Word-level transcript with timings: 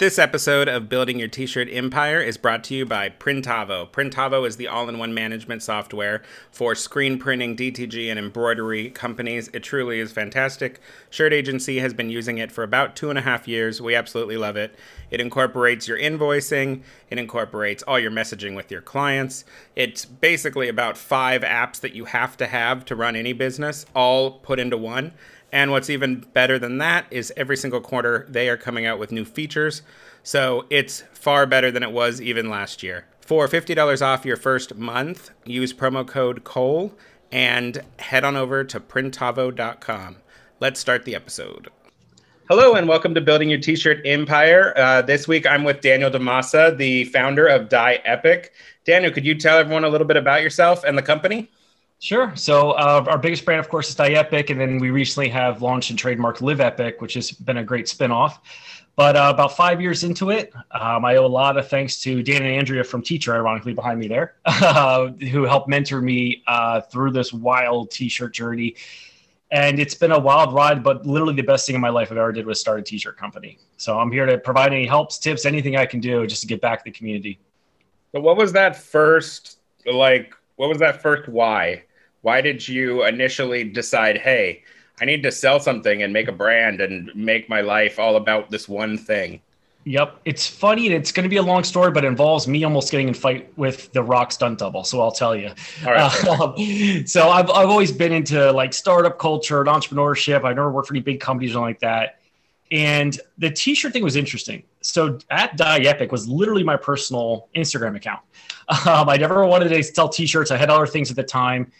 This 0.00 0.18
episode 0.18 0.66
of 0.66 0.88
Building 0.88 1.18
Your 1.18 1.28
T-Shirt 1.28 1.68
Empire 1.70 2.22
is 2.22 2.38
brought 2.38 2.64
to 2.64 2.74
you 2.74 2.86
by 2.86 3.10
Printavo. 3.10 3.86
Printavo 3.90 4.46
is 4.46 4.56
the 4.56 4.66
all-in-one 4.66 5.12
management 5.12 5.62
software 5.62 6.22
for 6.50 6.74
screen 6.74 7.18
printing, 7.18 7.54
DTG, 7.54 8.08
and 8.08 8.18
embroidery 8.18 8.88
companies. 8.88 9.50
It 9.52 9.62
truly 9.62 10.00
is 10.00 10.10
fantastic. 10.10 10.80
Shirt 11.10 11.34
Agency 11.34 11.80
has 11.80 11.92
been 11.92 12.08
using 12.08 12.38
it 12.38 12.50
for 12.50 12.64
about 12.64 12.96
two 12.96 13.10
and 13.10 13.18
a 13.18 13.22
half 13.22 13.46
years. 13.46 13.82
We 13.82 13.94
absolutely 13.94 14.38
love 14.38 14.56
it. 14.56 14.74
It 15.10 15.20
incorporates 15.20 15.86
your 15.86 15.98
invoicing. 15.98 16.80
It 17.10 17.18
incorporates 17.18 17.82
all 17.82 17.98
your 17.98 18.10
messaging 18.10 18.56
with 18.56 18.70
your 18.70 18.80
clients. 18.80 19.44
It's 19.76 20.06
basically 20.06 20.70
about 20.70 20.96
five 20.96 21.42
apps 21.42 21.78
that 21.80 21.94
you 21.94 22.06
have 22.06 22.38
to 22.38 22.46
have 22.46 22.86
to 22.86 22.96
run 22.96 23.16
any 23.16 23.34
business, 23.34 23.84
all 23.94 24.30
put 24.30 24.58
into 24.58 24.78
one. 24.78 25.12
And 25.52 25.70
what's 25.70 25.90
even 25.90 26.20
better 26.32 26.58
than 26.58 26.78
that 26.78 27.06
is 27.10 27.32
every 27.36 27.56
single 27.56 27.80
quarter 27.80 28.26
they 28.28 28.48
are 28.48 28.56
coming 28.56 28.86
out 28.86 28.98
with 28.98 29.12
new 29.12 29.24
features. 29.24 29.82
So 30.22 30.66
it's 30.70 31.02
far 31.12 31.46
better 31.46 31.70
than 31.70 31.82
it 31.82 31.92
was 31.92 32.20
even 32.20 32.48
last 32.48 32.82
year. 32.82 33.06
For 33.20 33.46
$50 33.48 34.02
off 34.02 34.24
your 34.24 34.36
first 34.36 34.74
month, 34.76 35.30
use 35.44 35.72
promo 35.72 36.06
code 36.06 36.44
COLE 36.44 36.96
and 37.32 37.82
head 37.98 38.24
on 38.24 38.36
over 38.36 38.64
to 38.64 38.80
printavo.com. 38.80 40.16
Let's 40.58 40.80
start 40.80 41.04
the 41.04 41.14
episode. 41.14 41.68
Hello 42.48 42.74
and 42.74 42.88
welcome 42.88 43.14
to 43.14 43.20
Building 43.20 43.48
Your 43.48 43.60
T-Shirt 43.60 44.00
Empire. 44.04 44.72
Uh, 44.76 45.02
this 45.02 45.28
week 45.28 45.46
I'm 45.46 45.62
with 45.62 45.80
Daniel 45.80 46.10
Dimassa, 46.10 46.76
the 46.76 47.04
founder 47.04 47.46
of 47.46 47.68
Die 47.68 48.00
Epic. 48.04 48.52
Daniel, 48.84 49.12
could 49.12 49.24
you 49.24 49.36
tell 49.36 49.58
everyone 49.58 49.84
a 49.84 49.88
little 49.88 50.06
bit 50.06 50.16
about 50.16 50.42
yourself 50.42 50.82
and 50.82 50.98
the 50.98 51.02
company? 51.02 51.48
Sure. 52.00 52.32
So 52.34 52.70
uh, 52.72 53.04
our 53.08 53.18
biggest 53.18 53.44
brand, 53.44 53.60
of 53.60 53.68
course, 53.68 53.90
is 53.90 53.94
Die 53.94 54.12
Epic, 54.12 54.48
and 54.48 54.58
then 54.58 54.78
we 54.78 54.90
recently 54.90 55.28
have 55.28 55.60
launched 55.60 55.90
and 55.90 55.98
trademarked 55.98 56.40
Live 56.40 56.58
Epic, 56.58 57.02
which 57.02 57.12
has 57.12 57.30
been 57.30 57.58
a 57.58 57.64
great 57.64 57.84
spinoff. 57.84 58.38
But 58.96 59.16
uh, 59.16 59.30
about 59.34 59.54
five 59.54 59.82
years 59.82 60.02
into 60.02 60.30
it, 60.30 60.50
um, 60.70 61.04
I 61.04 61.16
owe 61.16 61.26
a 61.26 61.28
lot 61.28 61.58
of 61.58 61.68
thanks 61.68 62.00
to 62.02 62.22
Dan 62.22 62.42
and 62.42 62.54
Andrea 62.54 62.84
from 62.84 63.02
Teeacher, 63.02 63.34
ironically 63.34 63.74
behind 63.74 64.00
me 64.00 64.08
there, 64.08 64.36
uh, 64.46 65.08
who 65.08 65.44
helped 65.44 65.68
mentor 65.68 66.00
me 66.00 66.42
uh, 66.46 66.80
through 66.80 67.10
this 67.10 67.34
wild 67.34 67.90
T-shirt 67.90 68.32
journey. 68.32 68.76
And 69.50 69.78
it's 69.78 69.94
been 69.94 70.12
a 70.12 70.18
wild 70.18 70.54
ride, 70.54 70.82
but 70.82 71.04
literally 71.04 71.34
the 71.34 71.42
best 71.42 71.66
thing 71.66 71.74
in 71.74 71.82
my 71.82 71.88
life 71.90 72.10
I've 72.10 72.16
ever 72.16 72.32
did 72.32 72.46
was 72.46 72.58
start 72.58 72.80
a 72.80 72.82
T-shirt 72.82 73.18
company. 73.18 73.58
So 73.76 73.98
I'm 73.98 74.10
here 74.10 74.24
to 74.24 74.38
provide 74.38 74.72
any 74.72 74.86
helps, 74.86 75.18
tips, 75.18 75.44
anything 75.44 75.76
I 75.76 75.84
can 75.84 76.00
do 76.00 76.26
just 76.26 76.40
to 76.40 76.46
get 76.46 76.62
back 76.62 76.78
to 76.78 76.84
the 76.90 76.96
community. 76.96 77.38
So 78.12 78.20
what 78.20 78.38
was 78.38 78.52
that 78.52 78.74
first 78.74 79.58
like? 79.84 80.34
What 80.56 80.68
was 80.68 80.78
that 80.78 81.02
first 81.02 81.28
why? 81.28 81.84
Why 82.22 82.40
did 82.40 82.66
you 82.66 83.04
initially 83.04 83.64
decide, 83.64 84.18
hey, 84.18 84.62
I 85.00 85.04
need 85.04 85.22
to 85.22 85.32
sell 85.32 85.60
something 85.60 86.02
and 86.02 86.12
make 86.12 86.28
a 86.28 86.32
brand 86.32 86.80
and 86.80 87.10
make 87.14 87.48
my 87.48 87.62
life 87.62 87.98
all 87.98 88.16
about 88.16 88.50
this 88.50 88.68
one 88.68 88.98
thing? 88.98 89.40
Yep. 89.84 90.20
It's 90.26 90.46
funny 90.46 90.86
and 90.86 90.94
it's 90.94 91.10
going 91.10 91.24
to 91.24 91.30
be 91.30 91.38
a 91.38 91.42
long 91.42 91.64
story, 91.64 91.90
but 91.90 92.04
it 92.04 92.08
involves 92.08 92.46
me 92.46 92.64
almost 92.64 92.90
getting 92.90 93.08
in 93.08 93.14
fight 93.14 93.50
with 93.56 93.90
the 93.92 94.02
rock 94.02 94.30
stunt 94.30 94.58
double. 94.58 94.84
So 94.84 95.00
I'll 95.00 95.10
tell 95.10 95.34
you. 95.34 95.50
All 95.86 95.92
right. 95.92 96.10
Um, 96.30 97.06
so 97.06 97.30
I've, 97.30 97.50
I've 97.50 97.68
always 97.68 97.90
been 97.90 98.12
into 98.12 98.52
like 98.52 98.74
startup 98.74 99.18
culture 99.18 99.60
and 99.60 99.68
entrepreneurship. 99.68 100.44
I 100.44 100.50
never 100.50 100.70
worked 100.70 100.88
for 100.88 100.94
any 100.94 101.00
big 101.00 101.18
companies 101.18 101.56
or 101.56 101.60
like 101.60 101.80
that. 101.80 102.20
And 102.70 103.18
the 103.38 103.50
t-shirt 103.50 103.92
thing 103.92 104.04
was 104.04 104.16
interesting. 104.16 104.62
So 104.80 105.18
at 105.30 105.56
Die 105.56 105.80
Epic 105.80 106.12
was 106.12 106.28
literally 106.28 106.62
my 106.62 106.76
personal 106.76 107.48
Instagram 107.56 107.96
account. 107.96 108.20
Um, 108.86 109.08
I 109.08 109.16
never 109.16 109.44
wanted 109.44 109.70
to 109.70 109.82
sell 109.82 110.08
t-shirts. 110.08 110.52
I 110.52 110.56
had 110.56 110.70
other 110.70 110.86
things 110.86 111.10
at 111.10 111.16
the 111.16 111.24
time 111.24 111.72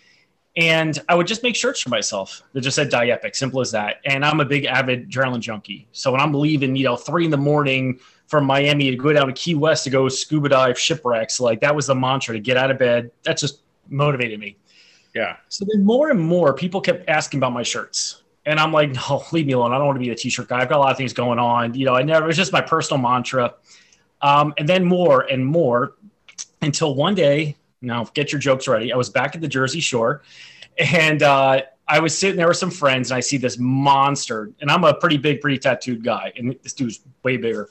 and 0.56 1.00
I 1.08 1.14
would 1.14 1.26
just 1.26 1.42
make 1.42 1.54
shirts 1.54 1.80
for 1.80 1.90
myself 1.90 2.42
that 2.52 2.62
just 2.62 2.74
said 2.74 2.90
Die 2.90 3.08
Epic, 3.08 3.34
simple 3.36 3.60
as 3.60 3.70
that. 3.70 4.00
And 4.04 4.24
I'm 4.24 4.40
a 4.40 4.44
big 4.44 4.64
avid 4.64 5.08
adrenaline 5.08 5.40
junkie. 5.40 5.86
So 5.92 6.10
when 6.10 6.20
I'm 6.20 6.34
leaving, 6.34 6.74
you 6.74 6.84
know, 6.84 6.96
three 6.96 7.24
in 7.24 7.30
the 7.30 7.36
morning 7.36 8.00
from 8.26 8.44
Miami 8.44 8.90
to 8.90 8.96
go 8.96 9.12
down 9.12 9.28
to 9.28 9.32
Key 9.32 9.54
West 9.54 9.84
to 9.84 9.90
go 9.90 10.08
scuba 10.08 10.48
dive 10.48 10.78
shipwrecks, 10.78 11.38
like 11.38 11.60
that 11.60 11.74
was 11.74 11.86
the 11.86 11.94
mantra 11.94 12.34
to 12.34 12.40
get 12.40 12.56
out 12.56 12.70
of 12.70 12.78
bed. 12.78 13.12
That 13.22 13.38
just 13.38 13.62
motivated 13.88 14.40
me. 14.40 14.56
Yeah. 15.14 15.36
So 15.48 15.64
then 15.72 15.84
more 15.84 16.10
and 16.10 16.20
more 16.20 16.52
people 16.52 16.80
kept 16.80 17.08
asking 17.08 17.38
about 17.38 17.52
my 17.52 17.62
shirts. 17.62 18.22
And 18.44 18.58
I'm 18.58 18.72
like, 18.72 18.90
no, 18.90 19.24
leave 19.32 19.46
me 19.46 19.52
alone. 19.52 19.72
I 19.72 19.78
don't 19.78 19.86
want 19.86 19.96
to 19.96 20.04
be 20.04 20.10
a 20.10 20.16
t-shirt 20.16 20.48
guy. 20.48 20.60
I've 20.60 20.68
got 20.68 20.78
a 20.78 20.80
lot 20.80 20.90
of 20.90 20.96
things 20.96 21.12
going 21.12 21.38
on. 21.38 21.74
You 21.74 21.86
know, 21.86 21.94
I 21.94 22.02
never, 22.02 22.24
it 22.24 22.28
was 22.28 22.36
just 22.36 22.52
my 22.52 22.60
personal 22.60 23.00
mantra. 23.00 23.54
Um, 24.22 24.52
and 24.58 24.68
then 24.68 24.84
more 24.84 25.22
and 25.22 25.46
more 25.46 25.94
until 26.60 26.94
one 26.94 27.14
day 27.14 27.56
now, 27.82 28.04
get 28.14 28.32
your 28.32 28.38
jokes 28.38 28.68
ready. 28.68 28.92
I 28.92 28.96
was 28.96 29.08
back 29.08 29.34
at 29.34 29.40
the 29.40 29.48
Jersey 29.48 29.80
Shore, 29.80 30.22
and 30.78 31.22
uh, 31.22 31.62
I 31.88 32.00
was 32.00 32.16
sitting 32.16 32.36
there 32.36 32.48
with 32.48 32.56
some 32.56 32.70
friends, 32.70 33.10
and 33.10 33.16
I 33.16 33.20
see 33.20 33.36
this 33.36 33.58
monster. 33.58 34.52
And 34.60 34.70
I'm 34.70 34.84
a 34.84 34.94
pretty 34.94 35.16
big, 35.16 35.40
pretty 35.40 35.58
tattooed 35.58 36.04
guy, 36.04 36.32
and 36.36 36.56
this 36.62 36.74
dude's 36.74 37.00
way 37.22 37.36
bigger. 37.36 37.70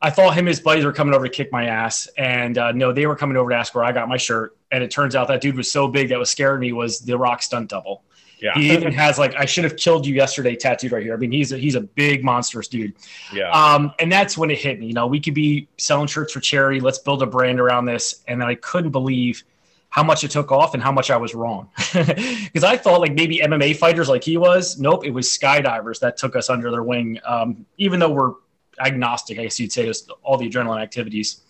I 0.00 0.10
thought 0.10 0.32
him 0.32 0.40
and 0.40 0.48
his 0.48 0.60
buddies 0.60 0.84
were 0.84 0.92
coming 0.92 1.14
over 1.14 1.28
to 1.28 1.30
kick 1.30 1.52
my 1.52 1.66
ass, 1.66 2.08
and 2.18 2.58
uh, 2.58 2.72
no, 2.72 2.92
they 2.92 3.06
were 3.06 3.16
coming 3.16 3.36
over 3.36 3.50
to 3.50 3.56
ask 3.56 3.74
where 3.74 3.84
I 3.84 3.92
got 3.92 4.08
my 4.08 4.16
shirt. 4.16 4.56
And 4.70 4.82
it 4.82 4.90
turns 4.90 5.14
out 5.14 5.28
that 5.28 5.40
dude 5.40 5.56
was 5.56 5.70
so 5.70 5.86
big 5.86 6.08
that 6.08 6.18
was 6.18 6.30
scaring 6.30 6.60
me 6.60 6.72
was 6.72 7.00
the 7.00 7.16
Rock 7.16 7.42
stunt 7.42 7.70
double. 7.70 8.02
Yeah. 8.42 8.54
He 8.54 8.72
even 8.72 8.92
has 8.92 9.18
like 9.18 9.34
I 9.36 9.44
should 9.44 9.64
have 9.64 9.76
killed 9.76 10.04
you 10.04 10.14
yesterday 10.14 10.56
tattooed 10.56 10.90
right 10.90 11.02
here. 11.02 11.14
I 11.14 11.16
mean, 11.16 11.30
he's 11.30 11.52
a, 11.52 11.58
he's 11.58 11.76
a 11.76 11.80
big 11.80 12.24
monstrous 12.24 12.66
dude. 12.66 12.94
Yeah. 13.32 13.50
Um, 13.50 13.92
and 14.00 14.10
that's 14.10 14.36
when 14.36 14.50
it 14.50 14.58
hit 14.58 14.80
me. 14.80 14.86
You 14.86 14.94
know, 14.94 15.06
we 15.06 15.20
could 15.20 15.34
be 15.34 15.68
selling 15.78 16.08
shirts 16.08 16.32
for 16.32 16.40
charity. 16.40 16.80
Let's 16.80 16.98
build 16.98 17.22
a 17.22 17.26
brand 17.26 17.60
around 17.60 17.84
this. 17.84 18.22
And 18.26 18.40
then 18.40 18.48
I 18.48 18.56
couldn't 18.56 18.90
believe 18.90 19.44
how 19.90 20.02
much 20.02 20.24
it 20.24 20.30
took 20.30 20.50
off 20.50 20.74
and 20.74 20.82
how 20.82 20.90
much 20.90 21.10
I 21.10 21.16
was 21.16 21.34
wrong. 21.34 21.68
Because 21.92 22.64
I 22.64 22.76
thought 22.76 23.00
like 23.00 23.14
maybe 23.14 23.38
MMA 23.38 23.76
fighters 23.76 24.08
like 24.08 24.24
he 24.24 24.36
was. 24.36 24.78
Nope, 24.78 25.04
it 25.04 25.10
was 25.10 25.28
skydivers 25.28 26.00
that 26.00 26.16
took 26.16 26.34
us 26.34 26.50
under 26.50 26.70
their 26.70 26.82
wing. 26.82 27.18
Um, 27.24 27.64
even 27.78 28.00
though 28.00 28.10
we're 28.10 28.32
agnostic, 28.80 29.38
I 29.38 29.44
guess 29.44 29.60
you'd 29.60 29.72
say, 29.72 29.86
just 29.86 30.10
all 30.22 30.36
the 30.36 30.48
adrenaline 30.48 30.82
activities. 30.82 31.42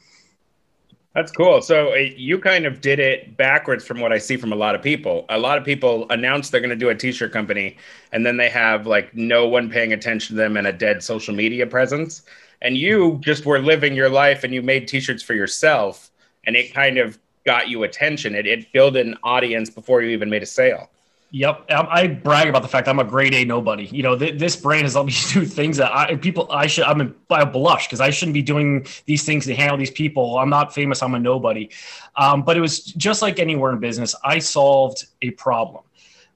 That's 1.14 1.30
cool. 1.30 1.60
So 1.60 1.92
uh, 1.92 1.96
you 1.96 2.38
kind 2.38 2.64
of 2.64 2.80
did 2.80 2.98
it 2.98 3.36
backwards 3.36 3.84
from 3.86 4.00
what 4.00 4.12
I 4.12 4.18
see 4.18 4.38
from 4.38 4.52
a 4.52 4.56
lot 4.56 4.74
of 4.74 4.82
people. 4.82 5.26
A 5.28 5.38
lot 5.38 5.58
of 5.58 5.64
people 5.64 6.06
announce 6.08 6.48
they're 6.48 6.60
going 6.60 6.70
to 6.70 6.76
do 6.76 6.88
a 6.88 6.94
t-shirt 6.94 7.32
company 7.32 7.76
and 8.12 8.24
then 8.24 8.38
they 8.38 8.48
have 8.48 8.86
like 8.86 9.14
no 9.14 9.46
one 9.46 9.68
paying 9.68 9.92
attention 9.92 10.36
to 10.36 10.42
them 10.42 10.56
and 10.56 10.66
a 10.66 10.72
dead 10.72 11.02
social 11.02 11.34
media 11.34 11.66
presence. 11.66 12.22
And 12.62 12.78
you 12.78 13.18
just 13.20 13.44
were 13.44 13.58
living 13.58 13.94
your 13.94 14.08
life 14.08 14.42
and 14.42 14.54
you 14.54 14.62
made 14.62 14.88
t-shirts 14.88 15.22
for 15.22 15.34
yourself 15.34 16.10
and 16.44 16.56
it 16.56 16.72
kind 16.72 16.96
of 16.96 17.18
got 17.44 17.68
you 17.68 17.82
attention. 17.82 18.34
It, 18.34 18.46
it 18.46 18.72
built 18.72 18.96
an 18.96 19.18
audience 19.22 19.68
before 19.68 20.00
you 20.00 20.10
even 20.10 20.30
made 20.30 20.42
a 20.42 20.46
sale. 20.46 20.88
Yep, 21.34 21.64
I 21.70 22.08
brag 22.08 22.48
about 22.48 22.60
the 22.60 22.68
fact 22.68 22.88
I'm 22.88 22.98
a 22.98 23.04
grade 23.04 23.32
A 23.32 23.46
nobody. 23.46 23.86
You 23.86 24.02
know, 24.02 24.18
th- 24.18 24.38
this 24.38 24.54
brand 24.54 24.82
has 24.82 24.94
let 24.94 25.06
me 25.06 25.14
do 25.32 25.46
things 25.46 25.78
that 25.78 25.90
I 25.90 26.14
people 26.16 26.46
I 26.50 26.66
should 26.66 26.84
I'm 26.84 27.00
a, 27.00 27.10
I 27.30 27.46
blush 27.46 27.86
because 27.86 28.02
I 28.02 28.10
shouldn't 28.10 28.34
be 28.34 28.42
doing 28.42 28.86
these 29.06 29.24
things 29.24 29.46
to 29.46 29.54
handle 29.54 29.78
these 29.78 29.90
people. 29.90 30.36
I'm 30.36 30.50
not 30.50 30.74
famous. 30.74 31.02
I'm 31.02 31.14
a 31.14 31.18
nobody. 31.18 31.70
Um, 32.16 32.42
but 32.42 32.58
it 32.58 32.60
was 32.60 32.84
just 32.84 33.22
like 33.22 33.38
anywhere 33.38 33.72
in 33.72 33.78
business. 33.78 34.14
I 34.22 34.40
solved 34.40 35.06
a 35.22 35.30
problem 35.30 35.84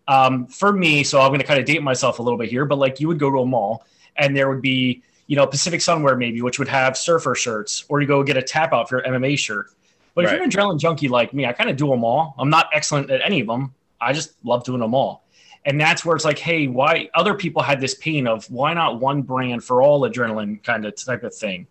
um, 0.09 0.47
for 0.47 0.73
me. 0.73 1.05
So 1.05 1.21
I'm 1.21 1.29
going 1.29 1.41
to 1.41 1.47
kind 1.47 1.61
of 1.61 1.67
date 1.67 1.83
myself 1.83 2.19
a 2.19 2.23
little 2.23 2.39
bit 2.39 2.49
here. 2.49 2.65
But 2.65 2.79
like 2.79 2.99
you 2.99 3.09
would 3.09 3.19
go 3.19 3.31
to 3.31 3.41
a 3.41 3.47
mall 3.47 3.85
and 4.17 4.35
there 4.35 4.49
would 4.49 4.63
be 4.63 5.03
you 5.27 5.37
know 5.37 5.47
Pacific 5.47 5.81
Sunwear 5.81 6.17
maybe, 6.17 6.41
which 6.41 6.59
would 6.59 6.69
have 6.69 6.97
surfer 6.97 7.35
shirts, 7.35 7.85
or 7.91 8.01
you 8.01 8.07
go 8.07 8.23
get 8.23 8.39
a 8.39 8.43
tap 8.43 8.73
out 8.73 8.89
for 8.89 8.97
your 8.97 9.15
MMA 9.15 9.39
shirt. 9.39 9.75
But 10.15 10.25
right. 10.25 10.33
if 10.33 10.37
you're 10.39 10.45
an 10.45 10.51
adrenaline 10.51 10.81
junkie 10.81 11.09
like 11.09 11.35
me, 11.35 11.45
I 11.45 11.53
kind 11.53 11.69
of 11.69 11.77
do 11.77 11.87
them 11.89 12.03
all. 12.03 12.35
I'm 12.39 12.49
not 12.49 12.71
excellent 12.73 13.11
at 13.11 13.21
any 13.23 13.41
of 13.41 13.47
them 13.47 13.75
I 14.01 14.13
just 14.13 14.35
love 14.45 14.65
doing 14.65 14.81
them 14.81 14.95
all. 14.95 15.25
And 15.65 15.81
that's 15.81 16.05
where 16.05 16.15
it's 16.15 16.25
like, 16.25 16.39
hey, 16.39 16.69
why 16.69 17.11
other 17.15 17.35
people 17.35 17.61
had 17.61 17.81
this 17.81 17.95
pain 17.95 18.29
of 18.29 18.49
why 18.51 18.73
not 18.73 19.01
one 19.01 19.23
brand 19.23 19.65
for 19.65 19.83
all 19.83 20.03
adrenaline 20.03 20.63
kind 20.63 20.85
of 20.85 20.95
type 20.95 21.25
of 21.25 21.35
thing. 21.35 21.67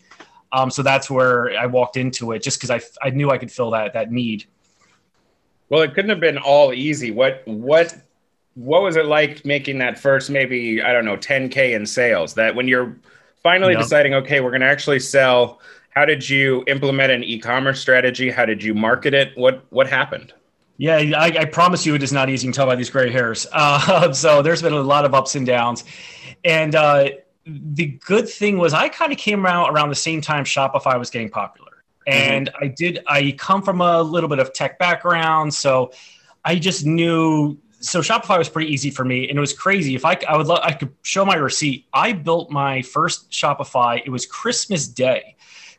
Um, 0.52 0.70
so 0.70 0.84
that's 0.84 1.10
where 1.10 1.58
I 1.58 1.66
walked 1.66 1.98
into 1.98 2.34
it 2.34 2.44
just 2.44 2.60
because 2.60 2.72
I, 2.72 2.82
I 3.06 3.10
knew 3.10 3.32
I 3.32 3.38
could 3.38 3.52
fill 3.52 3.72
that 3.72 3.94
that 3.94 4.12
need. 4.12 4.46
Well, 5.70 5.82
it 5.82 5.94
couldn't 5.94 6.10
have 6.10 6.20
been 6.20 6.38
all 6.38 6.74
easy. 6.74 7.12
What 7.12 7.42
what 7.46 7.96
what 8.54 8.82
was 8.82 8.96
it 8.96 9.06
like 9.06 9.46
making 9.46 9.80
that 9.80 10.00
first 10.00 10.30
maybe 10.30 10.82
I 10.82 10.94
don't 10.94 11.06
know 11.06 11.18
10k 11.18 11.74
in 11.74 11.86
sales? 11.86 12.34
That 12.36 12.56
when 12.56 12.68
you're 12.68 12.98
finally 13.44 13.74
yep. 13.74 13.82
deciding, 13.82 14.14
okay, 14.14 14.40
we're 14.42 14.52
going 14.52 14.62
to 14.62 14.68
actually 14.68 15.00
sell. 15.00 15.62
How 15.90 16.04
did 16.04 16.28
you 16.28 16.64
implement 16.68 17.12
an 17.12 17.24
e-commerce 17.24 17.80
strategy? 17.80 18.30
How 18.30 18.46
did 18.46 18.62
you 18.62 18.74
market 18.74 19.14
it? 19.14 19.38
What 19.38 19.66
what 19.70 19.88
happened? 19.88 20.34
Yeah, 20.78 20.98
I, 20.98 21.28
I, 21.28 21.46
promise 21.46 21.86
you 21.86 21.96
it 21.96 22.04
is 22.04 22.12
not 22.12 22.30
easy. 22.30 22.46
You 22.48 22.52
can 22.52 22.56
tell 22.56 22.66
by 22.66 22.76
these 22.76 22.90
gray 22.90 23.10
hairs. 23.10 23.48
Uh, 23.52 24.12
so 24.14 24.42
there's 24.42 24.62
been 24.62 24.74
a 24.74 24.82
lot 24.82 25.06
of 25.06 25.14
ups 25.14 25.36
and 25.36 25.46
downs. 25.46 25.86
And 26.44 26.76
uh, 26.76 27.10
the 27.46 27.88
good 28.06 28.28
thing 28.28 28.58
was 28.58 28.74
I 28.74 28.90
kind 28.90 29.12
of 29.12 29.18
came 29.18 29.46
around 29.46 29.74
around 29.74 29.90
the 29.90 29.96
same 29.96 30.22
time 30.22 30.44
Shopify 30.44 31.00
was 31.00 31.10
getting 31.10 31.30
popular. 31.30 31.72
And 32.08 32.48
mm-hmm. 32.50 32.64
I 32.64 32.68
did, 32.68 33.00
I 33.08 33.36
come 33.38 33.62
from 33.62 33.82
a 33.82 34.02
little 34.02 34.30
bit 34.30 34.40
of 34.40 34.54
tech 34.54 34.78
background. 34.78 35.54
So 35.54 35.92
I 36.44 36.56
just 36.56 36.86
knew, 36.86 37.58
so 37.80 38.02
Shopify 38.02 38.38
was 38.38 38.50
pretty 38.50 38.72
easy 38.72 38.90
for 38.90 39.06
me. 39.06 39.30
And 39.30 39.38
it 39.38 39.42
was 39.42 39.54
crazy. 39.54 39.96
If 39.96 40.06
I, 40.06 40.20
I 40.28 40.38
would, 40.38 40.48
love, 40.48 40.60
I 40.62 40.74
could 40.74 40.94
show 41.04 41.26
my 41.26 41.36
receipt. 41.36 41.88
I 41.94 42.12
built 42.14 42.52
my 42.52 42.82
first 42.82 43.32
Shopify. 43.32 44.02
It 44.06 44.10
was 44.10 44.26
Christmas 44.26 44.88
Day. 44.88 45.35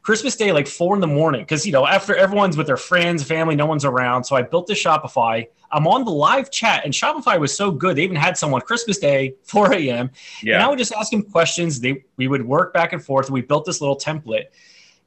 Christmas 0.06 0.36
Day, 0.36 0.52
like 0.52 0.68
four 0.68 0.94
in 0.94 1.00
the 1.00 1.08
morning, 1.08 1.40
because 1.40 1.66
you 1.66 1.72
know 1.72 1.84
after 1.84 2.14
everyone's 2.14 2.56
with 2.56 2.68
their 2.68 2.76
friends, 2.76 3.24
family, 3.24 3.56
no 3.56 3.66
one's 3.66 3.84
around. 3.84 4.22
So 4.22 4.36
I 4.36 4.42
built 4.42 4.68
the 4.68 4.72
Shopify. 4.72 5.48
I'm 5.72 5.88
on 5.88 6.04
the 6.04 6.12
live 6.12 6.52
chat, 6.52 6.84
and 6.84 6.94
Shopify 6.94 7.40
was 7.40 7.56
so 7.56 7.72
good. 7.72 7.96
They 7.96 8.04
even 8.04 8.14
had 8.14 8.38
someone 8.38 8.60
Christmas 8.60 8.98
Day, 8.98 9.34
4 9.42 9.72
a.m. 9.74 10.10
Yeah. 10.44 10.54
And 10.54 10.62
I 10.62 10.68
would 10.68 10.78
just 10.78 10.92
ask 10.92 11.12
him 11.12 11.22
questions. 11.22 11.80
They 11.80 12.04
we 12.16 12.28
would 12.28 12.46
work 12.46 12.72
back 12.72 12.92
and 12.92 13.04
forth. 13.04 13.30
We 13.30 13.40
built 13.40 13.64
this 13.64 13.80
little 13.80 13.96
template, 13.96 14.44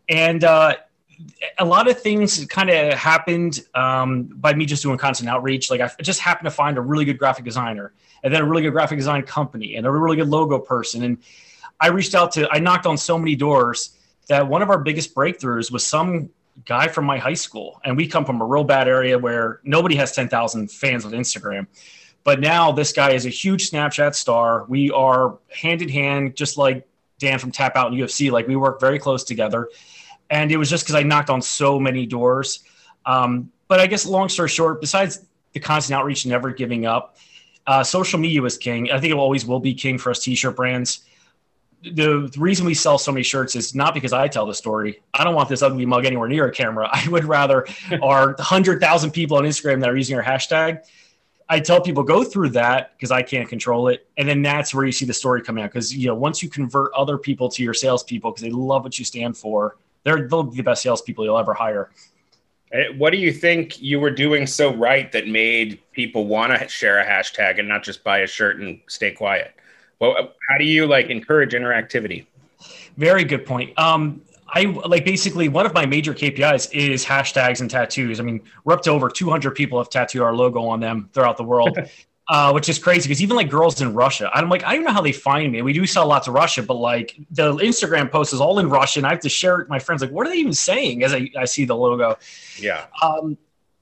and 0.09 0.43
uh, 0.43 0.75
a 1.59 1.63
lot 1.63 1.89
of 1.89 1.97
things 2.01 2.45
kind 2.47 2.69
of 2.69 2.93
happened 2.95 3.61
um, 3.75 4.23
by 4.23 4.53
me 4.53 4.65
just 4.65 4.83
doing 4.83 4.97
constant 4.97 5.29
outreach. 5.29 5.71
Like 5.71 5.79
I 5.79 5.89
just 6.01 6.19
happened 6.19 6.47
to 6.47 6.51
find 6.51 6.77
a 6.77 6.81
really 6.81 7.05
good 7.05 7.17
graphic 7.17 7.45
designer, 7.45 7.93
and 8.21 8.33
then 8.33 8.41
a 8.41 8.45
really 8.45 8.63
good 8.63 8.73
graphic 8.73 8.97
design 8.97 9.23
company, 9.23 9.77
and 9.77 9.87
a 9.87 9.91
really 9.91 10.17
good 10.17 10.27
logo 10.27 10.59
person. 10.59 11.03
And 11.03 11.19
I 11.79 11.87
reached 11.87 12.15
out 12.15 12.33
to, 12.33 12.49
I 12.51 12.59
knocked 12.59 12.85
on 12.85 12.97
so 12.97 13.17
many 13.17 13.37
doors 13.37 13.95
that 14.29 14.47
one 14.47 14.61
of 14.61 14.69
our 14.69 14.79
biggest 14.79 15.13
breakthroughs 15.13 15.71
was 15.71 15.85
some 15.85 16.29
guy 16.65 16.87
from 16.87 17.05
my 17.05 17.17
high 17.17 17.33
school, 17.33 17.79
and 17.83 17.97
we 17.97 18.07
come 18.07 18.25
from 18.25 18.41
a 18.41 18.45
real 18.45 18.63
bad 18.63 18.87
area 18.87 19.19
where 19.19 19.59
nobody 19.63 19.95
has 19.95 20.13
ten 20.13 20.29
thousand 20.29 20.71
fans 20.71 21.05
on 21.05 21.11
Instagram. 21.11 21.67
But 22.23 22.39
now 22.39 22.71
this 22.71 22.93
guy 22.93 23.11
is 23.11 23.25
a 23.25 23.29
huge 23.29 23.69
Snapchat 23.69 24.15
star. 24.15 24.65
We 24.67 24.91
are 24.91 25.37
hand 25.47 25.81
in 25.81 25.89
hand, 25.89 26.35
just 26.35 26.57
like 26.57 26.87
Dan 27.17 27.39
from 27.39 27.51
Tap 27.51 27.75
Out 27.75 27.91
and 27.91 27.99
UFC. 27.99 28.31
Like 28.31 28.47
we 28.47 28.55
work 28.55 28.79
very 28.79 28.99
close 28.99 29.23
together 29.23 29.69
and 30.29 30.51
it 30.51 30.57
was 30.57 30.69
just 30.69 30.83
because 30.83 30.95
I 30.95 31.03
knocked 31.03 31.29
on 31.29 31.41
so 31.41 31.79
many 31.79 32.05
doors. 32.05 32.63
Um, 33.05 33.51
but 33.67 33.79
I 33.79 33.87
guess 33.87 34.05
long 34.05 34.29
story 34.29 34.49
short, 34.49 34.81
besides 34.81 35.25
the 35.53 35.59
constant 35.59 35.99
outreach, 35.99 36.25
never 36.25 36.51
giving 36.51 36.85
up, 36.85 37.17
uh, 37.65 37.83
social 37.83 38.19
media 38.19 38.41
was 38.41 38.57
king. 38.57 38.91
I 38.91 38.99
think 38.99 39.11
it 39.11 39.17
always 39.17 39.45
will 39.45 39.59
be 39.59 39.73
king 39.73 39.97
for 39.97 40.11
us 40.11 40.19
t-shirt 40.19 40.55
brands. 40.55 41.01
The, 41.81 42.29
the 42.31 42.39
reason 42.39 42.65
we 42.65 42.73
sell 42.73 42.97
so 42.97 43.11
many 43.11 43.23
shirts 43.23 43.55
is 43.55 43.73
not 43.73 43.93
because 43.93 44.11
I 44.11 44.27
tell 44.27 44.45
the 44.45 44.53
story. 44.53 45.01
I 45.13 45.23
don't 45.23 45.33
want 45.33 45.47
this 45.47 45.61
ugly 45.61 45.85
mug 45.85 46.05
anywhere 46.05 46.27
near 46.27 46.47
a 46.47 46.51
camera. 46.51 46.89
I 46.91 47.07
would 47.09 47.25
rather 47.25 47.65
our 48.03 48.35
hundred 48.39 48.81
thousand 48.81 49.11
people 49.11 49.37
on 49.37 49.43
Instagram 49.43 49.79
that 49.81 49.89
are 49.89 49.97
using 49.97 50.17
our 50.17 50.23
hashtag. 50.23 50.79
I 51.51 51.59
tell 51.59 51.81
people 51.81 52.03
go 52.03 52.23
through 52.23 52.49
that 52.49 52.95
because 52.95 53.09
I 53.09 53.23
can't 53.23 53.49
control 53.49 53.87
it, 53.87 54.07
and 54.17 54.27
then 54.29 54.43
that's 54.43 54.73
where 54.73 54.85
you 54.85 54.91
see 54.91 55.05
the 55.05 55.13
story 55.13 55.41
coming 55.41 55.63
out. 55.63 55.71
Because 55.71 55.95
you 55.95 56.07
know 56.07 56.15
once 56.15 56.43
you 56.43 56.49
convert 56.49 56.93
other 56.93 57.17
people 57.17 57.49
to 57.49 57.63
your 57.63 57.73
salespeople 57.73 58.31
because 58.31 58.43
they 58.43 58.51
love 58.51 58.83
what 58.83 58.99
you 58.99 59.05
stand 59.05 59.35
for, 59.35 59.77
they're 60.03 60.27
they'll 60.27 60.43
be 60.43 60.57
the 60.57 60.63
best 60.63 60.83
salespeople 60.83 61.25
you'll 61.25 61.39
ever 61.39 61.53
hire. 61.53 61.89
Eh, 62.71 62.89
what 62.97 63.11
do 63.11 63.17
you 63.17 63.33
think 63.33 63.81
you 63.81 63.99
were 63.99 64.11
doing 64.11 64.45
so 64.45 64.73
right 64.75 65.11
that 65.11 65.27
made 65.27 65.79
people 65.91 66.27
want 66.27 66.57
to 66.57 66.67
share 66.67 66.99
a 66.99 67.05
hashtag 67.05 67.59
and 67.59 67.67
not 67.67 67.83
just 67.83 68.03
buy 68.03 68.19
a 68.19 68.27
shirt 68.27 68.59
and 68.59 68.79
stay 68.87 69.11
quiet? 69.11 69.55
Well, 69.99 70.33
how 70.47 70.57
do 70.57 70.63
you 70.63 70.87
like 70.87 71.09
encourage 71.09 71.53
interactivity? 71.53 72.25
Very 72.97 73.23
good 73.23 73.45
point. 73.45 73.77
Um, 73.77 74.21
I 74.47 74.63
like 74.63 75.05
basically 75.05 75.47
one 75.47 75.65
of 75.65 75.73
my 75.73 75.85
major 75.85 76.13
KPIs 76.13 76.73
is 76.73 77.05
hashtags 77.05 77.61
and 77.61 77.69
tattoos. 77.69 78.19
I 78.19 78.23
mean, 78.23 78.41
we're 78.63 78.73
up 78.73 78.81
to 78.83 78.91
over 78.91 79.09
200 79.09 79.51
people 79.51 79.77
have 79.77 79.89
tattooed 79.89 80.21
our 80.21 80.33
logo 80.33 80.65
on 80.65 80.79
them 80.79 81.09
throughout 81.13 81.37
the 81.37 81.43
world. 81.43 81.77
uh, 82.29 82.51
which 82.51 82.69
is 82.69 82.77
crazy 82.77 83.07
because 83.07 83.23
even 83.23 83.35
like 83.35 83.49
girls 83.49 83.81
in 83.81 83.93
Russia, 83.93 84.29
I'm 84.33 84.49
like, 84.49 84.63
I 84.63 84.75
don't 84.75 84.83
know 84.83 84.93
how 84.93 85.01
they 85.01 85.11
find 85.11 85.51
me. 85.51 85.63
We 85.63 85.73
do 85.73 85.85
sell 85.87 86.05
lots 86.05 86.27
of 86.27 86.35
Russia, 86.35 86.61
but 86.61 86.75
like 86.75 87.15
the 87.31 87.53
Instagram 87.55 88.11
post 88.11 88.33
is 88.33 88.39
all 88.39 88.59
in 88.59 88.69
Russian. 88.69 89.03
I 89.03 89.09
have 89.09 89.19
to 89.21 89.29
share 89.29 89.55
it 89.55 89.57
with 89.59 89.69
my 89.69 89.79
friends. 89.79 90.01
Like, 90.01 90.11
what 90.11 90.27
are 90.27 90.29
they 90.29 90.37
even 90.37 90.53
saying 90.53 91.03
as 91.03 91.13
I, 91.13 91.29
I 91.35 91.45
see 91.45 91.65
the 91.65 91.75
logo? 91.75 92.17
Yeah. 92.57 92.85
Um, 93.01 93.35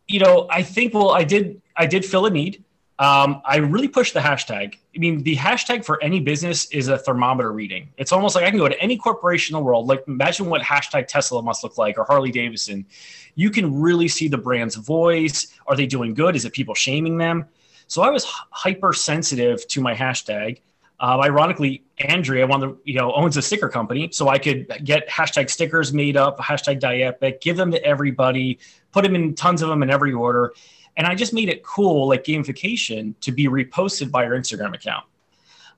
you 0.08 0.22
know, 0.22 0.48
I 0.50 0.64
think, 0.64 0.94
well, 0.94 1.12
I 1.12 1.26
did, 1.26 1.62
I 1.76 1.86
did 1.86 2.06
fill 2.06 2.26
a 2.26 2.30
need. 2.30 2.64
Um, 3.00 3.42
I 3.46 3.58
really 3.58 3.88
push 3.88 4.12
the 4.12 4.20
hashtag. 4.20 4.76
I 4.96 4.98
mean, 4.98 5.22
the 5.22 5.36
hashtag 5.36 5.86
for 5.86 6.02
any 6.04 6.20
business 6.20 6.66
is 6.72 6.88
a 6.88 6.98
thermometer 6.98 7.52
reading. 7.52 7.90
It's 7.98 8.12
almost 8.12 8.36
like 8.36 8.44
I 8.44 8.50
can 8.50 8.58
go 8.58 8.68
to 8.68 8.80
any 8.82 8.98
corporation 8.98 9.56
in 9.56 9.62
the 9.62 9.66
world. 9.66 9.88
Like, 9.88 10.04
imagine 10.08 10.48
what 10.48 10.64
hashtag 10.64 11.08
Tesla 11.08 11.44
must 11.44 11.64
look 11.64 11.78
like 11.78 12.00
or 12.00 12.06
Harley 12.06 12.32
Davidson. 12.32 12.88
You 13.36 13.52
can 13.52 13.80
really 13.80 14.08
see 14.08 14.28
the 14.28 14.38
brand's 14.38 14.76
voice. 14.76 15.48
Are 15.68 15.76
they 15.76 15.86
doing 15.86 16.16
good? 16.16 16.36
Is 16.36 16.46
it 16.46 16.54
people 16.54 16.74
shaming 16.74 17.18
them? 17.18 17.46
So 17.86 18.02
I 18.02 18.10
was 18.10 18.26
hypersensitive 18.26 19.68
to 19.68 19.82
my 19.82 19.94
hashtag. 19.94 20.60
Uh, 21.00 21.20
ironically, 21.22 21.84
Andrea, 22.00 22.48
one 22.48 22.64
of 22.64 22.70
the, 22.72 22.92
you 22.92 22.98
know, 22.98 23.14
owns 23.14 23.38
a 23.38 23.42
sticker 23.42 23.70
company, 23.70 24.10
so 24.12 24.30
I 24.30 24.40
could 24.40 24.68
get 24.84 25.08
hashtag 25.08 25.50
stickers 25.50 25.94
made 25.94 26.18
up, 26.18 26.40
hashtag 26.40 26.80
Die 26.80 26.98
Epic, 26.98 27.40
give 27.42 27.56
them 27.56 27.72
to 27.72 27.84
everybody, 27.84 28.58
put 28.92 29.04
them 29.04 29.14
in 29.16 29.36
tons 29.36 29.62
of 29.62 29.70
them 29.70 29.84
in 29.84 29.92
every 29.92 30.14
order, 30.14 30.54
and 30.96 31.06
I 31.06 31.14
just 31.14 31.34
made 31.34 31.50
it 31.50 31.64
cool, 31.64 32.08
like 32.08 32.24
gamification, 32.24 33.14
to 33.22 33.32
be 33.32 33.48
reposted 33.48 34.10
by 34.10 34.26
your 34.26 34.36
Instagram 34.36 34.74
account. 34.74 35.06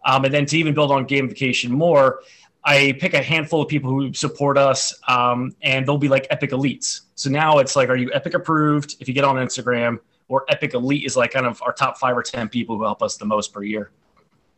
Um, 0.06 0.24
and 0.24 0.34
then 0.34 0.46
to 0.46 0.58
even 0.58 0.74
build 0.74 0.92
on 0.92 1.06
gamification 1.06 1.70
more, 1.70 2.22
I 2.64 2.98
pick 3.00 3.14
a 3.14 3.22
handful 3.22 3.62
of 3.62 3.68
people 3.68 3.90
who 3.90 4.14
support 4.14 4.58
us, 4.58 4.98
um, 5.10 5.54
and 5.62 5.86
they'll 5.86 5.98
be 5.98 6.08
like 6.08 6.28
Epic 6.30 6.52
Elites. 6.52 7.02
So 7.16 7.30
now 7.30 7.60
it's 7.60 7.76
like, 7.76 7.90
are 7.90 7.98
you 7.98 8.10
Epic 8.14 8.34
approved? 8.34 8.96
If 9.02 9.10
you 9.10 9.14
get 9.14 9.26
on 9.26 9.36
Instagram, 9.36 10.00
or 10.30 10.46
Epic 10.48 10.74
Elite 10.74 11.06
is 11.06 11.18
like 11.18 11.32
kind 11.32 11.46
of 11.46 11.62
our 11.62 11.74
top 11.74 11.98
five 11.98 12.16
or 12.16 12.24
10 12.24 12.48
people 12.48 12.78
who 12.78 12.84
help 12.84 13.02
us 13.02 13.18
the 13.18 13.26
most 13.26 13.52
per 13.52 13.64
year. 13.64 13.92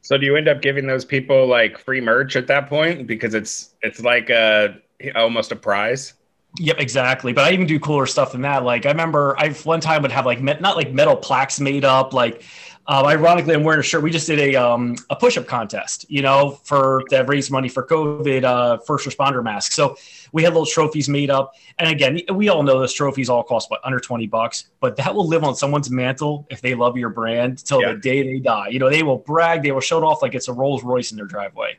So 0.02 0.18
do 0.18 0.26
you 0.26 0.36
end 0.36 0.48
up 0.48 0.62
giving 0.62 0.88
those 0.88 1.06
people 1.06 1.46
like 1.46 1.78
free 1.78 2.02
merch 2.02 2.36
at 2.36 2.48
that 2.48 2.68
point 2.68 3.08
because 3.08 3.34
it's 3.34 3.76
it's 3.82 4.02
like 4.02 4.30
a 4.30 4.76
almost 5.16 5.52
a 5.52 5.56
prize? 5.56 6.14
Yep, 6.60 6.80
exactly. 6.80 7.32
But 7.32 7.46
I 7.46 7.52
even 7.54 7.66
do 7.66 7.80
cooler 7.80 8.06
stuff 8.06 8.34
than 8.34 8.42
that. 8.42 8.64
Like 8.64 8.86
I 8.86 8.90
remember 8.90 9.36
I 9.38 9.50
one 9.50 9.80
time 9.80 10.02
would 10.02 10.12
have 10.12 10.26
like 10.26 10.42
not 10.42 10.76
like 10.76 10.92
metal 10.92 11.16
plaques 11.16 11.60
made 11.60 11.86
up 11.86 12.14
like 12.14 12.44
uh, 12.88 13.04
ironically, 13.06 13.54
I'm 13.54 13.64
wearing 13.64 13.80
a 13.80 13.84
shirt. 13.84 14.02
We 14.02 14.10
just 14.10 14.28
did 14.28 14.40
a 14.40 14.56
um, 14.56 14.96
a 15.10 15.16
push 15.16 15.38
up 15.38 15.46
contest, 15.46 16.06
you 16.10 16.22
know, 16.22 16.60
for 16.64 17.04
to 17.10 17.22
raise 17.22 17.52
money 17.52 17.70
for 17.70 17.86
COVID 17.86 18.44
uh, 18.44 18.78
first 18.80 19.08
responder 19.08 19.44
masks. 19.44 19.76
So 19.76 19.96
we 20.32 20.44
had 20.44 20.54
little 20.54 20.66
trophies 20.66 21.08
made 21.08 21.30
up. 21.30 21.54
And 21.78 21.90
again, 21.90 22.22
we 22.34 22.50
all 22.50 22.64
know 22.64 22.80
those 22.80 22.94
trophies 22.94 23.30
all 23.30 23.44
cost 23.44 23.70
what 23.70 23.82
under 23.84 24.00
20 24.00 24.26
bucks, 24.28 24.70
but 24.80 24.96
that 24.96 25.14
will 25.14 25.28
live 25.28 25.44
on 25.44 25.56
someone's 25.56 25.92
mantle 25.92 26.48
if 26.50 26.62
they 26.62 26.74
love 26.74 26.98
your 26.98 27.10
brand 27.10 27.64
till 27.64 27.82
yeah. 27.82 27.94
the 27.94 28.00
day 28.00 28.24
they 28.24 28.40
die. 28.40 28.70
You 28.70 28.80
know, 28.80 28.90
they 28.90 29.04
will 29.04 29.18
brag, 29.18 29.62
they 29.62 29.72
will 29.72 29.82
show 29.82 30.00
it 30.00 30.04
off 30.04 30.22
like 30.22 30.34
it's 30.34 30.48
a 30.48 30.54
Rolls 30.54 30.84
Royce 30.84 31.12
in 31.12 31.18
their 31.18 31.28
driveway. 31.28 31.78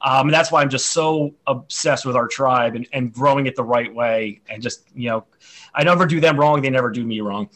Um, 0.00 0.28
and 0.28 0.34
that's 0.34 0.52
why 0.52 0.62
I'm 0.62 0.70
just 0.70 0.90
so 0.90 1.34
obsessed 1.46 2.04
with 2.04 2.16
our 2.16 2.28
tribe 2.28 2.76
and, 2.76 2.86
and 2.92 3.12
growing 3.12 3.46
it 3.46 3.56
the 3.56 3.64
right 3.64 3.92
way. 3.92 4.42
And 4.48 4.62
just, 4.62 4.84
you 4.94 5.08
know, 5.08 5.24
I 5.74 5.84
never 5.84 6.06
do 6.06 6.20
them 6.20 6.38
wrong. 6.38 6.60
They 6.60 6.70
never 6.70 6.90
do 6.90 7.04
me 7.04 7.20
wrong 7.20 7.48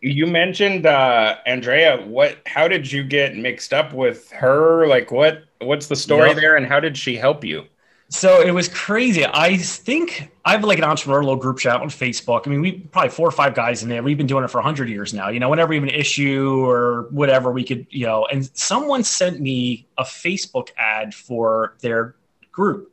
you 0.00 0.26
mentioned 0.26 0.86
uh, 0.86 1.36
Andrea. 1.46 2.04
What? 2.06 2.38
How 2.46 2.68
did 2.68 2.90
you 2.90 3.02
get 3.02 3.36
mixed 3.36 3.72
up 3.72 3.92
with 3.92 4.30
her? 4.32 4.86
Like, 4.86 5.10
what? 5.10 5.44
What's 5.60 5.86
the 5.86 5.96
story 5.96 6.28
yep. 6.28 6.36
there, 6.36 6.56
and 6.56 6.66
how 6.66 6.80
did 6.80 6.96
she 6.96 7.16
help 7.16 7.44
you? 7.44 7.64
So 8.08 8.40
it 8.40 8.52
was 8.52 8.68
crazy. 8.68 9.26
I 9.26 9.56
think 9.56 10.30
I 10.44 10.52
have 10.52 10.62
like 10.62 10.78
an 10.78 10.84
entrepreneurial 10.84 11.38
group 11.40 11.58
chat 11.58 11.80
on 11.80 11.88
Facebook. 11.88 12.46
I 12.46 12.50
mean, 12.50 12.60
we 12.60 12.72
probably 12.72 13.10
four 13.10 13.26
or 13.26 13.32
five 13.32 13.54
guys 13.54 13.82
in 13.82 13.88
there. 13.88 14.02
We've 14.02 14.16
been 14.16 14.28
doing 14.28 14.44
it 14.44 14.48
for 14.48 14.60
hundred 14.60 14.88
years 14.88 15.12
now. 15.12 15.28
You 15.28 15.40
know, 15.40 15.50
whenever 15.50 15.70
we 15.70 15.76
have 15.76 15.82
an 15.82 15.90
issue 15.90 16.64
or 16.64 17.08
whatever, 17.10 17.50
we 17.50 17.64
could, 17.64 17.86
you 17.90 18.06
know. 18.06 18.26
And 18.26 18.48
someone 18.56 19.02
sent 19.02 19.40
me 19.40 19.88
a 19.98 20.04
Facebook 20.04 20.68
ad 20.76 21.14
for 21.14 21.74
their 21.80 22.14
group, 22.52 22.92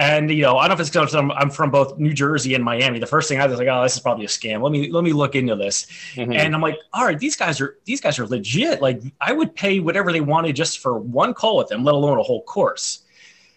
and 0.00 0.30
you 0.30 0.40
know, 0.40 0.56
I 0.56 0.62
don't 0.62 0.70
know 0.70 0.74
if 0.74 0.80
it's 0.80 0.88
because 0.88 1.14
I'm, 1.14 1.30
I'm, 1.32 1.50
from 1.50 1.70
both 1.70 1.98
New 1.98 2.14
Jersey 2.14 2.54
and 2.54 2.64
Miami. 2.64 2.98
The 2.98 3.06
first 3.06 3.28
thing 3.28 3.38
I 3.38 3.46
was 3.46 3.58
like, 3.58 3.68
oh, 3.68 3.82
this 3.82 3.94
is 3.94 4.00
probably 4.00 4.24
a 4.24 4.28
scam. 4.28 4.62
Let 4.62 4.72
me 4.72 4.90
let 4.90 5.04
me 5.04 5.12
look 5.12 5.34
into 5.34 5.56
this. 5.56 5.86
Mm-hmm. 6.14 6.32
And 6.32 6.54
I'm 6.54 6.62
like, 6.62 6.78
all 6.94 7.04
right, 7.04 7.18
these 7.18 7.36
guys 7.36 7.60
are 7.60 7.76
these 7.84 8.00
guys 8.00 8.18
are 8.18 8.26
legit. 8.26 8.80
Like, 8.80 9.02
I 9.20 9.34
would 9.34 9.54
pay 9.54 9.78
whatever 9.78 10.10
they 10.10 10.22
wanted 10.22 10.56
just 10.56 10.78
for 10.78 10.98
one 10.98 11.34
call 11.34 11.58
with 11.58 11.68
them, 11.68 11.84
let 11.84 11.94
alone 11.94 12.18
a 12.18 12.22
whole 12.22 12.42
course. 12.44 13.02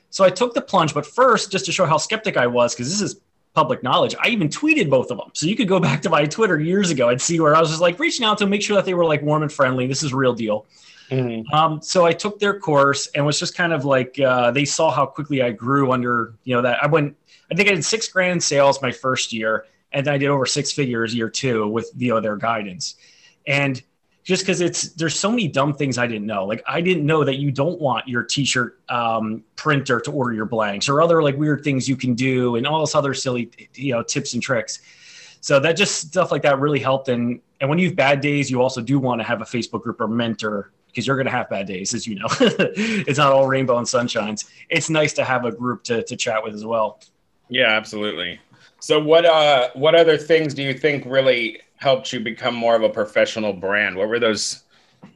So 0.09 0.25
I 0.25 0.29
took 0.29 0.53
the 0.53 0.62
plunge. 0.62 0.93
But 0.93 1.05
first, 1.05 1.50
just 1.50 1.65
to 1.65 1.71
show 1.71 1.85
how 1.85 1.95
skeptic 1.95 2.35
I 2.35 2.47
was, 2.47 2.75
because 2.75 2.89
this 2.89 3.01
is 3.01 3.21
public 3.53 3.81
knowledge, 3.81 4.13
I 4.19 4.27
even 4.27 4.50
tweeted 4.50 4.89
both 4.89 5.12
of 5.12 5.17
them. 5.17 5.29
So 5.33 5.45
you 5.45 5.55
could 5.55 5.69
go 5.69 5.79
back 5.88 6.01
to 6.01 6.09
my 6.09 6.25
Twitter 6.25 6.59
years 6.59 6.91
ago 6.91 7.07
and 7.07 7.21
see 7.21 7.39
where 7.39 7.55
I 7.55 7.62
was 7.62 7.69
just 7.69 7.81
like 7.81 8.00
reaching 8.00 8.25
out 8.25 8.38
to 8.39 8.47
make 8.47 8.62
sure 8.62 8.75
that 8.75 8.83
they 8.83 8.95
were 8.95 9.05
like 9.05 9.21
warm 9.21 9.43
and 9.43 9.51
friendly. 9.51 9.88
This 9.88 10.03
is 10.03 10.13
real 10.13 10.33
deal. 10.33 10.65
Mm-hmm. 11.13 11.53
Um, 11.53 11.82
so 11.82 12.05
I 12.05 12.13
took 12.13 12.39
their 12.39 12.60
course 12.60 13.08
and 13.08 13.24
was 13.24 13.39
just 13.39 13.55
kind 13.55 13.72
of 13.72 13.86
like 13.86 14.20
uh, 14.20 14.50
they 14.50 14.65
saw 14.65 14.89
how 14.89 15.05
quickly 15.05 15.43
I 15.43 15.51
grew 15.51 15.91
under 15.91 16.34
you 16.43 16.55
know 16.55 16.62
that 16.63 16.84
I 16.84 16.88
went 16.88 17.15
I 17.51 17.55
think 17.55 17.70
I 17.70 17.75
did 17.75 17.86
six 17.86 18.08
grand 18.08 18.41
sales 18.41 18.82
my 18.82 18.91
first 18.91 19.32
year 19.32 19.65
and 19.91 20.05
then 20.05 20.15
I 20.15 20.17
did 20.17 20.29
over 20.29 20.46
six 20.46 20.72
figures 20.72 21.13
year 21.13 21.29
two 21.29 21.67
with 21.67 21.91
you 21.96 22.10
know 22.10 22.20
their 22.20 22.36
guidance. 22.36 22.96
And 23.46 23.82
just 24.24 24.43
because 24.43 24.62
it's 24.62 24.89
there's 24.93 25.20
so 25.20 25.29
many 25.29 25.48
dumb 25.48 25.74
things 25.74 25.98
I 25.98 26.08
didn't 26.08 26.25
know. 26.25 26.46
Like 26.46 26.63
I 26.65 26.82
didn't 26.82 27.05
know 27.05 27.24
that 27.24 27.36
you 27.38 27.51
don't 27.51 27.79
want 27.79 28.08
your 28.08 28.24
t-shirt 28.24 28.79
um, 28.89 29.43
printer 29.55 30.00
to 30.00 30.12
order 30.12 30.34
your 30.34 30.46
blanks 30.46 30.89
or 30.89 31.01
other 31.01 31.22
like 31.22 31.38
weird 31.38 31.63
things 31.63 31.88
you 31.88 31.96
can 31.96 32.15
do 32.15 32.55
and 32.55 32.65
all 32.65 32.79
this 32.82 32.96
other 32.96 33.13
silly 33.13 33.51
you 33.75 33.93
know 33.93 34.01
tips 34.01 34.34
and 34.34 34.41
tricks. 34.41 34.79
So 35.41 35.60
that 35.60 35.74
just 35.74 36.08
stuff 36.08 36.32
like 36.32 36.41
that 36.43 36.60
really 36.60 36.79
helped. 36.79 37.10
And 37.10 37.39
and 37.62 37.70
when 37.70 37.77
you 37.77 37.89
have 37.89 37.96
bad 37.96 38.22
days 38.22 38.50
you 38.50 38.62
also 38.62 38.82
do 38.82 38.98
want 38.98 39.22
to 39.22 39.27
have 39.27 39.41
a 39.41 39.46
facebook 39.46 39.84
group 39.84 40.01
or 40.01 40.08
mentor 40.08 40.72
because 40.93 41.07
you're 41.07 41.15
going 41.15 41.25
to 41.25 41.31
have 41.31 41.50
bad 41.50 41.65
days, 41.65 41.93
as 41.93 42.05
you 42.05 42.15
know. 42.15 42.27
it's 42.39 43.17
not 43.17 43.31
all 43.31 43.47
rainbow 43.47 43.77
and 43.77 43.88
sunshines. 43.88 44.45
It's 44.69 44.89
nice 44.89 45.13
to 45.13 45.23
have 45.23 45.43
a 45.45 45.51
group 45.51 45.83
to, 45.85 46.03
to 46.03 46.15
chat 46.15 46.43
with 46.43 46.53
as 46.53 46.65
well. 46.65 47.00
Yeah, 47.50 47.69
absolutely. 47.69 48.39
So, 48.79 49.00
what 49.00 49.25
uh, 49.25 49.69
what 49.73 49.95
other 49.95 50.17
things 50.17 50.53
do 50.53 50.62
you 50.62 50.73
think 50.73 51.05
really 51.05 51.62
helped 51.77 52.13
you 52.13 52.19
become 52.19 52.55
more 52.55 52.75
of 52.75 52.83
a 52.83 52.89
professional 52.89 53.53
brand? 53.53 53.95
What 53.95 54.07
were 54.07 54.19
those 54.19 54.63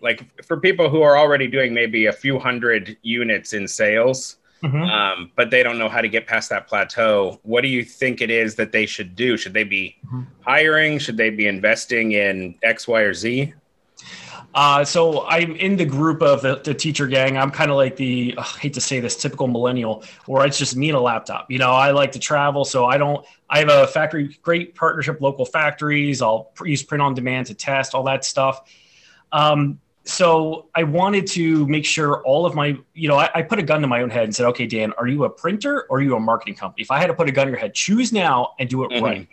like 0.01 0.43
for 0.43 0.57
people 0.57 0.89
who 0.89 1.01
are 1.01 1.17
already 1.17 1.47
doing 1.47 1.73
maybe 1.73 2.07
a 2.07 2.13
few 2.13 2.39
hundred 2.39 2.97
units 3.01 3.53
in 3.53 3.67
sales? 3.67 4.37
mm-hmm. 4.63 4.83
um, 4.83 5.31
but 5.35 5.49
they 5.51 5.63
don't 5.63 5.77
know 5.77 5.89
how 5.89 6.01
to 6.01 6.09
get 6.09 6.27
past 6.27 6.49
that 6.49 6.67
plateau. 6.67 7.39
What 7.43 7.61
do 7.61 7.67
you 7.67 7.83
think 7.83 8.21
it 8.21 8.29
is 8.29 8.55
that 8.55 8.71
they 8.71 8.85
should 8.85 9.15
do? 9.15 9.37
Should 9.37 9.53
they 9.53 9.63
be 9.63 9.95
mm-hmm. 10.05 10.23
hiring? 10.41 10.99
Should 10.99 11.17
they 11.17 11.29
be 11.29 11.47
investing 11.47 12.13
in 12.13 12.55
X, 12.63 12.87
Y, 12.87 13.01
or 13.01 13.13
Z? 13.13 13.53
Uh, 14.53 14.83
so 14.83 15.27
I'm 15.27 15.55
in 15.55 15.75
the 15.75 15.85
group 15.85 16.21
of 16.21 16.41
the, 16.41 16.55
the 16.55 16.73
Teeacher 16.73 17.05
gang. 17.05 17.37
I'm 17.37 17.51
kind 17.51 17.69
of 17.69 17.77
like 17.77 17.95
the 17.95 18.33
I 18.37 18.43
hate 18.43 18.73
to 18.73 18.81
say 18.81 18.99
this 18.99 19.15
typical 19.15 19.47
millennial, 19.47 20.03
where 20.25 20.45
it's 20.45 20.57
just 20.57 20.75
me 20.75 20.89
and 20.89 20.97
a 20.97 21.01
laptop. 21.01 21.51
You 21.51 21.59
know, 21.59 21.71
I 21.71 21.91
like 21.91 22.13
to 22.13 22.19
travel, 22.19 22.65
so 22.65 22.85
I 22.85 22.97
don't. 22.97 23.25
I 23.49 23.59
have 23.59 23.69
a 23.69 23.85
factory, 23.87 24.35
great 24.41 24.73
partnership, 24.73 25.21
local 25.21 25.45
factories. 25.45 26.21
I'll 26.21 26.51
use 26.63 26.81
print 26.81 27.01
on 27.01 27.13
demand 27.13 27.47
to 27.47 27.53
test 27.53 27.93
all 27.93 28.03
that 28.03 28.25
stuff. 28.25 28.61
Um, 29.31 29.79
so 30.07 30.69
I 30.73 30.83
wanted 30.83 31.27
to 31.27 31.67
make 31.67 31.85
sure 31.85 32.23
all 32.23 32.45
of 32.45 32.55
my, 32.55 32.77
you 32.93 33.09
know, 33.09 33.17
I, 33.17 33.29
I, 33.35 33.41
put 33.41 33.59
a 33.59 33.63
gun 33.63 33.81
to 33.81 33.87
my 33.87 34.01
own 34.01 34.09
head 34.09 34.23
and 34.23 34.33
said, 34.33 34.45
okay, 34.47 34.65
Dan, 34.65 34.93
are 34.97 35.05
you 35.05 35.25
a 35.25 35.29
printer 35.29 35.85
or 35.89 35.97
are 35.97 36.01
you 36.01 36.15
a 36.15 36.19
marketing 36.19 36.55
company? 36.55 36.81
If 36.81 36.91
I 36.91 36.99
had 36.99 37.07
to 37.07 37.13
put 37.13 37.27
a 37.27 37.31
gun 37.31 37.47
to 37.47 37.51
your 37.51 37.59
head, 37.59 37.73
choose 37.73 38.13
now 38.13 38.53
and 38.57 38.69
do 38.69 38.85
it 38.85 38.91
mm-hmm. 38.91 39.03
right. 39.03 39.27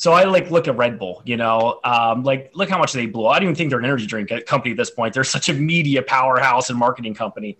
So 0.00 0.14
I 0.14 0.24
like 0.24 0.50
look 0.50 0.66
at 0.66 0.78
Red 0.78 0.98
Bull, 0.98 1.20
you 1.26 1.36
know, 1.36 1.78
um, 1.84 2.22
like 2.22 2.52
look 2.54 2.70
how 2.70 2.78
much 2.78 2.94
they 2.94 3.04
blew. 3.04 3.26
I 3.26 3.38
don't 3.38 3.42
even 3.42 3.54
think 3.54 3.68
they're 3.68 3.80
an 3.80 3.84
energy 3.84 4.06
drink 4.06 4.32
company 4.46 4.70
at 4.70 4.78
this 4.78 4.90
point. 4.90 5.12
They're 5.12 5.24
such 5.24 5.50
a 5.50 5.52
media 5.52 6.00
powerhouse 6.02 6.70
and 6.70 6.78
marketing 6.78 7.12
company. 7.12 7.58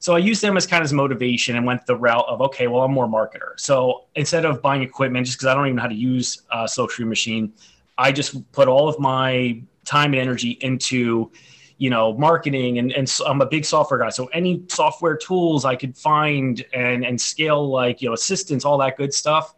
So 0.00 0.16
I 0.16 0.18
used 0.18 0.42
them 0.42 0.56
as 0.56 0.66
kind 0.66 0.80
of 0.80 0.86
as 0.86 0.92
motivation 0.92 1.54
and 1.54 1.64
went 1.64 1.86
the 1.86 1.94
route 1.94 2.24
of 2.26 2.40
okay, 2.40 2.66
well 2.66 2.82
I'm 2.82 2.90
more 2.90 3.06
marketer. 3.06 3.52
So 3.58 4.06
instead 4.16 4.44
of 4.44 4.60
buying 4.60 4.82
equipment, 4.82 5.26
just 5.26 5.38
because 5.38 5.46
I 5.46 5.54
don't 5.54 5.66
even 5.66 5.76
know 5.76 5.82
how 5.82 5.88
to 5.88 5.94
use 5.94 6.42
a 6.50 6.64
Silkscreen 6.64 7.06
machine, 7.06 7.52
I 7.96 8.10
just 8.10 8.50
put 8.50 8.66
all 8.66 8.88
of 8.88 8.98
my 8.98 9.62
time 9.84 10.14
and 10.14 10.20
energy 10.20 10.58
into 10.62 11.30
you 11.76 11.90
know 11.90 12.12
marketing 12.18 12.80
and, 12.80 12.90
and 12.90 13.18
i'm 13.24 13.40
a 13.40 13.46
big 13.46 13.64
software 13.64 14.00
guy 14.00 14.10
so 14.10 14.26
any 14.34 14.64
software 14.68 15.16
tools 15.16 15.64
i 15.64 15.76
could 15.76 15.96
find 15.96 16.64
and 16.74 17.06
and 17.06 17.18
scale 17.20 17.70
like 17.70 18.02
you 18.02 18.08
know 18.08 18.14
assistants 18.14 18.64
all 18.64 18.76
that 18.76 18.96
good 18.96 19.14
stuff 19.14 19.54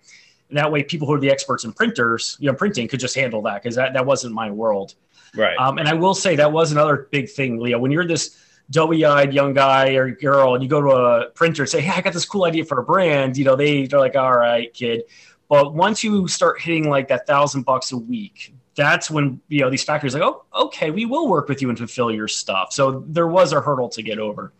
and 0.50 0.58
that 0.58 0.70
way, 0.70 0.82
people 0.82 1.06
who 1.06 1.14
are 1.14 1.20
the 1.20 1.30
experts 1.30 1.64
in 1.64 1.72
printers, 1.72 2.36
you 2.40 2.50
know, 2.50 2.56
printing 2.56 2.86
could 2.88 3.00
just 3.00 3.14
handle 3.14 3.40
that 3.42 3.62
because 3.62 3.76
that, 3.76 3.94
that 3.94 4.04
wasn't 4.04 4.34
my 4.34 4.50
world. 4.50 4.94
Right. 5.34 5.56
Um, 5.58 5.78
and 5.78 5.88
I 5.88 5.94
will 5.94 6.14
say 6.14 6.36
that 6.36 6.52
was 6.52 6.72
another 6.72 7.08
big 7.10 7.30
thing, 7.30 7.58
Leo. 7.58 7.78
When 7.78 7.90
you're 7.90 8.06
this 8.06 8.36
doughy-eyed 8.70 9.32
young 9.32 9.52
guy 9.52 9.94
or 9.94 10.10
girl, 10.10 10.54
and 10.54 10.62
you 10.62 10.68
go 10.68 10.80
to 10.80 10.88
a 10.88 11.30
printer 11.30 11.62
and 11.62 11.70
say, 11.70 11.80
"Hey, 11.80 11.92
I 11.96 12.00
got 12.00 12.12
this 12.12 12.24
cool 12.24 12.44
idea 12.44 12.64
for 12.64 12.80
a 12.80 12.84
brand," 12.84 13.36
you 13.36 13.44
know, 13.44 13.56
they 13.56 13.86
they're 13.86 14.00
like, 14.00 14.16
"All 14.16 14.36
right, 14.36 14.72
kid." 14.74 15.04
But 15.48 15.74
once 15.74 16.04
you 16.04 16.28
start 16.28 16.60
hitting 16.60 16.88
like 16.88 17.08
that 17.08 17.26
thousand 17.26 17.62
bucks 17.62 17.92
a 17.92 17.96
week, 17.96 18.54
that's 18.74 19.10
when 19.10 19.40
you 19.48 19.60
know 19.60 19.70
these 19.70 19.84
factories 19.84 20.14
like, 20.14 20.22
"Oh, 20.22 20.44
okay, 20.54 20.90
we 20.90 21.04
will 21.04 21.28
work 21.28 21.48
with 21.48 21.62
you 21.62 21.68
and 21.68 21.78
fulfill 21.78 22.10
your 22.10 22.28
stuff." 22.28 22.72
So 22.72 23.04
there 23.06 23.28
was 23.28 23.52
a 23.52 23.60
hurdle 23.60 23.88
to 23.90 24.02
get 24.02 24.18
over. 24.18 24.52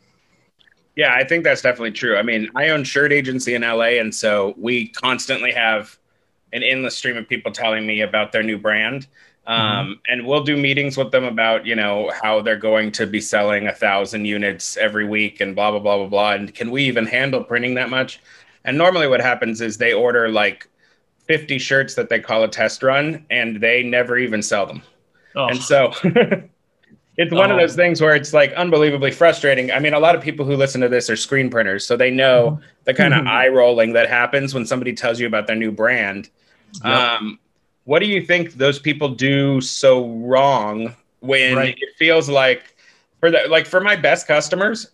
Yeah, 0.96 1.14
I 1.14 1.24
think 1.24 1.44
that's 1.44 1.62
definitely 1.62 1.92
true. 1.92 2.16
I 2.16 2.22
mean, 2.22 2.50
I 2.54 2.70
own 2.70 2.84
shirt 2.84 3.12
agency 3.12 3.54
in 3.54 3.62
LA, 3.62 4.00
and 4.00 4.14
so 4.14 4.54
we 4.58 4.88
constantly 4.88 5.52
have 5.52 5.98
an 6.52 6.62
endless 6.62 6.96
stream 6.96 7.16
of 7.16 7.28
people 7.28 7.52
telling 7.52 7.86
me 7.86 8.00
about 8.00 8.32
their 8.32 8.42
new 8.42 8.58
brand. 8.58 9.06
Um, 9.46 9.58
mm-hmm. 9.58 9.92
and 10.08 10.26
we'll 10.26 10.44
do 10.44 10.56
meetings 10.56 10.96
with 10.96 11.12
them 11.12 11.24
about 11.24 11.64
you 11.64 11.74
know 11.74 12.12
how 12.22 12.42
they're 12.42 12.56
going 12.56 12.92
to 12.92 13.06
be 13.06 13.20
selling 13.20 13.66
a 13.66 13.72
thousand 13.72 14.26
units 14.26 14.76
every 14.76 15.06
week 15.06 15.40
and 15.40 15.54
blah 15.54 15.70
blah 15.70 15.80
blah 15.80 15.96
blah 15.96 16.06
blah 16.06 16.32
and 16.32 16.54
can 16.54 16.70
we 16.70 16.84
even 16.84 17.06
handle 17.06 17.42
printing 17.42 17.74
that 17.74 17.88
much 17.88 18.20
and 18.66 18.76
normally 18.76 19.06
what 19.08 19.20
happens 19.20 19.62
is 19.62 19.78
they 19.78 19.94
order 19.94 20.28
like 20.28 20.68
50 21.26 21.58
shirts 21.58 21.94
that 21.94 22.10
they 22.10 22.20
call 22.20 22.44
a 22.44 22.48
test 22.48 22.82
run 22.82 23.24
and 23.30 23.62
they 23.62 23.82
never 23.82 24.18
even 24.18 24.42
sell 24.42 24.66
them 24.66 24.82
oh. 25.34 25.46
and 25.46 25.62
so 25.62 25.90
it's 27.16 27.32
one 27.32 27.50
oh. 27.50 27.54
of 27.54 27.60
those 27.60 27.76
things 27.76 28.00
where 28.00 28.14
it's 28.14 28.32
like 28.32 28.52
unbelievably 28.52 29.10
frustrating. 29.10 29.70
I 29.70 29.78
mean, 29.78 29.94
a 29.94 30.00
lot 30.00 30.14
of 30.14 30.22
people 30.22 30.46
who 30.46 30.56
listen 30.56 30.80
to 30.80 30.88
this 30.88 31.10
are 31.10 31.16
screen 31.16 31.50
printers, 31.50 31.84
so 31.84 31.96
they 31.96 32.10
know 32.10 32.52
mm-hmm. 32.52 32.64
the 32.84 32.94
kind 32.94 33.14
of 33.14 33.26
eye 33.26 33.48
rolling 33.48 33.92
that 33.94 34.08
happens 34.08 34.54
when 34.54 34.64
somebody 34.64 34.92
tells 34.92 35.20
you 35.20 35.26
about 35.26 35.46
their 35.46 35.56
new 35.56 35.72
brand. 35.72 36.30
Yep. 36.84 36.84
Um, 36.84 37.38
what 37.84 37.98
do 37.98 38.06
you 38.06 38.24
think 38.24 38.54
those 38.54 38.78
people 38.78 39.08
do 39.08 39.60
so 39.60 40.06
wrong 40.08 40.94
when 41.20 41.56
right. 41.56 41.76
it 41.78 41.96
feels 41.96 42.28
like 42.28 42.76
for 43.18 43.30
the 43.30 43.40
like 43.48 43.66
for 43.66 43.80
my 43.80 43.96
best 43.96 44.26
customers, 44.26 44.90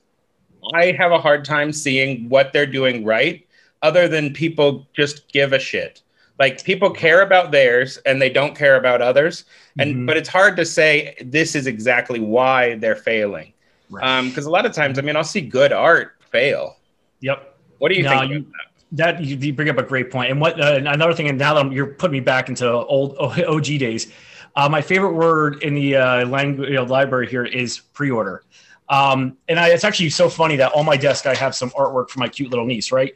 I 0.75 0.93
have 0.93 1.13
a 1.13 1.19
hard 1.19 1.45
time 1.45 1.73
seeing 1.73 2.29
what 2.29 2.53
they're 2.53 2.67
doing 2.67 3.05
right, 3.05 3.47
other 3.83 4.09
than 4.09 4.33
people 4.33 4.87
just 4.95 5.29
give 5.33 5.53
a 5.53 5.59
shit. 5.59 6.03
Like 6.39 6.63
people 6.65 6.91
care 6.91 7.23
about 7.23 7.51
theirs 7.51 7.97
and 7.99 8.21
they 8.21 8.29
don't 8.29 8.55
care 8.55 8.77
about 8.77 9.01
others. 9.01 9.45
And 9.79 9.91
mm-hmm. 9.91 10.07
but 10.07 10.17
it's 10.17 10.29
hard 10.29 10.57
to 10.57 10.67
say 10.67 11.17
this 11.25 11.55
is 11.55 11.67
exactly 11.67 12.21
why 12.21 12.75
they're 12.77 12.97
failing. 12.97 13.53
Right. 13.89 14.05
Um, 14.05 14.29
because 14.29 14.47
a 14.47 14.51
lot 14.51 14.67
of 14.67 14.73
times, 14.73 14.99
I 14.99 15.03
mean, 15.03 15.17
I'll 15.17 15.25
see 15.25 15.41
good 15.41 15.73
art 15.73 16.17
fail. 16.31 16.77
Yep. 17.21 17.59
What 17.79 17.91
do 17.91 17.95
you 17.95 18.03
no, 18.03 18.19
think? 18.19 18.33
You, 18.33 18.47
that? 18.93 19.19
that 19.19 19.25
you 19.25 19.53
bring 19.53 19.69
up 19.69 19.79
a 19.79 19.83
great. 19.83 20.15
And 20.15 20.41
what 20.41 20.61
uh, 20.61 20.81
another 20.85 21.15
thing, 21.15 21.29
and 21.29 21.39
now 21.39 21.55
that 21.55 21.61
I'm, 21.61 21.73
you're 21.73 21.87
putting 21.87 22.13
me 22.13 22.21
back 22.21 22.49
into 22.49 22.71
old 22.71 23.17
OG 23.21 23.65
days, 23.65 24.13
uh, 24.57 24.69
my 24.69 24.81
favorite 24.81 25.13
word 25.13 25.63
in 25.63 25.75
the 25.75 25.97
uh, 25.97 26.27
language 26.27 26.69
you 26.69 26.77
know, 26.77 26.85
library 26.85 27.29
here 27.29 27.45
is 27.45 27.79
pre-order. 27.79 28.43
Um, 28.89 29.37
and 29.49 29.59
I, 29.59 29.71
it's 29.71 29.85
actually 29.85 30.11
so 30.11 30.29
funny 30.29 30.57
that 30.57 30.73
on 30.75 30.87
my 30.87 30.97
desk 30.97 31.27
I 31.27 31.35
have 31.35 31.55
some 31.55 31.71
artwork 31.71 32.09
for 32.09 32.21
my 32.21 32.29
cute 32.29 32.51
little 32.51 32.67
niece, 32.67 32.93
right? 32.93 33.15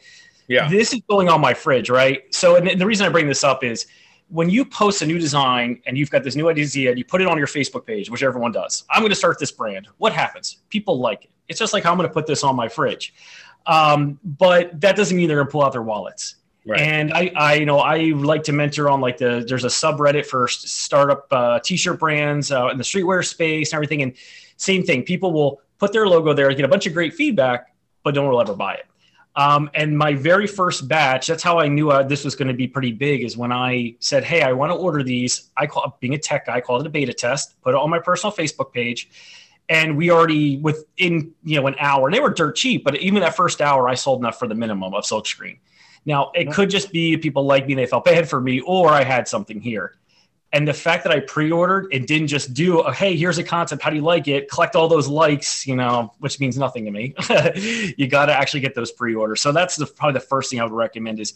Yeah. 0.50 0.68
This 0.68 0.92
is 0.92 1.00
going 1.08 1.28
on 1.28 1.40
my 1.40 1.54
fridge, 1.54 1.90
right? 1.90 2.22
So, 2.34 2.56
and 2.56 2.78
the 2.78 2.84
reason 2.84 3.06
I 3.06 3.08
bring 3.08 3.28
this 3.28 3.44
up 3.44 3.62
is 3.62 3.86
when 4.28 4.50
you 4.50 4.64
post 4.64 5.00
a 5.00 5.06
new 5.06 5.16
design 5.16 5.80
and 5.86 5.96
you've 5.96 6.10
got 6.10 6.24
this 6.24 6.34
new 6.34 6.48
idea 6.48 6.90
and 6.90 6.98
you 6.98 7.04
put 7.04 7.20
it 7.20 7.28
on 7.28 7.38
your 7.38 7.46
Facebook 7.46 7.86
page, 7.86 8.10
which 8.10 8.24
everyone 8.24 8.50
does, 8.50 8.82
I'm 8.90 9.00
going 9.00 9.10
to 9.10 9.16
start 9.16 9.38
this 9.38 9.52
brand. 9.52 9.86
What 9.98 10.12
happens? 10.12 10.58
People 10.68 10.98
like 10.98 11.26
it. 11.26 11.30
It's 11.46 11.60
just 11.60 11.72
like 11.72 11.86
I'm 11.86 11.96
going 11.96 12.08
to 12.08 12.12
put 12.12 12.26
this 12.26 12.42
on 12.42 12.56
my 12.56 12.68
fridge. 12.68 13.14
Um, 13.66 14.18
but 14.24 14.80
that 14.80 14.96
doesn't 14.96 15.16
mean 15.16 15.28
they're 15.28 15.36
going 15.36 15.46
to 15.46 15.52
pull 15.52 15.64
out 15.64 15.70
their 15.70 15.82
wallets. 15.82 16.34
Right. 16.66 16.80
And 16.80 17.12
I, 17.12 17.30
I, 17.36 17.54
you 17.54 17.66
know, 17.66 17.78
I 17.78 18.10
like 18.10 18.42
to 18.44 18.52
mentor 18.52 18.90
on 18.90 19.00
like 19.00 19.18
the 19.18 19.44
there's 19.46 19.64
a 19.64 19.68
subreddit 19.68 20.26
for 20.26 20.48
startup 20.48 21.28
uh, 21.30 21.60
t-shirt 21.60 22.00
brands 22.00 22.50
uh, 22.50 22.68
in 22.68 22.76
the 22.76 22.84
streetwear 22.84 23.24
space 23.24 23.70
and 23.70 23.76
everything. 23.76 24.02
And 24.02 24.14
same 24.56 24.82
thing, 24.82 25.04
people 25.04 25.32
will 25.32 25.60
put 25.78 25.92
their 25.92 26.08
logo 26.08 26.34
there, 26.34 26.52
get 26.54 26.64
a 26.64 26.68
bunch 26.68 26.86
of 26.86 26.92
great 26.92 27.14
feedback, 27.14 27.72
but 28.02 28.14
don't 28.14 28.28
really 28.28 28.42
ever 28.42 28.54
buy 28.54 28.74
it. 28.74 28.86
Um, 29.36 29.70
and 29.74 29.96
my 29.96 30.14
very 30.14 30.46
first 30.46 30.88
batch, 30.88 31.28
that's 31.28 31.42
how 31.42 31.58
I 31.58 31.68
knew 31.68 31.90
uh, 31.90 32.02
this 32.02 32.24
was 32.24 32.34
going 32.34 32.48
to 32.48 32.54
be 32.54 32.66
pretty 32.66 32.92
big, 32.92 33.22
is 33.22 33.36
when 33.36 33.52
I 33.52 33.94
said, 34.00 34.24
Hey, 34.24 34.42
I 34.42 34.52
want 34.52 34.72
to 34.72 34.76
order 34.76 35.02
these. 35.02 35.50
I 35.56 35.66
call 35.66 35.96
being 36.00 36.14
a 36.14 36.18
tech 36.18 36.46
guy, 36.46 36.56
I 36.56 36.60
called 36.60 36.82
it 36.82 36.86
a 36.86 36.90
beta 36.90 37.12
test, 37.12 37.60
put 37.62 37.74
it 37.74 37.76
on 37.76 37.90
my 37.90 38.00
personal 38.00 38.34
Facebook 38.34 38.72
page. 38.72 39.08
And 39.68 39.96
we 39.96 40.10
already 40.10 40.56
within, 40.58 41.32
you 41.44 41.60
know, 41.60 41.68
an 41.68 41.76
hour, 41.78 42.08
and 42.08 42.14
they 42.14 42.18
were 42.18 42.30
dirt 42.30 42.56
cheap, 42.56 42.82
but 42.82 42.96
even 42.96 43.20
that 43.20 43.36
first 43.36 43.60
hour, 43.60 43.88
I 43.88 43.94
sold 43.94 44.18
enough 44.18 44.36
for 44.36 44.48
the 44.48 44.54
minimum 44.56 44.94
of 44.94 45.04
Silkscreen. 45.04 45.58
Now, 46.04 46.32
it 46.34 46.50
could 46.50 46.70
just 46.70 46.90
be 46.92 47.16
people 47.16 47.44
like 47.44 47.68
me, 47.68 47.74
they 47.74 47.86
felt 47.86 48.04
bad 48.04 48.28
for 48.28 48.40
me, 48.40 48.60
or 48.60 48.88
I 48.88 49.04
had 49.04 49.28
something 49.28 49.60
here. 49.60 49.99
And 50.52 50.66
the 50.66 50.74
fact 50.74 51.04
that 51.04 51.12
I 51.12 51.20
pre-ordered 51.20 51.92
and 51.92 52.06
didn't 52.06 52.26
just 52.26 52.54
do, 52.54 52.82
hey, 52.92 53.16
here's 53.16 53.38
a 53.38 53.44
concept. 53.44 53.82
How 53.82 53.90
do 53.90 53.96
you 53.96 54.02
like 54.02 54.26
it? 54.26 54.50
Collect 54.50 54.74
all 54.74 54.88
those 54.88 55.06
likes, 55.06 55.64
you 55.64 55.76
know, 55.76 56.12
which 56.18 56.40
means 56.40 56.58
nothing 56.58 56.84
to 56.86 56.90
me. 56.90 57.14
you 57.96 58.08
got 58.08 58.26
to 58.26 58.32
actually 58.36 58.60
get 58.60 58.74
those 58.74 58.90
pre-orders. 58.90 59.40
So 59.40 59.52
that's 59.52 59.76
the, 59.76 59.86
probably 59.86 60.14
the 60.14 60.26
first 60.26 60.50
thing 60.50 60.60
I 60.60 60.64
would 60.64 60.72
recommend 60.72 61.20
is 61.20 61.34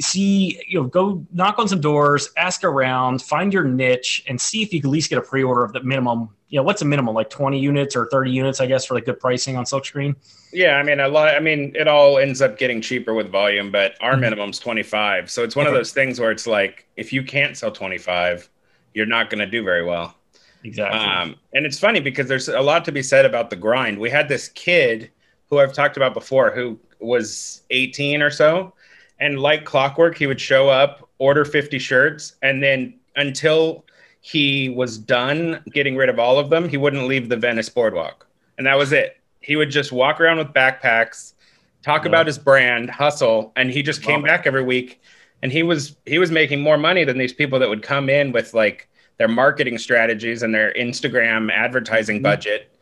see, 0.00 0.62
you 0.68 0.80
know, 0.80 0.86
go 0.86 1.26
knock 1.32 1.58
on 1.58 1.68
some 1.68 1.80
doors, 1.80 2.30
ask 2.36 2.64
around, 2.64 3.22
find 3.22 3.52
your 3.52 3.64
niche, 3.64 4.24
and 4.26 4.40
see 4.40 4.62
if 4.62 4.72
you 4.72 4.80
can 4.80 4.88
at 4.88 4.92
least 4.92 5.10
get 5.10 5.18
a 5.18 5.22
pre-order 5.22 5.62
of 5.62 5.72
the 5.72 5.82
minimum. 5.82 6.30
You 6.48 6.58
know, 6.58 6.62
what's 6.62 6.82
a 6.82 6.84
minimum? 6.84 7.14
Like 7.14 7.30
20 7.30 7.58
units 7.58 7.96
or 7.96 8.08
30 8.10 8.30
units, 8.30 8.60
I 8.60 8.66
guess, 8.66 8.84
for 8.84 8.94
like 8.94 9.04
good 9.04 9.18
pricing 9.18 9.56
on 9.56 9.64
Silkscreen. 9.64 10.14
Yeah, 10.52 10.76
I 10.76 10.82
mean, 10.82 11.00
a 11.00 11.08
lot. 11.08 11.34
I 11.34 11.40
mean, 11.40 11.72
it 11.74 11.88
all 11.88 12.18
ends 12.18 12.40
up 12.40 12.58
getting 12.58 12.80
cheaper 12.80 13.14
with 13.14 13.30
volume, 13.30 13.72
but 13.72 13.96
our 14.00 14.12
mm-hmm. 14.12 14.20
minimum's 14.22 14.58
25. 14.58 15.30
So 15.30 15.42
it's 15.42 15.56
one 15.56 15.66
of 15.66 15.72
those 15.72 15.92
things 15.92 16.20
where 16.20 16.30
it's 16.30 16.46
like, 16.46 16.86
if 16.96 17.12
you 17.12 17.24
can't 17.24 17.56
sell 17.56 17.70
25, 17.70 18.48
you're 18.94 19.06
not 19.06 19.28
going 19.28 19.40
to 19.40 19.46
do 19.46 19.64
very 19.64 19.84
well. 19.84 20.14
Exactly. 20.62 21.00
Um, 21.00 21.36
and 21.52 21.66
it's 21.66 21.78
funny 21.78 22.00
because 22.00 22.28
there's 22.28 22.48
a 22.48 22.60
lot 22.60 22.84
to 22.86 22.92
be 22.92 23.02
said 23.02 23.24
about 23.24 23.50
the 23.50 23.56
grind. 23.56 23.98
We 23.98 24.10
had 24.10 24.28
this 24.28 24.48
kid 24.48 25.10
who 25.50 25.58
I've 25.58 25.72
talked 25.72 25.96
about 25.96 26.14
before 26.14 26.50
who 26.50 26.78
was 27.00 27.62
18 27.70 28.22
or 28.22 28.30
so 28.30 28.72
and 29.18 29.40
like 29.40 29.64
clockwork, 29.64 30.16
he 30.16 30.26
would 30.26 30.40
show 30.40 30.68
up, 30.68 31.08
order 31.18 31.44
50 31.44 31.78
shirts, 31.78 32.34
and 32.42 32.62
then 32.62 32.94
until 33.16 33.84
he 34.26 34.68
was 34.68 34.98
done 34.98 35.62
getting 35.70 35.94
rid 35.94 36.08
of 36.08 36.18
all 36.18 36.40
of 36.40 36.50
them, 36.50 36.68
he 36.68 36.76
wouldn't 36.76 37.06
leave 37.06 37.28
the 37.28 37.36
Venice 37.36 37.68
boardwalk. 37.68 38.26
And 38.58 38.66
that 38.66 38.76
was 38.76 38.92
it. 38.92 39.20
He 39.40 39.54
would 39.54 39.70
just 39.70 39.92
walk 39.92 40.20
around 40.20 40.38
with 40.38 40.48
backpacks, 40.48 41.34
talk 41.82 42.02
yeah. 42.02 42.08
about 42.08 42.26
his 42.26 42.36
brand, 42.36 42.90
hustle, 42.90 43.52
and 43.54 43.70
he 43.70 43.84
just 43.84 44.02
came 44.02 44.22
back 44.22 44.44
every 44.44 44.64
week. 44.64 45.00
And 45.42 45.52
he 45.52 45.62
was 45.62 45.94
he 46.06 46.18
was 46.18 46.32
making 46.32 46.60
more 46.60 46.76
money 46.76 47.04
than 47.04 47.18
these 47.18 47.32
people 47.32 47.60
that 47.60 47.68
would 47.68 47.82
come 47.82 48.10
in 48.10 48.32
with 48.32 48.52
like 48.52 48.88
their 49.18 49.28
marketing 49.28 49.78
strategies 49.78 50.42
and 50.42 50.52
their 50.52 50.72
Instagram 50.72 51.52
advertising 51.52 52.16
mm-hmm. 52.16 52.24
budget 52.24 52.74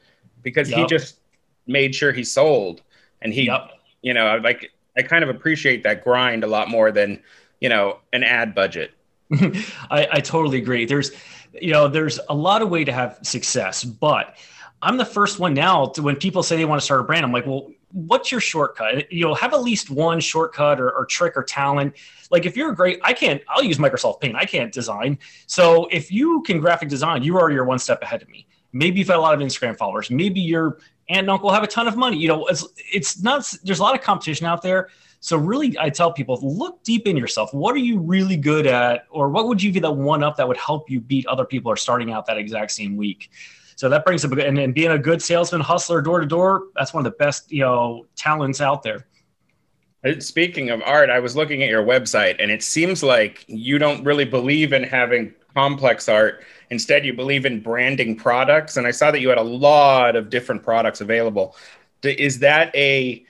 because 0.43 0.71
yep. 0.71 0.79
he 0.79 0.87
just 0.87 1.19
made 1.67 1.95
sure 1.95 2.13
he 2.13 2.25
sold 2.25 2.81
and 3.21 3.35
he 3.35 3.47
yep. 3.47 3.71
you 4.03 4.15
know 4.15 4.41
like 4.43 4.71
I 4.97 5.03
kind 5.03 5.25
of 5.25 5.31
appreciate 5.31 5.83
that 5.83 6.05
grind 6.05 6.45
a 6.45 6.47
lot 6.47 6.69
more 6.69 6.93
than, 6.93 7.21
you 7.61 7.69
know, 7.69 7.99
an 8.13 8.23
ad 8.23 8.55
budget. 8.55 8.93
I, 9.91 10.09
I 10.12 10.21
totally 10.21 10.59
agree. 10.59 10.85
There's, 10.85 11.12
you 11.53 11.73
know, 11.73 11.88
there's 11.88 12.21
a 12.29 12.35
lot 12.35 12.62
of 12.62 12.69
way 12.69 12.85
to 12.85 12.93
have 12.93 13.19
success, 13.23 13.85
but 13.85 14.37
I'm 14.83 14.97
the 14.97 15.05
first 15.05 15.38
one 15.38 15.55
now 15.55 15.87
to 15.87 16.03
when 16.03 16.17
people 16.17 16.43
say 16.43 16.57
they 16.57 16.64
want 16.64 16.81
to 16.81 16.85
start 16.85 17.00
a 17.00 17.05
brand, 17.05 17.25
I'm 17.25 17.33
like, 17.33 17.47
well, 17.47 17.71
what's 17.95 18.31
your 18.31 18.41
shortcut? 18.41 19.11
You 19.11 19.25
know, 19.25 19.35
have 19.35 19.55
at 19.55 19.62
least 19.62 19.88
one 19.88 20.21
shortcut 20.21 20.81
or, 20.81 20.91
or 20.91 21.07
trick 21.07 21.37
or 21.37 21.43
talent. 21.43 21.95
Like 22.31 22.45
if 22.45 22.57
you're 22.57 22.73
great, 22.73 22.99
I 23.03 23.12
can't. 23.12 23.41
I'll 23.49 23.62
use 23.62 23.79
Microsoft 23.79 24.21
Paint. 24.21 24.37
I 24.37 24.45
can't 24.45 24.73
design. 24.73 25.19
So 25.47 25.87
if 25.91 26.11
you 26.11 26.43
can 26.43 26.61
graphic 26.61 26.88
design, 26.88 27.23
you 27.23 27.38
are 27.38 27.50
you're 27.50 27.64
one 27.64 27.79
step 27.79 28.03
ahead 28.03 28.21
of 28.23 28.29
me. 28.29 28.47
Maybe 28.73 28.99
you've 28.99 29.09
got 29.09 29.19
a 29.19 29.23
lot 29.23 29.35
of 29.35 29.41
Instagram 29.41 29.79
followers. 29.79 30.11
Maybe 30.11 30.41
your 30.41 30.79
aunt 31.09 31.21
and 31.21 31.31
uncle 31.31 31.50
have 31.50 31.62
a 31.62 31.69
ton 31.69 31.87
of 31.87 31.97
money. 31.97 32.19
You 32.19 32.29
know, 32.29 32.47
it's 32.47 32.67
it's 32.93 33.23
not. 33.23 33.50
There's 33.62 33.79
a 33.79 33.83
lot 33.83 33.95
of 33.95 34.03
competition 34.03 34.47
out 34.47 34.62
there. 34.62 34.88
So 35.25 35.38
really, 35.38 35.75
I 35.78 35.88
tell 35.88 36.12
people 36.12 36.38
look 36.43 36.83
deep 36.83 37.07
in 37.07 37.16
yourself. 37.16 37.54
What 37.54 37.75
are 37.75 37.78
you 37.78 37.99
really 37.99 38.37
good 38.37 38.66
at, 38.66 39.07
or 39.09 39.31
what 39.31 39.49
would 39.49 39.62
you 39.62 39.73
be 39.73 39.81
that 39.81 39.90
one 39.90 40.23
up 40.23 40.37
that 40.37 40.47
would 40.47 40.59
help 40.59 40.90
you 40.90 41.00
beat 41.00 41.26
other 41.28 41.47
people 41.47 41.73
are 41.73 41.76
starting 41.76 42.12
out 42.12 42.26
that 42.26 42.37
exact 42.37 42.73
same 42.73 42.95
week? 42.95 43.31
So 43.76 43.88
that 43.88 44.04
brings 44.04 44.23
up 44.26 44.33
and, 44.33 44.59
and 44.59 44.75
being 44.75 44.90
a 44.90 44.99
good 44.99 45.23
salesman, 45.23 45.62
hustler, 45.62 46.02
door 46.02 46.21
to 46.21 46.26
door. 46.26 46.64
That's 46.76 46.93
one 46.93 47.07
of 47.07 47.11
the 47.11 47.16
best 47.16 47.50
you 47.50 47.62
know 47.62 48.04
talents 48.16 48.61
out 48.61 48.83
there. 48.83 49.07
Uh, 50.04 50.21
speaking 50.21 50.69
of 50.69 50.83
art, 50.85 51.09
I 51.09 51.21
was 51.21 51.35
looking 51.35 51.62
at 51.62 51.71
your 51.71 51.83
website, 51.83 52.37
and 52.38 52.50
it 52.50 52.62
seems 52.62 53.02
like 53.02 53.47
you 53.49 53.78
don't 53.78 54.04
really 54.04 54.26
believe 54.26 54.75
in 54.75 54.83
having 54.83 55.33
complex 55.54 56.07
art. 56.07 56.45
Instead, 56.69 57.07
you 57.07 57.14
believe 57.14 57.47
in 57.47 57.61
branding 57.61 58.14
products. 58.14 58.76
And 58.76 58.87
I 58.87 58.90
saw 58.90 59.11
that 59.11 59.21
you 59.21 59.31
had 59.31 59.38
a 59.38 59.43
lot 59.43 60.16
of 60.16 60.28
different 60.28 60.62
products 60.62 61.00
available. 61.00 61.57
Is 62.02 62.40
that 62.40 62.76
a 62.76 63.25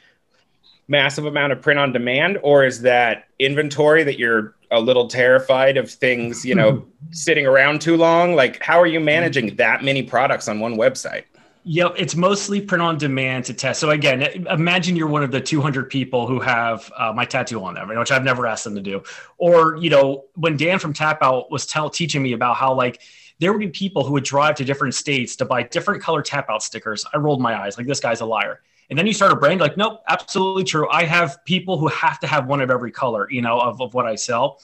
massive 0.88 1.24
amount 1.24 1.52
of 1.52 1.60
print 1.62 1.78
on 1.78 1.92
demand 1.92 2.38
or 2.42 2.64
is 2.64 2.82
that 2.82 3.28
inventory 3.38 4.04
that 4.04 4.18
you're 4.18 4.54
a 4.70 4.80
little 4.80 5.08
terrified 5.08 5.76
of 5.76 5.90
things 5.90 6.44
you 6.44 6.54
know 6.54 6.84
sitting 7.10 7.46
around 7.46 7.80
too 7.80 7.96
long 7.96 8.34
like 8.34 8.62
how 8.62 8.80
are 8.80 8.86
you 8.86 9.00
managing 9.00 9.54
that 9.56 9.82
many 9.82 10.02
products 10.02 10.48
on 10.48 10.60
one 10.60 10.76
website 10.76 11.24
Yep, 11.66 11.94
it's 11.96 12.14
mostly 12.14 12.60
print 12.60 12.82
on 12.82 12.98
demand 12.98 13.46
to 13.46 13.54
test. 13.54 13.80
So 13.80 13.88
again, 13.88 14.22
imagine 14.50 14.96
you're 14.96 15.08
one 15.08 15.22
of 15.22 15.30
the 15.30 15.40
200 15.40 15.88
people 15.88 16.26
who 16.26 16.38
have 16.38 16.92
uh, 16.94 17.10
my 17.14 17.24
tattoo 17.24 17.64
on 17.64 17.72
them, 17.72 17.88
which 17.88 18.12
I've 18.12 18.22
never 18.22 18.46
asked 18.46 18.64
them 18.64 18.74
to 18.74 18.82
do. 18.82 19.02
Or 19.38 19.76
you 19.76 19.88
know, 19.88 20.24
when 20.34 20.58
Dan 20.58 20.78
from 20.78 20.92
Tap 20.92 21.22
Out 21.22 21.50
was 21.50 21.64
tell, 21.64 21.88
teaching 21.88 22.22
me 22.22 22.34
about 22.34 22.56
how 22.56 22.74
like 22.74 23.00
there 23.38 23.50
would 23.50 23.60
be 23.60 23.68
people 23.68 24.04
who 24.04 24.12
would 24.12 24.24
drive 24.24 24.56
to 24.56 24.64
different 24.64 24.94
states 24.94 25.36
to 25.36 25.46
buy 25.46 25.62
different 25.62 26.02
color 26.02 26.20
Tap 26.20 26.50
Out 26.50 26.62
stickers. 26.62 27.06
I 27.14 27.16
rolled 27.16 27.40
my 27.40 27.58
eyes 27.58 27.78
like 27.78 27.86
this 27.86 28.00
guy's 28.00 28.20
a 28.20 28.26
liar. 28.26 28.60
And 28.90 28.98
then 28.98 29.06
you 29.06 29.12
start 29.12 29.32
a 29.32 29.36
brand 29.36 29.60
like, 29.60 29.76
nope, 29.76 30.02
absolutely 30.08 30.64
true. 30.64 30.88
I 30.90 31.04
have 31.04 31.44
people 31.44 31.78
who 31.78 31.88
have 31.88 32.20
to 32.20 32.26
have 32.26 32.46
one 32.46 32.60
of 32.60 32.70
every 32.70 32.90
color, 32.90 33.30
you 33.30 33.42
know, 33.42 33.58
of, 33.58 33.80
of 33.80 33.94
what 33.94 34.06
I 34.06 34.14
sell. 34.14 34.60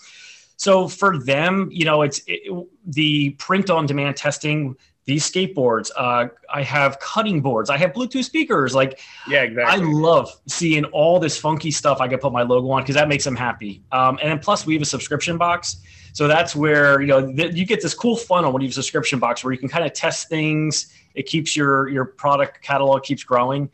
So 0.57 0.89
for 0.89 1.19
them, 1.19 1.69
you 1.73 1.87
know, 1.87 2.03
it's 2.03 2.21
it, 2.27 2.53
the 2.85 3.31
print 3.31 3.71
on 3.71 3.87
demand 3.87 4.17
testing, 4.17 4.77
these 5.07 5.29
skateboards, 5.29 5.91
uh, 5.97 6.29
I 6.53 6.63
have 6.63 7.01
cutting 7.01 7.41
boards, 7.41 7.71
I 7.71 7.79
have 7.79 7.93
Bluetooth 7.93 8.25
speakers. 8.25 8.75
Like, 8.75 9.01
yeah, 9.27 9.43
exactly. 9.43 9.83
I 9.83 9.91
love 9.91 10.31
seeing 10.47 10.85
all 10.85 11.19
this 11.19 11.39
funky 11.39 11.71
stuff 11.71 12.01
I 12.01 12.09
can 12.09 12.19
put 12.19 12.33
my 12.33 12.43
logo 12.43 12.71
on 12.71 12.83
because 12.83 12.95
that 12.95 13.09
makes 13.09 13.25
them 13.25 13.37
happy. 13.37 13.83
Um, 13.91 14.19
and 14.21 14.31
then 14.31 14.39
plus, 14.39 14.67
we 14.67 14.75
have 14.75 14.83
a 14.83 14.87
subscription 14.87 15.39
box. 15.39 15.79
So 16.13 16.29
that's 16.29 16.55
where 16.55 17.01
you 17.01 17.07
know 17.07 17.33
th- 17.33 17.55
you 17.55 17.65
get 17.65 17.81
this 17.81 17.95
cool 17.95 18.17
funnel 18.17 18.53
when 18.53 18.63
you 18.63 18.69
have 18.69 18.73
a 18.73 18.75
subscription 18.75 19.19
box 19.19 19.43
where 19.43 19.53
you 19.53 19.59
can 19.59 19.69
kind 19.69 19.85
of 19.85 19.93
test 19.93 20.29
things. 20.29 20.93
It 21.15 21.25
keeps 21.27 21.57
your 21.57 21.89
your 21.89 22.05
product 22.05 22.63
catalog 22.63 23.03
keeps 23.03 23.25
growing. 23.25 23.71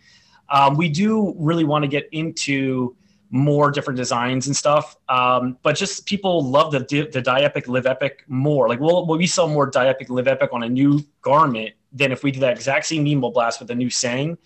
Um, 0.49 0.77
we 0.77 0.89
do 0.89 1.35
really 1.39 1.65
want 1.65 1.83
to 1.83 1.89
get 1.89 2.09
into 2.13 2.97
more 3.31 3.71
different 3.71 3.97
designs 3.97 4.47
and 4.47 4.57
stuff. 4.57 4.97
Um, 5.09 5.59
but 5.63 5.77
just 5.77 6.07
people 6.07 6.49
love 6.49 6.73
the 6.73 7.09
the 7.13 7.23
Die 7.23 7.41
Epic 7.41 7.69
Live 7.69 7.87
Epic 7.87 8.25
more. 8.29 8.69
Like 8.69 8.81
we'll, 8.81 9.07
we 9.07 9.27
sell 9.27 9.49
more 9.49 9.67
Die 9.67 9.87
Epic 9.87 10.09
Live 10.11 10.29
Epic 10.29 10.51
on 10.53 10.63
a 10.63 10.69
new 10.69 11.01
garment 11.23 11.75
than 11.93 12.13
if 12.13 12.23
we 12.23 12.31
do 12.31 12.41
that 12.41 12.53
exact 12.53 12.87
same 12.87 13.05
Nemo 13.05 13.31
Blast 13.31 13.61
with 13.61 13.71
a 13.71 13.75
new 13.75 13.91
saying. 13.91 14.39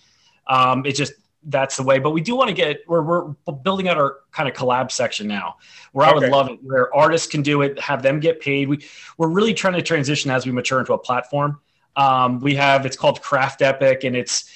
Um, 0.47 0.85
it's 0.87 0.99
just 0.99 1.13
that's 1.45 1.77
the 1.77 1.83
way. 1.83 1.99
But 1.99 2.11
we 2.11 2.21
do 2.21 2.37
want 2.37 2.49
to 2.49 2.55
get 2.55 2.81
we're 2.87 3.03
we're 3.03 3.53
building 3.63 3.89
out 3.89 3.99
our 3.99 4.19
kind 4.33 4.49
of 4.49 4.55
collab 4.55 4.91
section 4.91 5.27
now, 5.27 5.57
where 5.93 6.07
okay. 6.07 6.17
I 6.17 6.19
would 6.19 6.31
love 6.31 6.49
it, 6.49 6.59
where 6.63 6.95
artists 6.95 7.27
can 7.27 7.43
do 7.43 7.63
it, 7.63 7.79
have 7.79 8.03
them 8.03 8.21
get 8.21 8.41
paid. 8.41 8.69
We 8.69 8.85
we're 9.19 9.29
really 9.29 9.55
trying 9.55 9.75
to 9.75 9.83
transition 9.83 10.31
as 10.31 10.47
we 10.47 10.53
mature 10.53 10.81
into 10.81 10.93
a 10.93 10.99
platform. 10.99 11.61
Um, 11.97 12.41
we 12.41 12.55
have 12.57 12.87
it's 12.87 12.97
called 12.97 13.21
Craft 13.21 13.63
Epic, 13.63 14.05
and 14.05 14.17
it's 14.17 14.51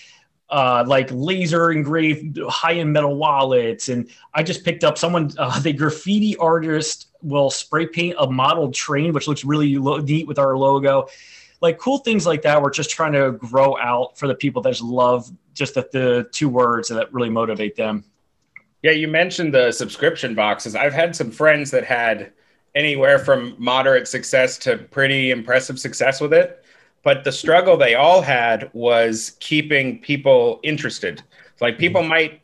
uh, 0.51 0.85
like 0.87 1.09
laser 1.11 1.73
engraved 1.73 2.39
high 2.49 2.75
end 2.75 2.93
metal 2.93 3.17
wallets. 3.17 3.89
And 3.89 4.09
I 4.35 4.43
just 4.43 4.65
picked 4.65 4.85
up 4.85 4.99
someone, 4.99 5.31
uh, 5.39 5.59
the 5.61 5.73
graffiti 5.73 6.37
artist 6.37 7.09
will 7.23 7.51
spray 7.51 7.87
paint 7.87 8.17
a 8.19 8.31
model 8.31 8.71
train, 8.71 9.13
which 9.13 9.27
looks 9.27 9.45
really 9.45 9.77
lo- 9.77 9.99
neat 9.99 10.27
with 10.27 10.39
our 10.39 10.57
logo. 10.57 11.09
Like 11.61 11.79
cool 11.79 11.99
things 11.99 12.27
like 12.27 12.43
that. 12.43 12.61
We're 12.61 12.71
just 12.71 12.91
trying 12.91 13.13
to 13.13 13.33
grow 13.33 13.77
out 13.79 14.19
for 14.19 14.29
the 14.29 14.35
people 14.35 14.61
that 14.63 14.71
just 14.71 14.83
love 14.83 15.31
just 15.55 15.75
the, 15.75 15.89
the 15.93 16.29
two 16.33 16.49
words 16.49 16.89
that 16.89 17.13
really 17.13 17.31
motivate 17.31 17.77
them. 17.77 18.05
Yeah, 18.83 18.91
you 18.91 19.09
mentioned 19.09 19.55
the 19.55 19.73
subscription 19.73 20.35
boxes. 20.35 20.77
I've 20.77 20.93
had 20.93 21.17
some 21.17 21.31
friends 21.31 21.71
that 21.71 21.85
had 21.85 22.33
anywhere 22.75 23.19
from 23.19 23.55
moderate 23.57 24.07
success 24.07 24.59
to 24.59 24.77
pretty 24.77 25.31
impressive 25.31 25.79
success 25.79 26.21
with 26.21 26.35
it 26.35 26.64
but 27.05 27.23
the 27.23 27.31
struggle 27.31 27.77
they 27.77 27.95
all 27.95 28.23
had 28.23 28.71
was 28.73 29.37
keeping 29.39 30.01
people 30.01 30.59
interested. 30.65 31.23
Like 31.61 31.79
people 31.79 32.01
mm-hmm. 32.01 32.11
might 32.11 32.41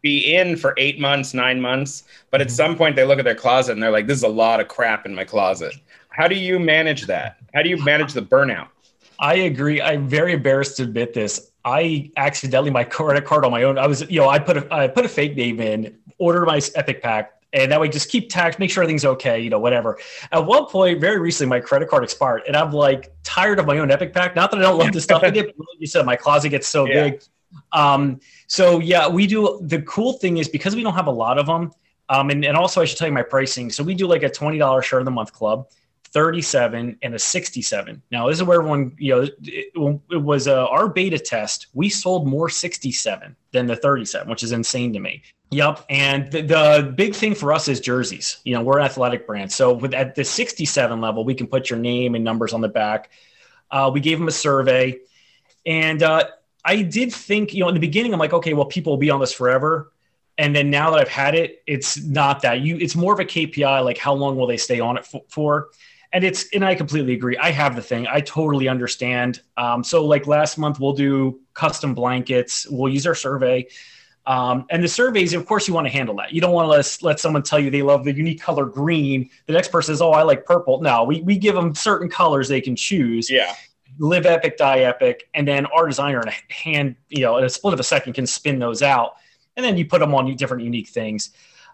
be 0.00 0.36
in 0.36 0.56
for 0.56 0.72
eight 0.78 1.00
months, 1.00 1.34
nine 1.34 1.60
months, 1.60 2.04
but 2.30 2.40
at 2.40 2.46
mm-hmm. 2.46 2.54
some 2.54 2.76
point 2.76 2.96
they 2.96 3.04
look 3.04 3.18
at 3.18 3.24
their 3.24 3.34
closet 3.34 3.72
and 3.72 3.82
they're 3.82 3.90
like, 3.90 4.06
this 4.06 4.16
is 4.16 4.22
a 4.22 4.28
lot 4.28 4.60
of 4.60 4.68
crap 4.68 5.04
in 5.04 5.14
my 5.14 5.24
closet. 5.24 5.74
How 6.08 6.28
do 6.28 6.34
you 6.34 6.58
manage 6.58 7.06
that? 7.08 7.36
How 7.52 7.62
do 7.62 7.68
you 7.68 7.82
manage 7.84 8.14
the 8.14 8.22
burnout? 8.22 8.68
I 9.18 9.34
agree. 9.34 9.82
I'm 9.82 10.08
very 10.08 10.32
embarrassed 10.32 10.76
to 10.78 10.84
admit 10.84 11.12
this. 11.12 11.50
I 11.64 12.10
accidentally 12.16 12.70
my 12.70 12.84
credit 12.84 13.24
card 13.24 13.44
on 13.44 13.50
my 13.50 13.64
own. 13.64 13.76
I 13.76 13.86
was, 13.86 14.08
you 14.08 14.20
know, 14.20 14.28
I 14.28 14.38
put 14.38 14.56
a 14.56 14.74
I 14.74 14.88
put 14.88 15.04
a 15.04 15.08
fake 15.08 15.36
name 15.36 15.58
in, 15.60 15.98
ordered 16.18 16.46
my 16.46 16.60
Epic 16.74 17.02
pack, 17.02 17.32
and 17.56 17.72
that 17.72 17.80
way 17.80 17.88
just 17.88 18.10
keep 18.10 18.28
tax, 18.28 18.58
make 18.58 18.70
sure 18.70 18.82
everything's 18.82 19.04
okay, 19.04 19.40
you 19.40 19.48
know, 19.48 19.58
whatever. 19.58 19.98
At 20.30 20.44
one 20.44 20.66
point, 20.66 21.00
very 21.00 21.18
recently, 21.18 21.48
my 21.48 21.60
credit 21.60 21.88
card 21.88 22.04
expired, 22.04 22.42
and 22.46 22.54
I'm 22.54 22.70
like 22.70 23.12
tired 23.22 23.58
of 23.58 23.66
my 23.66 23.78
own 23.78 23.90
Epic 23.90 24.12
Pack. 24.12 24.36
Not 24.36 24.50
that 24.50 24.58
I 24.58 24.62
don't 24.62 24.78
love 24.78 24.92
the 24.92 25.00
stuff 25.00 25.22
but 25.22 25.34
you 25.78 25.86
said 25.86 26.04
my 26.04 26.16
closet 26.16 26.50
gets 26.50 26.68
so 26.68 26.86
yeah. 26.86 27.10
big. 27.10 27.22
Um, 27.72 28.20
so 28.46 28.78
yeah, 28.80 29.08
we 29.08 29.26
do. 29.26 29.58
The 29.62 29.80
cool 29.82 30.12
thing 30.14 30.36
is 30.36 30.48
because 30.48 30.76
we 30.76 30.82
don't 30.82 30.94
have 30.94 31.06
a 31.06 31.12
lot 31.12 31.38
of 31.38 31.46
them, 31.46 31.72
um, 32.10 32.28
and, 32.28 32.44
and 32.44 32.56
also 32.56 32.82
I 32.82 32.84
should 32.84 32.98
tell 32.98 33.08
you 33.08 33.14
my 33.14 33.22
pricing. 33.22 33.70
So 33.70 33.82
we 33.82 33.94
do 33.94 34.06
like 34.06 34.22
a 34.22 34.28
twenty 34.28 34.58
dollars 34.58 34.84
shirt 34.84 35.00
of 35.00 35.06
the 35.06 35.10
month 35.10 35.32
club. 35.32 35.68
37 36.12 36.96
and 37.02 37.14
a 37.14 37.18
67. 37.18 38.00
Now, 38.10 38.28
this 38.28 38.38
is 38.38 38.42
where 38.44 38.60
everyone, 38.60 38.96
you 38.96 39.14
know, 39.14 39.22
it, 39.42 39.72
it 40.10 40.22
was 40.22 40.48
uh, 40.48 40.66
our 40.68 40.88
beta 40.88 41.18
test. 41.18 41.66
We 41.74 41.90
sold 41.90 42.26
more 42.26 42.48
67 42.48 43.36
than 43.50 43.66
the 43.66 43.76
37, 43.76 44.30
which 44.30 44.42
is 44.42 44.52
insane 44.52 44.94
to 44.94 45.00
me. 45.00 45.22
Yep. 45.50 45.84
And 45.88 46.30
the, 46.30 46.42
the, 46.42 46.94
big 46.96 47.14
thing 47.14 47.34
for 47.34 47.52
us 47.52 47.68
is 47.68 47.80
jerseys. 47.80 48.38
You 48.44 48.54
know, 48.54 48.62
we're 48.62 48.78
an 48.78 48.84
athletic 48.84 49.26
brand. 49.26 49.52
So 49.52 49.72
with 49.72 49.94
at 49.94 50.14
the 50.14 50.24
67 50.24 51.00
level, 51.00 51.24
we 51.24 51.34
can 51.34 51.46
put 51.46 51.70
your 51.70 51.78
name 51.78 52.14
and 52.14 52.24
numbers 52.24 52.52
on 52.52 52.60
the 52.60 52.68
back. 52.68 53.10
Uh, 53.70 53.90
we 53.92 54.00
gave 54.00 54.18
them 54.18 54.28
a 54.28 54.32
survey. 54.32 54.98
And 55.64 56.02
uh, 56.02 56.24
I 56.64 56.82
did 56.82 57.12
think, 57.12 57.54
you 57.54 57.60
know, 57.60 57.68
in 57.68 57.74
the 57.74 57.80
beginning, 57.80 58.12
I'm 58.12 58.18
like, 58.18 58.32
okay, 58.32 58.54
well, 58.54 58.66
people 58.66 58.92
will 58.92 58.98
be 58.98 59.10
on 59.10 59.20
this 59.20 59.32
forever. 59.32 59.92
And 60.36 60.54
then 60.54 60.68
now 60.68 60.90
that 60.90 61.00
I've 61.00 61.08
had 61.08 61.34
it, 61.34 61.62
it's 61.66 61.96
not 62.02 62.42
that. 62.42 62.60
You, 62.60 62.76
it's 62.76 62.94
more 62.94 63.12
of 63.12 63.20
a 63.20 63.24
KPI, 63.24 63.84
like 63.84 63.98
how 63.98 64.14
long 64.14 64.36
will 64.36 64.46
they 64.46 64.58
stay 64.58 64.80
on 64.80 64.98
it 64.98 65.08
for? 65.28 65.68
And 66.12 66.24
it's, 66.24 66.46
and 66.52 66.64
I 66.64 66.74
completely 66.74 67.14
agree. 67.14 67.36
I 67.36 67.50
have 67.52 67.76
the 67.76 67.82
thing. 67.82 68.06
I 68.06 68.20
totally 68.20 68.68
understand. 68.68 69.40
Um, 69.56 69.82
so 69.82 70.04
like 70.04 70.26
last 70.26 70.58
month, 70.58 70.80
we'll 70.80 70.92
do 70.92 71.40
custom 71.54 71.94
blankets. 71.94 72.66
We'll 72.68 72.92
use 72.92 73.06
our 73.06 73.14
survey 73.14 73.68
um, 74.26 74.66
and 74.70 74.82
the 74.82 74.88
surveys, 74.88 75.32
of 75.34 75.46
course, 75.46 75.68
you 75.68 75.74
want 75.74 75.86
to 75.86 75.92
handle 75.92 76.16
that. 76.16 76.32
You 76.32 76.40
don't 76.40 76.52
want 76.52 76.66
to 76.66 76.70
let, 76.70 76.98
let 77.02 77.20
someone 77.20 77.42
tell 77.42 77.60
you 77.60 77.70
they 77.70 77.82
love 77.82 78.04
the 78.04 78.12
unique 78.12 78.40
color 78.40 78.66
green. 78.66 79.30
The 79.46 79.52
next 79.52 79.68
person 79.68 79.94
says, 79.94 80.02
"Oh, 80.02 80.10
I 80.10 80.22
like 80.22 80.44
purple." 80.44 80.80
No, 80.80 81.04
we 81.04 81.22
we 81.22 81.38
give 81.38 81.54
them 81.54 81.74
certain 81.74 82.08
colors 82.08 82.48
they 82.48 82.60
can 82.60 82.74
choose. 82.74 83.30
Yeah. 83.30 83.54
Live 83.98 84.26
epic, 84.26 84.58
die 84.58 84.80
epic, 84.80 85.28
and 85.34 85.46
then 85.46 85.66
our 85.66 85.86
designer 85.86 86.20
in 86.20 86.28
a 86.28 86.52
hand, 86.52 86.96
you 87.08 87.20
know, 87.20 87.38
in 87.38 87.44
a 87.44 87.48
split 87.48 87.72
of 87.72 87.80
a 87.80 87.84
second 87.84 88.14
can 88.14 88.26
spin 88.26 88.58
those 88.58 88.82
out, 88.82 89.14
and 89.56 89.64
then 89.64 89.76
you 89.76 89.86
put 89.86 90.00
them 90.00 90.14
on 90.14 90.34
different 90.36 90.64
unique 90.64 90.88
things. 90.88 91.30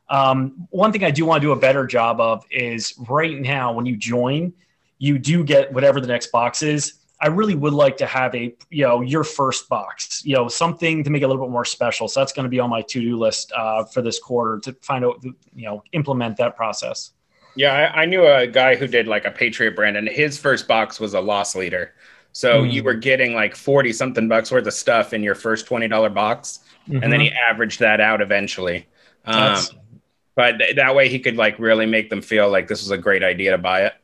Um, 0.09 0.69
one 0.71 0.93
thing 0.93 1.05
I 1.05 1.11
do 1.11 1.25
want 1.25 1.41
to 1.41 1.49
do 1.49 1.53
a 1.53 1.57
better 1.57 1.87
job 1.87 2.21
of 2.21 2.45
is 2.51 2.95
right 3.09 3.41
now 3.41 3.73
when 3.73 3.87
you 3.87 3.97
join, 3.97 4.53
you 4.99 5.19
do 5.19 5.43
get 5.43 5.73
whatever 5.73 6.01
the 6.01 6.07
next 6.07 6.31
box 6.31 6.63
is 6.63 7.02
I 7.23 7.29
really 7.29 7.55
would 7.55 7.73
like 7.73 7.97
to 7.99 8.07
have 8.07 8.35
a, 8.35 8.55
you 8.69 8.85
know, 8.85 9.01
your 9.01 9.23
first 9.23 9.69
box, 9.69 10.23
you 10.25 10.35
know, 10.35 10.49
something 10.49 11.05
to 11.05 11.11
make 11.11 11.23
it 11.23 11.27
a 11.27 11.29
little 11.29 11.47
bit 11.47 11.53
more 11.53 11.65
special. 11.65 12.09
So 12.09 12.21
that's 12.21 12.33
going 12.33 12.45
to 12.45 12.51
be 12.51 12.59
on 12.59 12.69
my 12.69 12.83
to 12.83 13.01
do 13.01 13.17
list 13.17 13.53
uh, 13.53 13.85
for 13.85 14.03
this 14.03 14.19
quarter 14.19 14.59
to 14.61 14.73
find 14.83 15.05
out, 15.05 15.23
you 15.23 15.65
know, 15.65 15.85
implement 15.93 16.37
that 16.39 16.57
process. 16.57 17.13
Yeah, 17.55 17.93
I, 17.95 18.03
I, 18.03 18.05
knew 18.07 18.27
a 18.27 18.47
guy 18.47 18.75
who 18.75 18.89
did 18.89 19.07
like 19.07 19.25
a 19.25 19.31
Patriot 19.31 19.77
brand, 19.77 19.97
and 19.97 20.09
his 20.09 20.39
first 20.39 20.67
box 20.67 20.99
was 20.99 21.15
a 21.15 21.21
loss 21.21 21.55
leader. 21.55 21.95
So 22.33 22.63
mm. 22.63 22.73
you 22.73 22.83
were 22.83 22.95
getting 22.95 23.35
like 23.35 23.55
40 23.55 23.93
something 23.93 24.27
bucks 24.27 24.51
worth 24.51 24.67
of 24.67 24.73
stuff 24.73 25.13
in 25.13 25.23
your 25.23 25.35
first 25.35 25.67
$20 25.67 26.13
box. 26.13 26.61
Mm-hmm. 26.89 27.05
And 27.05 27.13
then 27.13 27.21
he 27.21 27.29
mm-hmm. 27.29 27.51
averaged 27.51 27.79
that 27.81 28.01
out 28.01 28.21
eventually. 28.21 28.89
Um, 29.27 29.63
but 30.35 30.59
th- 30.59 30.77
that 30.77 30.95
way 30.95 31.09
he 31.09 31.19
could 31.19 31.37
like 31.37 31.59
really 31.59 31.87
make 31.87 32.11
them 32.11 32.23
feel 32.23 32.51
like 32.51 32.67
this 32.67 32.83
was 32.83 32.91
a 32.91 32.99
great 32.99 33.23
idea 33.23 33.53
to 33.53 33.59
buy 33.59 33.83
it. 33.83 33.95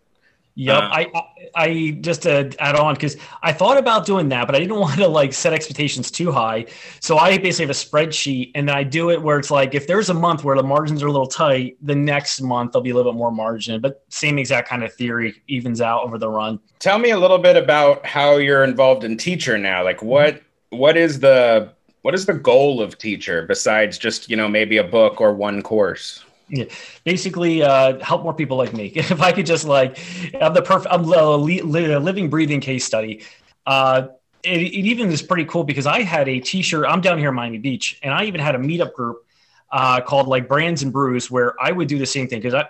Yep. 0.59 0.83
Uh, 0.83 0.88
I, 0.90 1.23
I 1.55 1.99
just 2.01 2.23
to 2.23 2.53
add 2.59 2.75
on 2.75 2.94
because 2.94 3.16
I 3.44 3.53
thought 3.53 3.77
about 3.79 4.05
doing 4.05 4.29
that, 4.31 4.47
but 4.47 4.57
I 4.57 4.59
didn't 4.59 4.77
want 4.81 4.97
to 4.97 5.07
like 5.07 5.33
set 5.33 5.53
expectations 5.53 6.11
too 6.11 6.33
high. 6.33 6.66
So 7.01 7.16
I 7.16 7.38
basically 7.38 7.66
have 7.66 7.71
a 7.71 7.79
spreadsheet 7.79 8.51
and 8.57 8.68
then 8.68 8.75
I 8.75 8.83
do 8.83 9.11
it 9.11 9.23
where 9.23 9.38
it's 9.38 9.53
like 9.53 9.77
if 9.77 9.87
there's 9.87 10.11
a 10.11 10.14
month 10.14 10.42
where 10.42 10.57
the 10.57 10.64
margins 10.64 11.01
are 11.01 11.07
a 11.07 11.12
little 11.12 11.29
tight, 11.29 11.77
the 11.81 11.94
next 11.94 12.40
month 12.40 12.73
there'll 12.73 12.83
be 12.83 12.90
a 12.90 12.94
little 12.94 13.12
bit 13.12 13.16
more 13.16 13.31
margin. 13.31 13.81
But 13.81 14.03
same 14.09 14.37
exact 14.37 14.68
kind 14.68 14.83
of 14.83 14.92
theory 14.92 15.40
evens 15.47 15.81
out 15.81 16.03
over 16.03 16.18
the 16.18 16.29
run. 16.29 16.59
Tell 16.81 16.99
me 16.99 17.11
a 17.11 17.18
little 17.18 17.38
bit 17.38 17.57
about 17.57 18.05
how 18.05 18.38
you're 18.38 18.64
involved 18.64 19.05
in 19.05 19.16
Teeacher 19.16 19.59
now. 19.59 19.85
Like 19.85 20.03
what 20.03 20.42
what 20.71 20.97
is 20.97 21.21
the 21.21 21.73
what 22.03 22.14
is 22.14 22.27
the 22.27 22.35
goal 22.35 22.83
of 22.83 22.99
Teeacher 22.99 23.42
besides 23.47 23.97
just, 23.97 24.29
you 24.29 24.37
know, 24.37 24.49
maybe 24.49 24.79
a 24.79 24.85
book 24.85 25.21
or 25.21 25.35
one 25.35 25.62
course? 25.62 26.25
Yeah, 26.49 26.65
basically, 27.05 27.63
uh, 27.63 28.03
help 28.03 28.23
more 28.23 28.33
people 28.33 28.57
like 28.57 28.73
me. 28.73 28.87
if 28.95 29.21
I 29.21 29.33
could 29.33 29.47
just 29.47 29.65
like, 29.65 29.99
I'm 30.41 30.55
the 30.55 30.63
perfect, 30.63 30.93
I'm 30.93 31.05
a 31.05 31.37
living, 31.37 32.31
breathing 32.31 32.61
case 32.61 32.85
study. 32.85 33.23
Uh, 33.67 34.09
it, 34.43 34.61
it, 34.61 34.87
even 34.87 35.11
is 35.11 35.21
pretty 35.21 35.45
cool 35.45 35.65
because 35.65 35.87
I 35.87 36.03
had 36.03 36.29
a 36.29 36.41
T-shirt. 36.41 36.87
I'm 36.89 37.01
down 37.01 37.19
here 37.19 37.29
in 37.29 37.35
Miami 37.35 37.59
Beach, 37.59 37.99
and 38.03 38.15
I 38.15 38.25
even 38.25 38.41
had 38.41 38.55
a 38.55 38.59
meetup 38.59 38.93
group 38.93 39.27
uh, 39.71 40.01
called 40.01 40.29
like 40.29 40.49
Brands 40.49 40.83
and 40.83 40.93
Brews, 40.93 41.31
where 41.31 41.55
I 41.63 41.73
would 41.73 41.89
do 41.89 41.99
the 41.99 42.07
same 42.07 42.29
thing 42.29 42.41
because 42.41 42.55
I. 42.55 42.67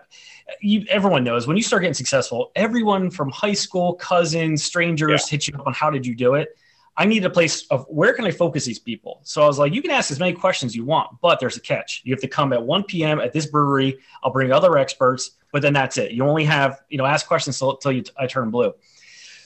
You, 0.63 0.87
everyone 0.89 1.25
knows 1.25 1.47
when 1.47 1.59
you 1.59 1.63
start 1.63 1.83
getting 1.83 1.93
successful, 1.93 2.53
everyone 2.57 3.11
from 3.11 3.29
high 3.29 3.53
school, 3.53 3.93
cousins, 3.93 4.65
strangers 4.65 5.27
yeah. 5.27 5.31
hit 5.31 5.47
you 5.47 5.55
up 5.59 5.67
on 5.67 5.75
how 5.75 5.91
did 5.91 6.07
you 6.07 6.15
do 6.15 6.37
it. 6.37 6.57
I 7.01 7.05
need 7.05 7.25
a 7.25 7.31
place 7.31 7.65
of 7.69 7.87
where 7.89 8.13
can 8.13 8.25
I 8.25 8.33
focus 8.33 8.65
these 8.65 8.81
people? 8.81 9.21
So 9.23 9.41
I 9.41 9.47
was 9.47 9.57
like, 9.57 9.73
you 9.73 9.81
can 9.81 9.93
ask 9.93 10.11
as 10.11 10.19
many 10.19 10.33
questions 10.33 10.75
you 10.75 10.85
want, 10.85 11.21
but 11.23 11.39
there's 11.39 11.57
a 11.57 11.61
catch. 11.61 12.03
You 12.05 12.13
have 12.13 12.21
to 12.23 12.29
come 12.29 12.53
at 12.53 12.61
1 12.61 12.83
p.m. 12.85 13.21
at 13.21 13.33
this 13.33 13.47
brewery. 13.47 14.01
I'll 14.25 14.33
bring 14.33 14.51
other 14.51 14.77
experts, 14.77 15.31
but 15.53 15.63
then 15.63 15.73
that's 15.73 15.97
it. 15.97 16.11
You 16.11 16.25
only 16.25 16.45
have, 16.45 16.81
you 16.89 16.99
know, 16.99 17.07
ask 17.07 17.29
questions 17.29 17.63
until 17.63 17.93
you, 17.93 18.03
I 18.19 18.27
turn 18.27 18.51
blue. 18.51 18.75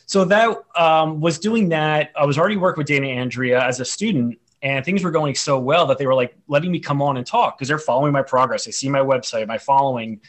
So 0.07 0.25
that 0.25 0.57
um, 0.77 1.21
was 1.21 1.38
doing 1.38 1.69
that. 1.69 2.11
I 2.17 2.25
was 2.25 2.38
already 2.38 2.57
working 2.57 2.81
with 2.81 2.87
Dana 2.87 3.09
Andrea 3.09 3.62
as 3.62 3.81
a 3.81 3.85
student, 3.85 4.38
and 4.62 4.83
things 4.83 5.05
were 5.05 5.11
going 5.11 5.35
so 5.35 5.59
well 5.59 5.87
that 5.88 5.99
they 5.99 6.07
were 6.07 6.15
like 6.15 6.35
letting 6.49 6.73
me 6.73 6.81
come 6.81 7.03
on 7.03 7.19
and 7.19 7.27
talk 7.27 7.59
because 7.59 7.69
they're 7.69 7.79
following 7.79 8.12
my 8.12 8.23
progress. 8.23 8.65
They 8.65 8.71
see 8.71 8.88
my 8.88 9.01
website, 9.01 9.47
my 9.47 9.59
following, 9.59 10.23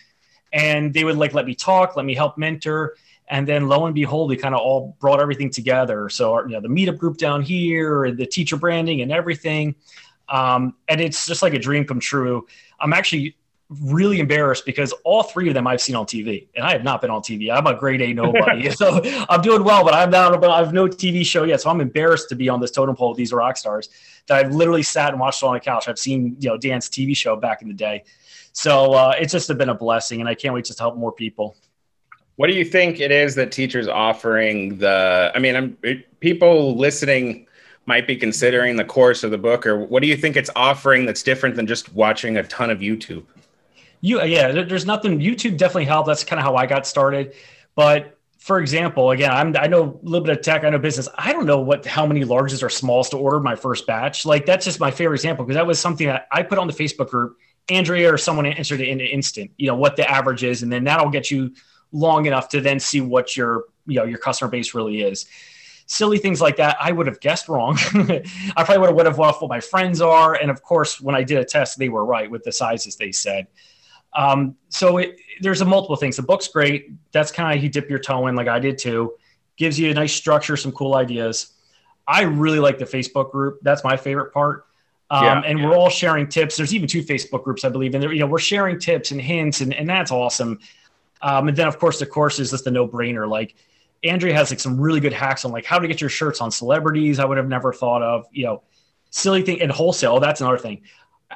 and 0.51 0.93
they 0.93 1.05
would 1.05 1.17
like 1.17 1.33
let 1.33 1.45
me 1.45 1.55
talk, 1.55 1.95
let 1.95 2.05
me 2.05 2.15
help 2.15 2.37
mentor 2.37 2.95
and 3.27 3.47
then 3.47 3.67
lo 3.67 3.85
and 3.85 3.95
behold, 3.95 4.29
we 4.29 4.37
kind 4.37 4.53
of 4.53 4.61
all 4.61 4.95
brought 4.99 5.19
everything 5.19 5.49
together. 5.49 6.09
So, 6.09 6.33
our, 6.33 6.47
you 6.47 6.53
know, 6.53 6.61
the 6.61 6.67
meetup 6.67 6.97
group 6.97 7.17
down 7.17 7.41
here, 7.41 8.11
the 8.11 8.25
Teeacher 8.25 8.57
branding, 8.57 9.01
and 9.01 9.11
everything. 9.11 9.75
Um, 10.29 10.75
and 10.87 10.99
it's 11.01 11.25
just 11.25 11.41
like 11.41 11.53
a 11.53 11.59
dream 11.59 11.85
come 11.85 11.99
true. 11.99 12.47
I'm 12.79 12.93
actually 12.93 13.35
really 13.81 14.19
embarrassed 14.19 14.65
because 14.65 14.91
all 15.03 15.23
three 15.23 15.47
of 15.47 15.53
them 15.53 15.67
I've 15.67 15.81
seen 15.81 15.95
on 15.95 16.05
TV, 16.05 16.47
and 16.55 16.65
I 16.65 16.71
have 16.71 16.83
not 16.83 17.01
been 17.01 17.09
on 17.09 17.21
TV. 17.21 17.51
I'm 17.51 17.65
a 17.65 17.75
grade 17.75 18.01
A 18.01 18.13
nobody, 18.13 18.69
so 18.71 19.01
I'm 19.29 19.41
doing 19.41 19.63
well, 19.63 19.83
but 19.83 19.93
I'm 19.93 20.09
not. 20.09 20.39
But 20.39 20.49
I've 20.49 20.73
no 20.73 20.87
TV 20.87 21.25
show 21.25 21.43
yet, 21.43 21.61
so 21.61 21.69
I'm 21.69 21.81
embarrassed 21.81 22.29
to 22.29 22.35
be 22.35 22.49
on 22.49 22.59
this 22.59 22.71
totem 22.71 22.95
pole 22.95 23.09
with 23.09 23.17
these 23.17 23.33
rock 23.33 23.57
stars 23.57 23.89
that 24.27 24.45
I've 24.45 24.53
literally 24.53 24.83
sat 24.83 25.11
and 25.11 25.19
watched 25.19 25.43
on 25.43 25.53
the 25.53 25.59
couch. 25.59 25.87
I've 25.87 25.99
seen 25.99 26.35
you 26.39 26.49
know 26.49 26.57
Dan's 26.57 26.89
TV 26.89 27.15
show 27.15 27.35
back 27.35 27.61
in 27.61 27.67
the 27.67 27.73
day, 27.73 28.03
so 28.51 28.93
uh, 28.93 29.15
it's 29.19 29.31
just 29.31 29.55
been 29.57 29.69
a 29.69 29.75
blessing, 29.75 30.19
and 30.19 30.29
I 30.29 30.35
can't 30.35 30.53
wait 30.53 30.65
just 30.65 30.77
to 30.77 30.83
help 30.83 30.97
more 30.97 31.11
people. 31.11 31.55
What 32.35 32.47
do 32.47 32.53
you 32.53 32.65
think 32.65 32.99
it 32.99 33.11
is 33.11 33.35
that 33.35 33.51
Teeacher's 33.51 33.87
offering 33.87 34.79
the? 34.79 35.31
I 35.35 35.39
mean, 35.39 35.55
I'm 35.55 35.77
people 36.19 36.75
listening 36.75 37.47
might 37.85 38.07
be 38.07 38.15
considering 38.15 38.75
the 38.75 38.85
course 38.85 39.23
of 39.23 39.31
the 39.31 39.37
book, 39.37 39.67
or 39.67 39.79
what 39.79 40.01
do 40.01 40.07
you 40.07 40.17
think 40.17 40.35
it's 40.35 40.49
offering 40.55 41.05
that's 41.05 41.21
different 41.21 41.55
than 41.55 41.67
just 41.67 41.93
watching 41.93 42.37
a 42.37 42.43
ton 42.43 42.69
of 42.69 42.79
YouTube? 42.79 43.23
You, 44.01 44.21
uh, 44.21 44.25
yeah, 44.25 44.51
there's 44.51 44.85
nothing. 44.85 45.19
YouTube 45.19 45.57
definitely 45.57 45.85
helped. 45.85 46.07
That's 46.07 46.23
kind 46.23 46.39
of 46.39 46.43
how 46.43 46.55
I 46.55 46.65
got 46.65 46.87
started. 46.87 47.33
But 47.75 48.17
for 48.39 48.59
example, 48.59 49.11
again, 49.11 49.31
I'm, 49.31 49.55
I 49.55 49.67
know 49.67 49.83
a 50.03 50.05
little 50.05 50.25
bit 50.25 50.37
of 50.37 50.43
tech. 50.43 50.65
I 50.65 50.69
know 50.69 50.77
business. 50.77 51.07
I 51.17 51.31
don't 51.31 51.45
know 51.45 51.59
what 51.59 51.85
how 51.85 52.05
many 52.05 52.23
largest 52.23 52.63
or 52.63 52.69
smalls 52.69 53.09
to 53.09 53.17
order 53.17 53.39
my 53.39 53.55
first 53.55 53.87
batch. 53.87 54.25
Like 54.25 54.45
that's 54.45 54.65
just 54.65 54.79
my 54.79 54.91
favorite 54.91 55.15
example 55.15 55.45
because 55.45 55.55
that 55.55 55.67
was 55.67 55.79
something 55.79 56.07
that 56.07 56.27
I 56.31 56.43
put 56.43 56.57
on 56.57 56.67
the 56.67 56.73
Facebook 56.73 57.09
group. 57.09 57.37
Andrea 57.69 58.13
or 58.13 58.17
someone 58.17 58.45
answered 58.45 58.81
it 58.81 58.89
in 58.89 58.99
an 58.99 59.07
instant. 59.07 59.51
You 59.55 59.67
know 59.67 59.75
what 59.75 59.95
the 59.95 60.09
average 60.09 60.43
is, 60.43 60.63
and 60.63 60.71
then 60.71 60.83
that'll 60.83 61.09
get 61.09 61.31
you 61.31 61.53
long 61.93 62.25
enough 62.25 62.49
to 62.49 62.59
then 62.59 62.79
see 62.79 62.99
what 62.99 63.37
your 63.37 63.65
you 63.85 63.95
know 63.95 64.03
your 64.03 64.17
customer 64.17 64.51
base 64.51 64.73
really 64.73 65.01
is. 65.01 65.25
Silly 65.85 66.17
things 66.17 66.41
like 66.41 66.57
that 66.57 66.77
i 66.79 66.91
would 66.91 67.07
have 67.07 67.19
guessed 67.19 67.47
wrong. 67.47 67.77
I 67.93 68.63
probably 68.63 68.77
would 68.79 68.87
have, 68.87 68.95
would 68.95 69.05
have 69.05 69.19
off 69.19 69.41
what 69.41 69.49
my 69.49 69.59
friends 69.59 70.01
are. 70.01 70.33
And 70.33 70.49
of 70.51 70.61
course 70.61 70.99
when 70.99 71.15
i 71.15 71.23
did 71.23 71.37
a 71.37 71.45
test 71.45 71.77
they 71.77 71.89
were 71.89 72.03
right 72.03 72.29
with 72.29 72.43
the 72.43 72.51
sizes 72.51 72.95
they 72.95 73.11
said. 73.11 73.47
Um, 74.15 74.55
so 74.69 74.97
it, 74.97 75.19
there's 75.41 75.61
a 75.61 75.65
multiple 75.65 75.95
things. 75.95 76.17
The 76.17 76.23
book's 76.23 76.47
great. 76.47 76.91
That's 77.11 77.31
kind 77.31 77.57
of 77.57 77.63
you 77.63 77.69
dip 77.69 77.89
your 77.89 77.99
toe 77.99 78.27
in 78.27 78.35
like 78.35 78.47
i 78.47 78.59
did 78.59 78.77
too. 78.77 79.13
Gives 79.55 79.79
you 79.79 79.91
a 79.91 79.93
nice 79.93 80.13
structure 80.13 80.57
some 80.57 80.71
cool 80.71 80.95
ideas. 80.95 81.53
I 82.07 82.23
really 82.23 82.59
like 82.59 82.79
the 82.79 82.85
facebook 82.85 83.31
group. 83.31 83.59
That's 83.61 83.83
my 83.83 83.95
favorite 83.97 84.33
part. 84.33 84.65
Um, 85.09 85.23
yeah, 85.25 85.41
and 85.45 85.59
yeah. 85.59 85.67
we're 85.67 85.75
all 85.75 85.89
sharing 85.89 86.27
tips. 86.27 86.57
There's 86.57 86.73
even 86.73 86.87
two 86.87 87.03
facebook 87.03 87.43
groups 87.43 87.63
i 87.65 87.69
believe. 87.69 87.93
And 87.93 88.03
you 88.05 88.19
know 88.19 88.27
we're 88.27 88.39
sharing 88.39 88.79
tips 88.79 89.11
and 89.11 89.21
hints 89.21 89.61
and, 89.61 89.73
and 89.73 89.87
that's 89.87 90.11
awesome 90.11 90.59
um, 91.23 91.47
and 91.47 91.57
then 91.57 91.67
of 91.67 91.79
course 91.79 91.99
the 91.99 92.05
course 92.05 92.39
is 92.39 92.51
just 92.51 92.67
a 92.67 92.71
no 92.71 92.87
brainer. 92.87 93.27
Like 93.27 93.55
Andrea 94.03 94.33
has 94.33 94.51
like 94.51 94.59
some 94.59 94.79
really 94.79 94.99
good 94.99 95.13
hacks 95.13 95.45
on 95.45 95.51
like 95.51 95.65
how 95.65 95.79
to 95.79 95.87
get 95.87 96.01
your 96.01 96.09
shirts 96.09 96.41
on 96.41 96.51
celebrities. 96.51 97.17
I 97.17 97.25
would 97.25 97.37
have 97.37 97.47
never 97.47 97.73
thought 97.73 98.03
of, 98.03 98.27
you 98.31 98.45
know, 98.45 98.63
silly 99.09 99.41
thing 99.41 99.61
and 99.61 99.71
wholesale. 99.71 100.19
That's 100.19 100.41
another 100.41 100.57
thing. 100.57 100.81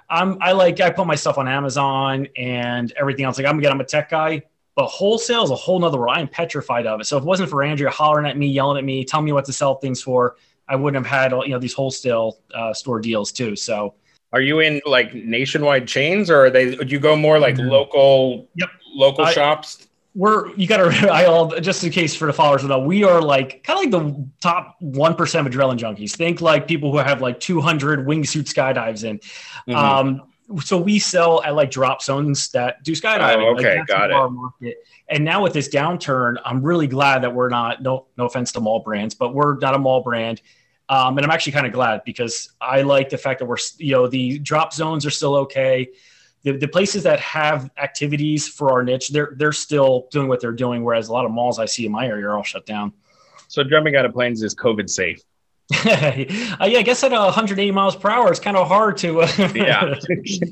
I'm 0.10 0.38
I 0.42 0.52
like 0.52 0.80
I 0.82 0.90
put 0.92 1.08
my 1.08 1.16
stuff 1.16 1.38
on 1.38 1.48
Amazon 1.48 2.28
and 2.36 2.92
everything 3.00 3.26
else. 3.26 3.38
Like 3.38 3.48
I'm 3.48 3.58
again, 3.58 3.72
I'm 3.72 3.80
a 3.80 3.86
tech 3.86 4.10
guy, 4.10 4.44
but 4.76 4.88
wholesale 4.88 5.44
is 5.44 5.50
a 5.50 5.56
whole 5.56 5.80
nother 5.80 5.98
world. 5.98 6.16
I'm 6.16 6.28
petrified 6.28 6.86
of 6.86 7.00
it. 7.00 7.06
So 7.06 7.18
if 7.18 7.24
it 7.24 7.26
wasn't 7.26 7.50
for 7.50 7.64
Andrea 7.64 7.90
hollering 7.90 8.28
at 8.28 8.38
me, 8.38 8.48
yelling 8.48 8.78
at 8.78 8.84
me, 8.84 9.06
telling 9.06 9.26
me 9.26 9.32
what 9.32 9.46
to 9.46 9.54
sell 9.54 9.76
things 9.76 10.02
for, 10.02 10.36
I 10.68 10.76
wouldn't 10.76 11.04
have 11.04 11.12
had 11.12 11.32
you 11.46 11.50
know 11.52 11.60
these 11.60 11.74
wholesale 11.74 12.38
uh, 12.54 12.74
store 12.74 13.00
deals 13.00 13.32
too. 13.32 13.56
So 13.56 13.96
are 14.34 14.42
you 14.42 14.60
in 14.60 14.82
like 14.86 15.14
nationwide 15.14 15.88
chains 15.88 16.30
or 16.30 16.46
are 16.46 16.50
they 16.50 16.76
do 16.76 16.86
you 16.86 17.00
go 17.00 17.16
more 17.16 17.40
like 17.40 17.56
mm-hmm. 17.56 17.70
local 17.70 18.48
yep. 18.56 18.70
Local 18.98 19.26
I, 19.26 19.34
shops? 19.34 19.88
We're 20.16 20.54
you 20.56 20.68
gotta 20.68 20.90
I 21.12 21.26
all 21.26 21.50
just 21.60 21.84
in 21.84 21.92
case 21.92 22.16
for 22.16 22.26
the 22.26 22.34
followers 22.34 22.64
know, 22.64 22.80
we 22.80 23.04
are 23.04 23.22
like 23.22 23.64
kind 23.64 23.94
of 23.94 23.94
like 23.94 24.04
the 24.04 24.28
top 24.42 24.76
one 24.80 25.16
percent 25.16 25.48
of 25.48 25.54
adrenaline 25.54 25.78
junkies. 25.78 26.16
Think 26.16 26.42
like 26.42 26.68
people 26.68 26.92
who 26.92 26.98
have 26.98 27.22
like 27.22 27.40
two 27.40 27.62
hundred 27.62 28.06
wingsuit 28.08 28.52
skydives 28.52 29.04
in. 29.04 29.20
Mm-hmm. 29.20 29.76
Um 29.76 30.24
so 30.64 30.78
we 30.78 30.98
sell 30.98 31.44
at 31.44 31.56
like 31.56 31.70
drop 31.70 32.02
zones 32.02 32.50
that 32.52 32.82
do 32.84 32.94
skydiving. 32.94 33.44
Oh, 33.44 33.56
okay, 33.56 33.80
like 33.80 33.88
got 33.88 34.12
it. 34.12 34.32
Market. 34.32 34.78
And 35.10 35.24
now 35.24 35.44
with 35.44 35.54
this 35.54 35.68
downturn, 35.68 36.38
I'm 36.44 36.62
really 36.62 36.88
glad 36.88 37.24
that 37.24 37.34
we're 37.34 37.50
not 37.50 37.82
no 37.82 38.08
no 38.18 38.26
offense 38.26 38.52
to 38.54 38.62
mall 38.62 38.80
brands, 38.80 39.14
but 39.14 39.34
we're 39.34 39.58
not 39.58 39.76
a 39.76 39.80
mall 39.80 40.02
brand 40.02 40.42
um, 40.90 41.18
and 41.18 41.26
I'm 41.26 41.32
actually 41.32 41.52
kind 41.52 41.68
of 41.68 41.74
glad 41.74 42.04
because 42.06 42.54
I 42.62 42.82
like 42.82 43.10
the 43.10 43.18
fact 43.18 43.40
that 43.40 43.46
we're, 43.46 43.58
you 43.78 43.92
know, 43.94 44.08
the 44.08 44.40
drop 44.40 44.74
zones 44.74 45.06
are 45.06 45.10
still 45.10 45.36
okay. 45.36 45.90
The, 46.44 46.54
the 46.54 46.68
places 46.68 47.04
that 47.04 47.20
have 47.20 47.70
activities 47.78 48.48
for 48.48 48.72
our 48.72 48.84
niche, 48.84 49.10
they're 49.10 49.34
they're 49.36 49.52
still 49.52 50.08
doing 50.12 50.28
what 50.28 50.40
they're 50.40 50.52
doing. 50.52 50.84
Whereas 50.84 51.10
a 51.10 51.14
lot 51.14 51.26
of 51.26 51.32
malls 51.32 51.60
I 51.60 51.66
see 51.66 51.86
in 51.86 51.92
my 51.92 52.08
area 52.08 52.28
are 52.28 52.38
all 52.38 52.44
shut 52.44 52.66
down. 52.66 52.94
So 53.48 53.64
jumping 53.64 53.96
out 53.96 54.06
of 54.06 54.14
planes 54.14 54.44
is 54.44 54.54
COVID 54.56 54.90
safe. 54.90 55.22
uh, 55.86 56.24
yeah, 56.26 56.56
I 56.60 56.82
guess 56.84 57.04
at 57.04 57.12
180 57.12 57.72
miles 57.72 57.96
per 57.96 58.10
hour, 58.10 58.30
it's 58.30 58.40
kind 58.40 58.56
of 58.56 58.68
hard 58.68 58.98
to. 58.98 59.22
Uh, 59.22 59.52
yeah. 59.54 59.96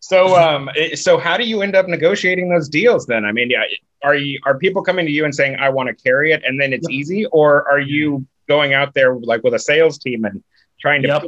So, 0.00 0.36
um, 0.36 0.70
so 0.94 1.18
how 1.18 1.36
do 1.36 1.42
you 1.42 1.62
end 1.62 1.74
up 1.74 1.88
negotiating 1.88 2.48
those 2.48 2.68
deals 2.68 3.06
then? 3.06 3.24
I 3.24 3.32
mean, 3.32 3.50
yeah, 3.50 3.64
are 4.04 4.14
you 4.14 4.38
are 4.44 4.56
people 4.56 4.80
coming 4.82 5.04
to 5.04 5.10
you 5.10 5.24
and 5.24 5.34
saying 5.34 5.56
I 5.56 5.68
want 5.70 5.88
to 5.88 5.94
carry 5.96 6.30
it, 6.30 6.44
and 6.44 6.60
then 6.60 6.72
it's 6.72 6.88
easy, 6.88 7.26
or 7.26 7.68
are 7.68 7.80
you 7.80 8.24
going 8.46 8.72
out 8.72 8.94
there 8.94 9.16
like 9.16 9.42
with 9.42 9.54
a 9.54 9.58
sales 9.58 9.98
team 9.98 10.24
and 10.24 10.44
trying 10.80 11.02
to 11.02 11.08
yep. 11.08 11.24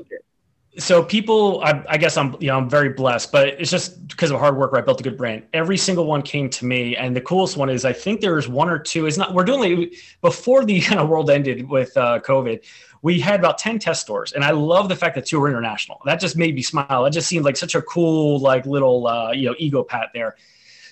So 0.79 1.03
people, 1.03 1.61
I, 1.65 1.83
I, 1.89 1.97
guess 1.97 2.17
I'm, 2.17 2.37
you 2.39 2.47
know, 2.49 2.57
I'm 2.57 2.71
very 2.71 2.91
blessed, 2.91 3.33
but 3.33 3.49
it's 3.49 3.71
just 3.71 4.07
because 4.09 4.31
of 4.31 4.39
hard 4.39 4.57
work 4.57 4.73
I 4.77 4.81
built 4.81 5.01
a 5.01 5.03
good 5.03 5.17
brand. 5.17 5.45
Every 5.53 5.77
single 5.77 6.07
one 6.07 6.23
came 6.23 6.49
to 6.51 6.65
me, 6.65 6.97
and 6.97 7.17
the 7.17 7.21
coolest 7.21 7.57
one 7.57 7.69
is 7.69 7.85
I 7.85 7.93
think 7.93 8.21
there's 8.21 8.49
one 8.49 8.69
or 8.69 8.79
two. 8.79 9.07
It's 9.07 9.17
not 9.17 9.35
we're 9.35 9.45
doing 9.45 9.81
like, 9.81 9.93
before 10.21 10.65
the 10.65 10.81
kind 10.89 11.01
of 11.01 11.09
world 11.09 11.31
ended 11.31 11.69
with 11.69 11.97
uh, 11.97 12.21
COVID. 12.21 12.65
We 13.03 13.19
had 13.21 13.41
about 13.41 13.59
ten 13.59 13.79
test 13.79 14.01
stores, 14.03 14.33
and 14.33 14.45
I 14.45 14.53
love 14.53 14.89
the 14.89 14.97
fact 14.97 15.17
that 15.17 15.27
two 15.27 15.41
were 15.41 15.49
international. 15.49 16.01
That 16.05 16.21
just 16.21 16.37
made 16.37 16.55
me 16.55 16.63
smile. 16.63 17.07
It 17.07 17.11
just 17.11 17.29
seemed 17.29 17.45
like 17.45 17.57
such 17.57 17.75
a 17.75 17.83
cool, 17.83 18.39
like 18.39 18.65
little, 18.65 19.07
uh, 19.07 19.33
you 19.33 19.49
know, 19.49 19.55
ego 19.59 19.83
pat 19.83 20.11
there. 20.15 20.37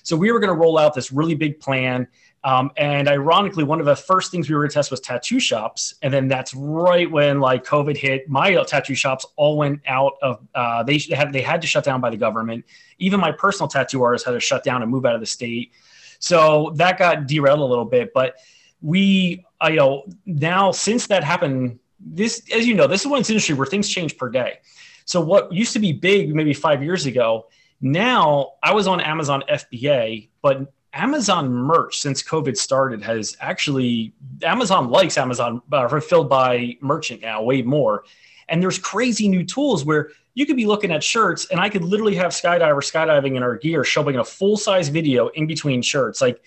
So 0.03 0.17
we 0.17 0.31
were 0.31 0.39
going 0.39 0.55
to 0.55 0.61
roll 0.61 0.79
out 0.79 0.95
this 0.95 1.11
really 1.11 1.35
big 1.35 1.59
plan 1.59 2.07
um, 2.47 2.71
and 2.77 3.09
ironically, 3.09 3.65
one 3.65 3.81
of 3.81 3.87
the 3.87 3.97
first 3.97 4.31
things 4.31 4.49
we 4.49 4.55
were 4.55 4.69
to 4.69 4.73
test 4.73 4.93
was 4.93 5.01
tattoo 5.01 5.41
shops, 5.41 5.97
and 6.01 6.15
then 6.15 6.29
that's 6.29 6.55
right 6.55 7.11
when 7.11 7.41
like 7.41 7.65
COVID 7.65 7.97
hit. 7.97 8.29
My 8.29 8.55
tattoo 8.63 8.95
shops 8.95 9.27
all 9.35 9.57
went 9.57 9.81
out 9.89 10.13
of. 10.23 10.47
Uh, 10.55 10.85
they 10.85 10.99
had 11.11 11.33
they 11.33 11.43
had 11.43 11.61
to 11.63 11.67
shut 11.67 11.83
down 11.83 12.01
by 12.01 12.09
the 12.09 12.17
government. 12.17 12.65
Even 13.01 13.19
my 13.19 13.33
personal 13.33 13.67
tattoo 13.67 14.01
artist 14.01 14.27
had 14.27 14.31
to 14.31 14.39
shut 14.39 14.63
down 14.63 14.81
and 14.83 14.89
move 14.89 15.05
out 15.05 15.17
of 15.17 15.21
the 15.21 15.27
state. 15.27 15.73
So 16.21 16.73
that 16.77 17.01
got 17.01 17.27
derailed 17.27 17.59
a 17.59 17.65
little 17.65 17.85
bit. 17.85 18.13
But 18.15 18.37
we, 18.81 19.45
you 19.65 19.75
know, 19.75 20.05
now 20.25 20.71
since 20.71 21.09
that 21.09 21.25
happened, 21.25 21.81
this, 21.99 22.43
as 22.55 22.65
you 22.65 22.75
know, 22.75 22.87
this 22.87 23.01
is 23.01 23.09
one 23.09 23.19
industry 23.19 23.57
where 23.57 23.67
things 23.67 23.89
change 23.89 24.17
per 24.17 24.29
day. 24.29 24.61
So 25.05 25.21
what 25.21 25.53
used 25.53 25.73
to 25.73 25.81
be 25.81 25.93
big 25.93 26.33
maybe 26.33 26.55
five 26.55 26.81
years 26.81 27.07
ago, 27.07 27.49
now 27.81 28.53
I 28.63 28.73
was 28.73 28.87
on 28.87 29.01
Amazon 29.01 29.43
FBA, 29.51 30.29
but 30.43 30.73
Amazon 30.97 31.53
merch 31.53 31.99
since 31.99 32.23
COVID 32.23 32.57
started 32.57 33.03
has 33.03 33.37
actually 33.41 34.15
Amazon 34.43 34.89
likes 34.89 35.19
Amazon 35.19 35.61
uh, 35.71 35.87
fulfilled 35.89 36.29
by 36.29 36.77
merchant 36.81 37.21
now 37.21 37.43
way 37.43 37.61
more. 37.63 38.05
And 38.49 38.63
there's 38.63 38.79
crazy 38.79 39.29
new 39.29 39.45
tools 39.45 39.85
where 39.85 40.11
you 40.35 40.47
could 40.47 40.57
be 40.57 40.67
looking 40.67 40.91
at 40.93 41.05
shirts 41.05 41.47
and 41.51 41.61
I 41.61 41.69
could 41.69 41.85
literally 41.85 42.15
have 42.15 42.33
skydiver 42.33 42.77
skydiving 42.77 43.37
in 43.37 43.43
our 43.43 43.57
gear 43.57 43.85
showing 43.85 44.17
a 44.17 44.25
full 44.25 44.57
size 44.57 44.89
video 44.89 45.29
in 45.29 45.47
between 45.47 45.83
shirts. 45.83 46.23
Like, 46.23 46.43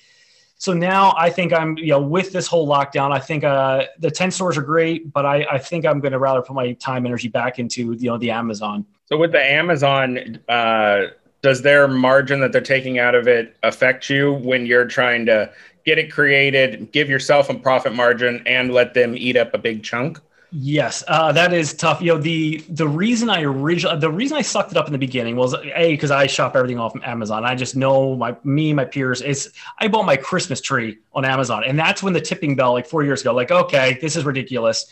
so 0.58 0.74
now 0.74 1.14
I 1.16 1.30
think 1.30 1.54
I'm, 1.54 1.78
you 1.78 1.90
know, 1.90 2.02
with 2.02 2.32
this 2.32 2.48
whole 2.48 2.68
lockdown, 2.68 3.12
I 3.12 3.20
think 3.20 3.44
uh, 3.44 3.86
the 4.00 4.12
10 4.12 4.32
stores 4.32 4.58
are 4.58 4.62
great, 4.62 5.14
but 5.14 5.26
I, 5.26 5.46
I 5.50 5.58
think 5.58 5.86
I'm 5.86 6.00
going 6.00 6.12
to 6.12 6.20
rather 6.20 6.42
put 6.42 6.54
my 6.54 6.74
time 6.74 7.06
energy 7.06 7.30
back 7.30 7.60
into, 7.60 7.94
you 7.94 8.10
know, 8.10 8.18
the 8.18 8.32
Amazon. 8.32 8.86
So 9.06 9.18
with 9.18 9.32
the 9.32 9.44
Amazon, 9.44 10.40
uh, 10.50 11.08
does 11.41 11.62
their 11.62 11.88
margin 11.88 12.39
that 12.41 12.52
they're 12.52 12.62
taking 12.62 12.99
out 12.99 13.15
of 13.15 13.28
it 13.28 13.56
affect 13.63 14.10
you 14.10 14.34
when 14.34 14.65
you're 14.65 14.86
trying 14.86 15.25
to 15.25 15.52
get 15.86 15.97
it 15.97 16.12
created, 16.12 16.91
give 16.91 17.10
yourself 17.10 17.49
a 17.49 17.54
profit 17.54 17.93
margin, 17.93 18.43
and 18.45 18.73
let 18.73 18.93
them 18.93 19.15
eat 19.15 19.38
up 19.38 19.54
a 19.54 19.58
big 19.58 19.84
chunk? 19.84 20.19
Yes, 20.52 21.04
uh, 21.08 21.32
that 21.34 21.54
is 21.54 21.75
tough. 21.75 22.02
You 22.02 22.13
know, 22.13 22.17
the 22.17 22.58
the 22.69 22.88
reason 22.88 23.30
I 23.30 23.43
originally 23.43 23.99
the 23.99 24.10
reason 24.10 24.36
I 24.36 24.41
sucked 24.41 24.71
it 24.71 24.78
up 24.78 24.88
in 24.88 24.93
the 24.93 24.97
beginning 24.97 25.36
was 25.36 25.54
a 25.54 25.91
because 25.91 26.10
I 26.10 26.25
shop 26.25 26.56
everything 26.56 26.80
off 26.80 26.91
Amazon. 27.04 27.45
I 27.45 27.54
just 27.54 27.75
know 27.75 28.15
my 28.15 28.36
me 28.43 28.73
my 28.73 28.86
peers. 28.86 29.21
It's 29.21 29.49
I 29.78 29.88
bought 29.88 30.08
my 30.08 30.17
Christmas 30.17 30.60
tree 30.60 30.97
on 31.13 31.23
Amazon, 31.23 31.63
and 31.65 31.78
that's 31.78 32.02
when 32.02 32.13
the 32.13 32.21
tipping 32.21 32.56
bell 32.56 32.73
like 32.73 32.88
four 32.88 33.04
years 33.04 33.21
ago. 33.21 33.32
Like, 33.32 33.52
okay, 33.52 33.99
this 34.02 34.15
is 34.15 34.25
ridiculous. 34.25 34.88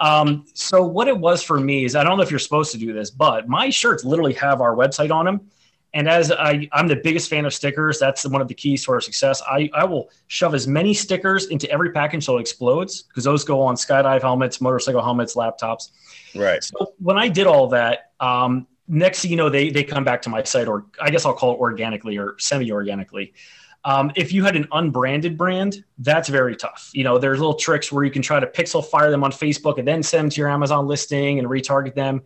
Um, 0.00 0.44
so 0.52 0.82
what 0.82 1.08
it 1.08 1.16
was 1.16 1.42
for 1.42 1.58
me 1.58 1.86
is 1.86 1.96
I 1.96 2.04
don't 2.04 2.18
know 2.18 2.22
if 2.22 2.30
you're 2.30 2.38
supposed 2.38 2.72
to 2.72 2.78
do 2.78 2.92
this, 2.92 3.10
but 3.10 3.48
my 3.48 3.70
shirts 3.70 4.04
literally 4.04 4.34
have 4.34 4.60
our 4.60 4.76
website 4.76 5.10
on 5.10 5.24
them. 5.24 5.50
And 5.92 6.08
as 6.08 6.30
I, 6.30 6.68
I'm 6.72 6.86
the 6.86 6.96
biggest 6.96 7.28
fan 7.28 7.44
of 7.44 7.52
stickers, 7.52 7.98
that's 7.98 8.24
one 8.24 8.40
of 8.40 8.48
the 8.48 8.54
keys 8.54 8.84
to 8.84 8.92
our 8.92 9.00
success. 9.00 9.42
I, 9.42 9.68
I 9.74 9.84
will 9.84 10.10
shove 10.28 10.54
as 10.54 10.68
many 10.68 10.94
stickers 10.94 11.46
into 11.46 11.68
every 11.70 11.90
package 11.90 12.24
so 12.24 12.38
it 12.38 12.40
explodes 12.42 13.02
because 13.02 13.24
those 13.24 13.44
go 13.44 13.60
on 13.60 13.74
skydive 13.74 14.22
helmets, 14.22 14.60
motorcycle 14.60 15.02
helmets, 15.02 15.34
laptops. 15.34 15.90
Right. 16.34 16.62
So 16.62 16.94
when 16.98 17.18
I 17.18 17.28
did 17.28 17.46
all 17.46 17.68
that, 17.68 18.12
um, 18.20 18.68
next 18.86 19.22
thing 19.22 19.30
you 19.30 19.36
know, 19.36 19.48
they 19.48 19.70
they 19.70 19.84
come 19.84 20.04
back 20.04 20.22
to 20.22 20.30
my 20.30 20.42
site, 20.42 20.68
or 20.68 20.86
I 21.00 21.10
guess 21.10 21.24
I'll 21.24 21.34
call 21.34 21.54
it 21.54 21.58
organically 21.58 22.18
or 22.18 22.36
semi-organically. 22.38 23.32
Um, 23.84 24.12
if 24.14 24.32
you 24.32 24.44
had 24.44 24.56
an 24.56 24.68
unbranded 24.72 25.38
brand, 25.38 25.84
that's 25.98 26.28
very 26.28 26.54
tough. 26.54 26.90
You 26.92 27.02
know, 27.04 27.18
there's 27.18 27.38
little 27.38 27.54
tricks 27.54 27.90
where 27.90 28.04
you 28.04 28.10
can 28.10 28.20
try 28.20 28.38
to 28.38 28.46
pixel 28.46 28.84
fire 28.84 29.10
them 29.10 29.24
on 29.24 29.32
Facebook 29.32 29.78
and 29.78 29.88
then 29.88 30.02
send 30.02 30.24
them 30.24 30.30
to 30.30 30.40
your 30.40 30.50
Amazon 30.50 30.86
listing 30.86 31.38
and 31.38 31.48
retarget 31.48 31.94
them. 31.94 32.22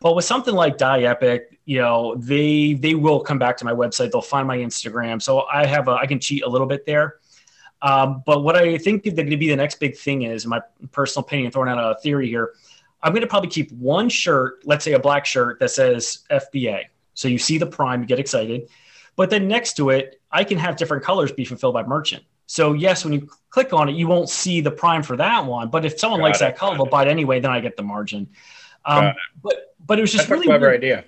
But 0.00 0.16
with 0.16 0.24
something 0.24 0.54
like 0.54 0.78
Die 0.78 1.02
Epic, 1.02 1.58
you 1.66 1.78
know, 1.78 2.14
they 2.16 2.72
they 2.72 2.94
will 2.94 3.20
come 3.20 3.38
back 3.38 3.56
to 3.58 3.64
my 3.64 3.72
website. 3.72 4.10
They'll 4.10 4.22
find 4.22 4.48
my 4.48 4.56
Instagram, 4.58 5.20
so 5.20 5.42
I 5.42 5.66
have 5.66 5.88
a 5.88 5.92
I 5.92 6.06
can 6.06 6.18
cheat 6.18 6.42
a 6.42 6.48
little 6.48 6.66
bit 6.66 6.86
there. 6.86 7.16
Um, 7.82 8.22
but 8.26 8.42
what 8.42 8.56
I 8.56 8.76
think 8.78 9.06
is 9.06 9.14
going 9.14 9.30
to 9.30 9.36
be 9.36 9.48
the 9.48 9.56
next 9.56 9.80
big 9.80 9.96
thing 9.96 10.22
is 10.22 10.46
my 10.46 10.60
personal 10.92 11.24
opinion, 11.24 11.50
throwing 11.50 11.68
out 11.68 11.78
a 11.78 12.00
theory 12.00 12.28
here. 12.28 12.52
I'm 13.02 13.12
going 13.12 13.22
to 13.22 13.26
probably 13.26 13.48
keep 13.48 13.72
one 13.72 14.08
shirt, 14.08 14.60
let's 14.64 14.84
say 14.84 14.92
a 14.92 14.98
black 14.98 15.24
shirt 15.24 15.58
that 15.60 15.70
says 15.70 16.20
FBA. 16.30 16.84
So 17.14 17.28
you 17.28 17.38
see 17.38 17.56
the 17.56 17.66
prime, 17.66 18.02
you 18.02 18.06
get 18.06 18.18
excited. 18.18 18.68
But 19.16 19.30
then 19.30 19.48
next 19.48 19.74
to 19.74 19.90
it, 19.90 20.20
I 20.30 20.44
can 20.44 20.58
have 20.58 20.76
different 20.76 21.02
colors 21.02 21.32
be 21.32 21.44
fulfilled 21.44 21.74
by 21.74 21.82
merchant. 21.82 22.22
So 22.46 22.74
yes, 22.74 23.04
when 23.04 23.14
you 23.14 23.28
click 23.48 23.72
on 23.72 23.88
it, 23.88 23.94
you 23.94 24.08
won't 24.08 24.28
see 24.28 24.60
the 24.60 24.70
prime 24.70 25.02
for 25.02 25.16
that 25.16 25.46
one. 25.46 25.70
But 25.70 25.84
if 25.84 25.98
someone 25.98 26.20
Got 26.20 26.24
likes 26.24 26.38
it. 26.38 26.40
that 26.40 26.58
color, 26.58 26.76
they'll 26.76 26.86
buy 26.86 27.02
it 27.02 27.08
anyway. 27.08 27.40
Then 27.40 27.50
I 27.50 27.60
get 27.60 27.76
the 27.76 27.82
margin. 27.82 28.28
Um, 28.84 29.12
but 29.42 29.74
but 29.86 29.98
it 29.98 30.02
was 30.02 30.12
just 30.12 30.28
really 30.28 30.44
a 30.44 30.50
clever 30.50 30.68
weird. 30.68 30.76
idea. 30.76 31.04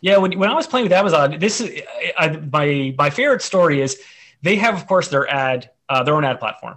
Yeah, 0.00 0.18
when, 0.18 0.38
when 0.38 0.50
I 0.50 0.54
was 0.54 0.66
playing 0.66 0.84
with 0.84 0.92
Amazon, 0.92 1.38
this 1.38 1.60
is 1.60 1.82
I, 2.18 2.28
my 2.52 2.94
my 2.98 3.10
favorite 3.10 3.42
story 3.42 3.80
is 3.80 4.00
they 4.42 4.56
have 4.56 4.74
of 4.74 4.86
course 4.86 5.08
their 5.08 5.28
ad 5.28 5.70
uh, 5.88 6.02
their 6.02 6.14
own 6.14 6.24
ad 6.24 6.38
platform, 6.38 6.76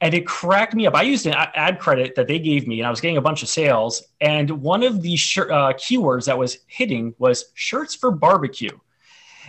and 0.00 0.14
it 0.14 0.26
cracked 0.26 0.74
me 0.74 0.86
up. 0.86 0.94
I 0.94 1.02
used 1.02 1.26
an 1.26 1.34
ad 1.34 1.78
credit 1.78 2.14
that 2.14 2.26
they 2.26 2.38
gave 2.38 2.68
me, 2.68 2.80
and 2.80 2.86
I 2.86 2.90
was 2.90 3.00
getting 3.00 3.16
a 3.16 3.22
bunch 3.22 3.42
of 3.42 3.48
sales. 3.48 4.02
And 4.20 4.50
one 4.50 4.82
of 4.82 5.02
the 5.02 5.14
uh, 5.14 5.72
keywords 5.74 6.26
that 6.26 6.38
was 6.38 6.58
hitting 6.66 7.14
was 7.18 7.46
shirts 7.54 7.94
for 7.94 8.10
barbecue. 8.10 8.76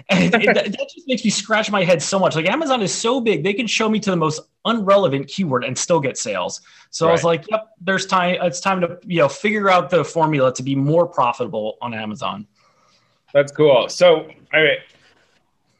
And 0.09 0.33
it, 0.33 0.43
it, 0.43 0.53
that 0.55 0.89
just 0.93 1.07
makes 1.07 1.23
me 1.23 1.29
scratch 1.29 1.71
my 1.71 1.83
head 1.83 2.01
so 2.01 2.19
much. 2.19 2.35
Like 2.35 2.47
Amazon 2.47 2.81
is 2.81 2.93
so 2.93 3.19
big, 3.19 3.43
they 3.43 3.53
can 3.53 3.67
show 3.67 3.89
me 3.89 3.99
to 3.99 4.09
the 4.09 4.17
most 4.17 4.41
unrelevant 4.65 5.27
keyword 5.27 5.63
and 5.63 5.77
still 5.77 5.99
get 5.99 6.17
sales. 6.17 6.61
So 6.91 7.05
right. 7.05 7.11
I 7.11 7.13
was 7.13 7.23
like, 7.23 7.49
"Yep, 7.49 7.69
there's 7.81 8.05
time. 8.05 8.37
It's 8.41 8.59
time 8.59 8.81
to 8.81 8.99
you 9.05 9.19
know 9.19 9.29
figure 9.29 9.69
out 9.69 9.89
the 9.89 10.03
formula 10.03 10.53
to 10.53 10.63
be 10.63 10.75
more 10.75 11.05
profitable 11.05 11.77
on 11.81 11.93
Amazon." 11.93 12.47
That's 13.33 13.51
cool. 13.51 13.89
So, 13.89 14.27
I 14.53 14.57
mean, 14.61 14.77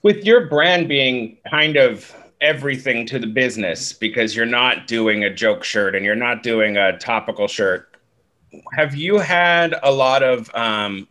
with 0.04 0.24
your 0.24 0.48
brand 0.48 0.88
being 0.88 1.38
kind 1.50 1.78
of 1.78 2.16
everything 2.42 3.06
to 3.08 3.20
the 3.20 3.28
business 3.28 3.92
because 3.92 4.36
you're 4.36 4.46
not 4.46 4.88
doing 4.88 5.24
a 5.24 5.34
joke 5.34 5.64
shirt 5.64 5.96
and 5.96 6.06
you're 6.06 6.16
not 6.16 6.44
doing 6.44 6.78
a 6.78 6.98
topical 7.00 7.48
shirt, 7.48 7.98
have 8.78 8.96
you 8.96 9.18
had 9.18 9.76
a 9.84 9.92
lot 9.92 10.24
of? 10.24 10.54
Um, 10.56 11.08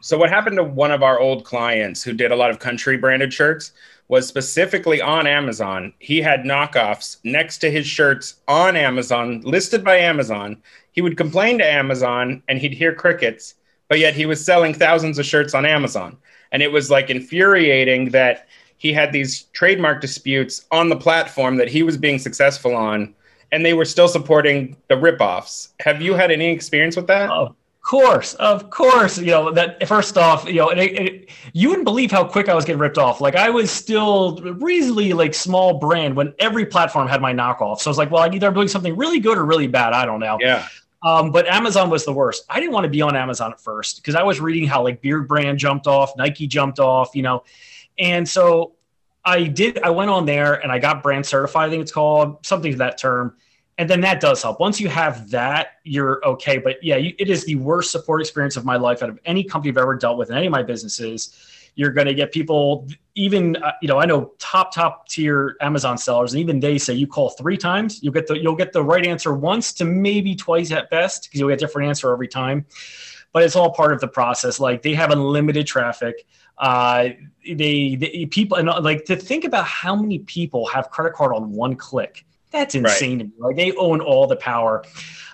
so, 0.00 0.18
what 0.18 0.30
happened 0.30 0.56
to 0.56 0.64
one 0.64 0.90
of 0.90 1.02
our 1.02 1.18
old 1.18 1.44
clients 1.44 2.02
who 2.02 2.12
did 2.12 2.32
a 2.32 2.36
lot 2.36 2.50
of 2.50 2.58
country 2.58 2.96
branded 2.96 3.32
shirts 3.32 3.72
was 4.08 4.26
specifically 4.26 5.00
on 5.00 5.26
Amazon. 5.26 5.92
He 5.98 6.20
had 6.20 6.40
knockoffs 6.40 7.18
next 7.22 7.58
to 7.58 7.70
his 7.70 7.86
shirts 7.86 8.36
on 8.48 8.74
Amazon, 8.74 9.40
listed 9.42 9.84
by 9.84 9.98
Amazon. 9.98 10.56
He 10.90 11.00
would 11.00 11.16
complain 11.16 11.58
to 11.58 11.64
Amazon 11.64 12.42
and 12.48 12.58
he'd 12.58 12.74
hear 12.74 12.92
crickets 12.92 13.54
but 13.90 13.98
yet 13.98 14.14
he 14.14 14.24
was 14.24 14.42
selling 14.42 14.72
thousands 14.72 15.18
of 15.18 15.26
shirts 15.26 15.52
on 15.52 15.66
Amazon. 15.66 16.16
And 16.52 16.62
it 16.62 16.70
was 16.70 16.90
like 16.90 17.10
infuriating 17.10 18.10
that 18.10 18.46
he 18.78 18.92
had 18.92 19.12
these 19.12 19.42
trademark 19.52 20.00
disputes 20.00 20.64
on 20.70 20.88
the 20.88 20.96
platform 20.96 21.56
that 21.56 21.68
he 21.68 21.82
was 21.82 21.96
being 21.96 22.18
successful 22.18 22.74
on, 22.74 23.12
and 23.52 23.66
they 23.66 23.74
were 23.74 23.84
still 23.84 24.08
supporting 24.08 24.76
the 24.88 24.94
ripoffs. 24.94 25.70
Have 25.80 26.00
you 26.00 26.14
had 26.14 26.30
any 26.30 26.50
experience 26.50 26.96
with 26.96 27.08
that? 27.08 27.30
Of 27.30 27.56
course, 27.90 28.34
of 28.34 28.70
course. 28.70 29.18
You 29.18 29.32
know 29.32 29.50
that 29.52 29.86
first 29.88 30.16
off, 30.16 30.46
you 30.46 30.54
know, 30.54 30.68
it, 30.68 30.78
it, 30.78 31.30
you 31.52 31.68
wouldn't 31.68 31.84
believe 31.84 32.12
how 32.12 32.22
quick 32.22 32.48
I 32.48 32.54
was 32.54 32.64
getting 32.64 32.78
ripped 32.78 32.98
off. 32.98 33.20
Like 33.20 33.34
I 33.34 33.50
was 33.50 33.68
still 33.68 34.36
reasonably 34.36 35.12
like 35.12 35.34
small 35.34 35.80
brand 35.80 36.14
when 36.14 36.32
every 36.38 36.64
platform 36.64 37.08
had 37.08 37.20
my 37.20 37.32
knockoff. 37.32 37.80
So 37.80 37.90
I 37.90 37.90
was 37.90 37.98
like, 37.98 38.12
well, 38.12 38.22
I 38.22 38.32
either 38.32 38.46
I'm 38.46 38.54
doing 38.54 38.68
something 38.68 38.96
really 38.96 39.18
good 39.18 39.36
or 39.36 39.44
really 39.44 39.66
bad. 39.66 39.92
I 39.92 40.06
don't 40.06 40.20
know. 40.20 40.38
Yeah. 40.40 40.68
Um, 41.02 41.32
but 41.32 41.48
Amazon 41.48 41.90
was 41.90 42.04
the 42.04 42.12
worst. 42.12 42.44
I 42.48 42.60
didn't 42.60 42.72
want 42.72 42.84
to 42.84 42.90
be 42.90 43.02
on 43.02 43.16
Amazon 43.16 43.50
at 43.50 43.60
first 43.60 43.96
because 43.96 44.14
I 44.14 44.22
was 44.22 44.40
reading 44.40 44.68
how 44.68 44.84
like 44.84 45.00
Beard 45.00 45.26
Brand 45.26 45.58
jumped 45.58 45.88
off, 45.88 46.16
Nike 46.16 46.46
jumped 46.46 46.78
off, 46.78 47.16
you 47.16 47.22
know. 47.22 47.42
And 47.98 48.28
so 48.28 48.74
I 49.24 49.44
did, 49.44 49.82
I 49.82 49.90
went 49.90 50.10
on 50.10 50.26
there 50.26 50.54
and 50.54 50.70
I 50.70 50.78
got 50.78 51.02
brand 51.02 51.26
certified, 51.26 51.66
I 51.66 51.70
think 51.70 51.82
it's 51.82 51.92
called 51.92 52.46
something 52.46 52.70
to 52.70 52.78
that 52.78 52.98
term. 52.98 53.34
And 53.80 53.88
then 53.88 54.02
that 54.02 54.20
does 54.20 54.42
help. 54.42 54.60
Once 54.60 54.78
you 54.78 54.90
have 54.90 55.30
that, 55.30 55.78
you're 55.84 56.20
okay. 56.22 56.58
But 56.58 56.84
yeah, 56.84 56.98
you, 56.98 57.14
it 57.18 57.30
is 57.30 57.46
the 57.46 57.54
worst 57.54 57.90
support 57.90 58.20
experience 58.20 58.58
of 58.58 58.66
my 58.66 58.76
life 58.76 59.02
out 59.02 59.08
of 59.08 59.18
any 59.24 59.42
company 59.42 59.70
I've 59.70 59.78
ever 59.78 59.96
dealt 59.96 60.18
with 60.18 60.28
in 60.28 60.36
any 60.36 60.48
of 60.48 60.52
my 60.52 60.62
businesses 60.62 61.34
you're 61.76 61.92
going 61.92 62.06
to 62.06 62.12
get 62.14 62.32
people 62.32 62.86
even 63.14 63.56
uh, 63.56 63.70
you 63.80 63.86
know 63.86 63.98
i 63.98 64.04
know 64.04 64.32
top 64.40 64.74
top 64.74 65.08
tier 65.08 65.56
amazon 65.60 65.96
sellers 65.96 66.32
and 66.32 66.40
even 66.40 66.58
they 66.58 66.76
say 66.76 66.92
you 66.92 67.06
call 67.06 67.30
three 67.30 67.56
times 67.56 68.02
you'll 68.02 68.12
get 68.12 68.26
the 68.26 68.34
you'll 68.34 68.56
get 68.56 68.72
the 68.72 68.82
right 68.82 69.06
answer 69.06 69.32
once 69.32 69.72
to 69.72 69.84
maybe 69.84 70.34
twice 70.34 70.72
at 70.72 70.90
best 70.90 71.24
because 71.24 71.38
you'll 71.38 71.48
get 71.48 71.54
a 71.54 71.64
different 71.64 71.88
answer 71.88 72.12
every 72.12 72.26
time 72.26 72.66
but 73.32 73.44
it's 73.44 73.54
all 73.54 73.72
part 73.72 73.92
of 73.92 74.00
the 74.00 74.08
process 74.08 74.58
like 74.58 74.82
they 74.82 74.94
have 74.94 75.12
unlimited 75.12 75.64
traffic 75.64 76.26
uh, 76.58 77.08
they, 77.46 77.94
they 77.94 78.26
people 78.26 78.58
and 78.58 78.68
uh, 78.68 78.80
like 78.80 79.04
to 79.04 79.14
think 79.14 79.44
about 79.44 79.64
how 79.64 79.94
many 79.94 80.18
people 80.18 80.66
have 80.66 80.90
credit 80.90 81.14
card 81.14 81.32
on 81.32 81.52
one 81.52 81.76
click 81.76 82.26
that's 82.50 82.74
insane 82.74 83.18
right. 83.18 83.18
to 83.18 83.24
me 83.24 83.32
like 83.38 83.56
they 83.56 83.72
own 83.72 84.00
all 84.00 84.26
the 84.26 84.36
power 84.36 84.84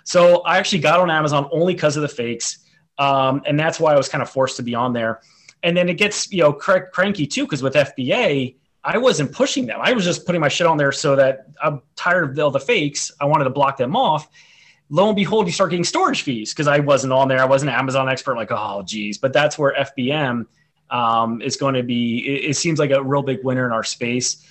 so 0.04 0.42
i 0.42 0.58
actually 0.58 0.80
got 0.80 1.00
on 1.00 1.10
amazon 1.10 1.48
only 1.52 1.74
because 1.74 1.96
of 1.96 2.02
the 2.02 2.08
fakes 2.08 2.58
um, 2.98 3.42
and 3.46 3.58
that's 3.58 3.78
why 3.78 3.92
i 3.92 3.96
was 3.96 4.08
kind 4.08 4.22
of 4.22 4.30
forced 4.30 4.56
to 4.56 4.62
be 4.62 4.74
on 4.74 4.92
there 4.92 5.20
and 5.66 5.76
then 5.76 5.88
it 5.88 5.94
gets, 5.94 6.30
you 6.30 6.42
know, 6.42 6.52
cr- 6.52 6.86
cranky 6.92 7.26
too, 7.26 7.44
because 7.44 7.60
with 7.60 7.74
FBA, 7.74 8.54
I 8.84 8.98
wasn't 8.98 9.32
pushing 9.32 9.66
them. 9.66 9.80
I 9.82 9.92
was 9.92 10.04
just 10.04 10.24
putting 10.24 10.40
my 10.40 10.48
shit 10.48 10.66
on 10.66 10.76
there 10.76 10.92
so 10.92 11.16
that 11.16 11.48
I'm 11.60 11.82
tired 11.96 12.30
of 12.30 12.38
all 12.38 12.52
the 12.52 12.60
fakes. 12.60 13.10
I 13.20 13.24
wanted 13.24 13.44
to 13.44 13.50
block 13.50 13.76
them 13.76 13.96
off. 13.96 14.28
Lo 14.90 15.08
and 15.08 15.16
behold, 15.16 15.46
you 15.46 15.52
start 15.52 15.70
getting 15.70 15.82
storage 15.82 16.22
fees 16.22 16.52
because 16.52 16.68
I 16.68 16.78
wasn't 16.78 17.12
on 17.12 17.26
there. 17.26 17.40
I 17.40 17.46
wasn't 17.46 17.72
an 17.72 17.78
Amazon 17.80 18.08
expert. 18.08 18.36
Like, 18.36 18.52
oh, 18.52 18.84
geez. 18.86 19.18
But 19.18 19.32
that's 19.32 19.58
where 19.58 19.74
FBM 19.74 20.46
um, 20.90 21.42
is 21.42 21.56
going 21.56 21.74
to 21.74 21.82
be. 21.82 22.18
It, 22.18 22.50
it 22.50 22.54
seems 22.54 22.78
like 22.78 22.92
a 22.92 23.02
real 23.02 23.22
big 23.22 23.42
winner 23.42 23.66
in 23.66 23.72
our 23.72 23.82
space. 23.82 24.46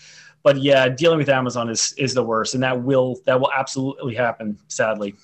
But 0.46 0.62
yeah, 0.62 0.88
dealing 0.88 1.18
with 1.18 1.28
Amazon 1.28 1.70
is 1.70 1.94
is 1.98 2.14
the 2.14 2.24
worst, 2.24 2.54
and 2.54 2.64
that 2.64 2.82
will 2.82 3.20
that 3.26 3.38
will 3.38 3.52
absolutely 3.52 4.16
happen. 4.16 4.58
Sadly 4.70 5.16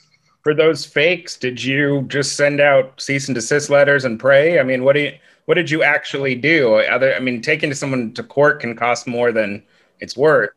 for 0.44 0.54
those 0.54 0.86
fakes, 0.86 1.38
did 1.38 1.64
you 1.64 2.04
just 2.08 2.36
send 2.36 2.60
out 2.60 3.00
cease 3.00 3.28
and 3.28 3.36
desist 3.36 3.70
letters 3.70 4.06
and 4.06 4.20
pray? 4.20 4.60
I 4.60 4.64
mean, 4.64 4.84
what 4.84 4.94
do 4.94 5.02
you 5.02 5.14
what 5.46 5.56
did 5.56 5.70
you 5.70 5.84
actually 5.84 6.36
do? 6.36 6.76
Other, 6.76 7.16
I 7.16 7.20
mean, 7.20 7.42
taking 7.42 7.74
someone 7.74 8.14
to 8.14 8.24
court 8.24 8.60
can 8.60 8.76
cost 8.76 9.08
more 9.08 9.32
than 9.32 9.64
it's 10.00 10.16
worth. 10.16 10.52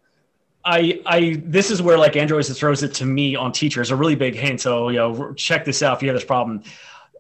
I, 0.65 1.01
I, 1.05 1.43
this 1.45 1.71
is 1.71 1.83
where 1.83 1.99
like 1.99 2.17
always 2.17 2.57
throws 2.59 2.83
it 2.83 2.95
to 2.95 3.05
me 3.05 3.35
on 3.37 3.53
teachers, 3.53 3.91
a 3.91 3.97
really 3.97 4.15
big 4.15 4.35
hint. 4.35 4.61
So, 4.61 4.89
you 4.89 4.97
know, 4.97 5.33
check 5.35 5.65
this 5.65 5.83
out 5.83 5.97
if 5.97 6.03
you 6.03 6.09
have 6.09 6.17
this 6.17 6.25
problem. 6.25 6.63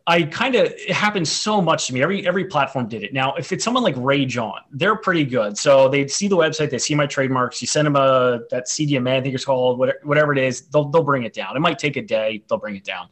I 0.07 0.25
kind 0.25 0.55
of 0.55 0.67
it 0.67 0.91
happens 0.91 1.33
so 1.33 1.63
much 1.63 1.87
to 1.87 1.95
me. 1.95 2.03
Every 2.03 2.27
every 2.27 2.45
platform 2.45 2.89
did 2.89 3.03
it. 3.03 3.15
Now, 3.15 3.35
if 3.37 3.53
it's 3.53 3.65
someone 3.65 3.83
like 3.83 3.95
Rage 3.97 4.37
On, 4.37 4.61
they're 4.71 4.97
pretty 4.97 5.25
good. 5.25 5.57
So 5.57 5.89
they 5.89 6.07
see 6.09 6.29
the 6.29 6.37
website, 6.37 6.69
they 6.69 6.79
see 6.79 6.95
my 6.95 7.07
trademarks. 7.07 7.63
You 7.63 7.67
send 7.67 7.87
them 7.87 7.97
a 7.97 8.41
that 8.51 8.67
CDMA, 8.67 9.17
I 9.17 9.21
think 9.23 9.35
it's 9.35 9.47
called 9.47 9.79
whatever, 9.79 9.99
whatever 10.03 10.33
it 10.33 10.39
is. 10.39 10.63
They'll 10.69 10.91
they'll 10.91 11.05
bring 11.05 11.23
it 11.23 11.33
down. 11.33 11.57
It 11.57 11.61
might 11.61 11.79
take 11.79 11.97
a 11.97 12.03
day. 12.03 12.45
They'll 12.49 12.59
bring 12.59 12.77
it 12.77 12.85
down. 12.85 13.09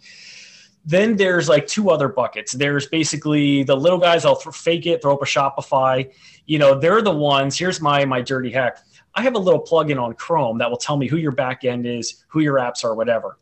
Then 0.84 1.16
there's 1.16 1.48
like 1.48 1.66
two 1.66 1.90
other 1.90 2.08
buckets. 2.08 2.52
There's 2.52 2.86
basically 2.88 3.62
the 3.62 3.76
little 3.76 3.98
guys. 3.98 4.26
I'll 4.26 4.36
th- 4.36 4.54
fake 4.54 4.84
it, 4.84 5.00
throw 5.00 5.14
up 5.14 5.22
a 5.22 5.24
Shopify. 5.24 6.12
You 6.44 6.58
know, 6.58 6.78
they're 6.78 7.00
the 7.00 7.14
ones. 7.14 7.56
Here's 7.56 7.80
my 7.80 8.04
my 8.04 8.20
dirty 8.20 8.50
hack. 8.50 8.80
I 9.14 9.22
have 9.22 9.34
a 9.34 9.38
little 9.38 9.62
plugin 9.62 10.02
on 10.02 10.14
Chrome 10.14 10.58
that 10.58 10.68
will 10.68 10.76
tell 10.76 10.98
me 10.98 11.06
who 11.06 11.16
your 11.16 11.32
backend 11.32 11.86
is, 11.86 12.24
who 12.28 12.40
your 12.40 12.56
apps 12.56 12.84
are, 12.84 12.94
whatever. 12.94 13.38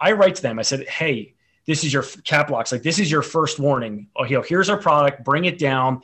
I 0.00 0.12
write 0.12 0.36
to 0.36 0.42
them. 0.42 0.58
I 0.58 0.62
said, 0.62 0.88
hey, 0.88 1.34
this 1.68 1.84
is 1.84 1.92
your 1.92 2.02
cap 2.24 2.48
locks. 2.48 2.72
Like 2.72 2.82
this 2.82 2.98
is 2.98 3.10
your 3.10 3.20
first 3.20 3.60
warning. 3.60 4.08
Oh, 4.16 4.24
you 4.24 4.38
know, 4.38 4.42
here's 4.42 4.70
our 4.70 4.78
product. 4.78 5.22
Bring 5.22 5.44
it 5.44 5.58
down. 5.58 6.00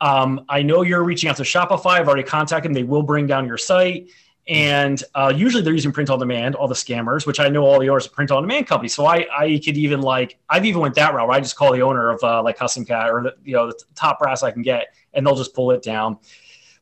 Um, 0.00 0.46
I 0.48 0.62
know 0.62 0.80
you're 0.80 1.04
reaching 1.04 1.28
out 1.28 1.36
to 1.36 1.42
Shopify. 1.42 2.00
I've 2.00 2.08
already 2.08 2.22
contacted 2.22 2.70
them. 2.70 2.72
They 2.72 2.82
will 2.82 3.02
bring 3.02 3.26
down 3.26 3.46
your 3.46 3.58
site. 3.58 4.08
And 4.48 5.04
uh, 5.14 5.30
usually 5.36 5.62
they're 5.62 5.74
using 5.74 5.92
print 5.92 6.08
on 6.08 6.18
demand, 6.18 6.54
all 6.54 6.66
the 6.66 6.74
scammers, 6.74 7.26
which 7.26 7.40
I 7.40 7.50
know 7.50 7.62
all 7.62 7.78
the 7.78 7.90
owners 7.90 8.06
of 8.06 8.14
print 8.14 8.30
on 8.30 8.42
demand 8.42 8.66
companies. 8.66 8.94
So 8.94 9.04
I, 9.04 9.26
I 9.30 9.60
could 9.62 9.76
even 9.76 10.00
like, 10.00 10.38
I've 10.48 10.64
even 10.64 10.80
went 10.80 10.94
that 10.94 11.12
route 11.12 11.28
where 11.28 11.36
I 11.36 11.40
just 11.40 11.56
call 11.56 11.74
the 11.74 11.82
owner 11.82 12.08
of 12.08 12.24
uh, 12.24 12.42
like 12.42 12.56
Custom 12.56 12.86
Cat 12.86 13.10
or 13.10 13.22
the, 13.22 13.34
you 13.44 13.52
know, 13.52 13.66
the 13.66 13.78
top 13.94 14.18
brass 14.18 14.42
I 14.42 14.50
can 14.50 14.62
get, 14.62 14.94
and 15.12 15.26
they'll 15.26 15.36
just 15.36 15.54
pull 15.54 15.72
it 15.72 15.82
down. 15.82 16.16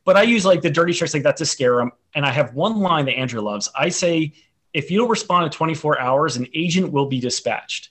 But 0.05 0.15
I 0.15 0.21
use 0.21 0.45
like 0.45 0.61
the 0.61 0.71
dirty 0.71 0.93
tricks 0.93 1.13
like 1.13 1.23
that 1.23 1.35
to 1.37 1.45
scare 1.45 1.75
them. 1.75 1.91
And 2.15 2.25
I 2.25 2.31
have 2.31 2.53
one 2.55 2.79
line 2.79 3.05
that 3.05 3.17
Andrew 3.17 3.41
loves. 3.41 3.69
I 3.75 3.89
say, 3.89 4.31
if 4.73 4.89
you 4.89 4.97
don't 4.97 5.09
respond 5.09 5.45
in 5.45 5.51
24 5.51 5.99
hours, 5.99 6.37
an 6.37 6.47
agent 6.53 6.93
will 6.93 7.07
be 7.07 7.19
dispatched. 7.19 7.89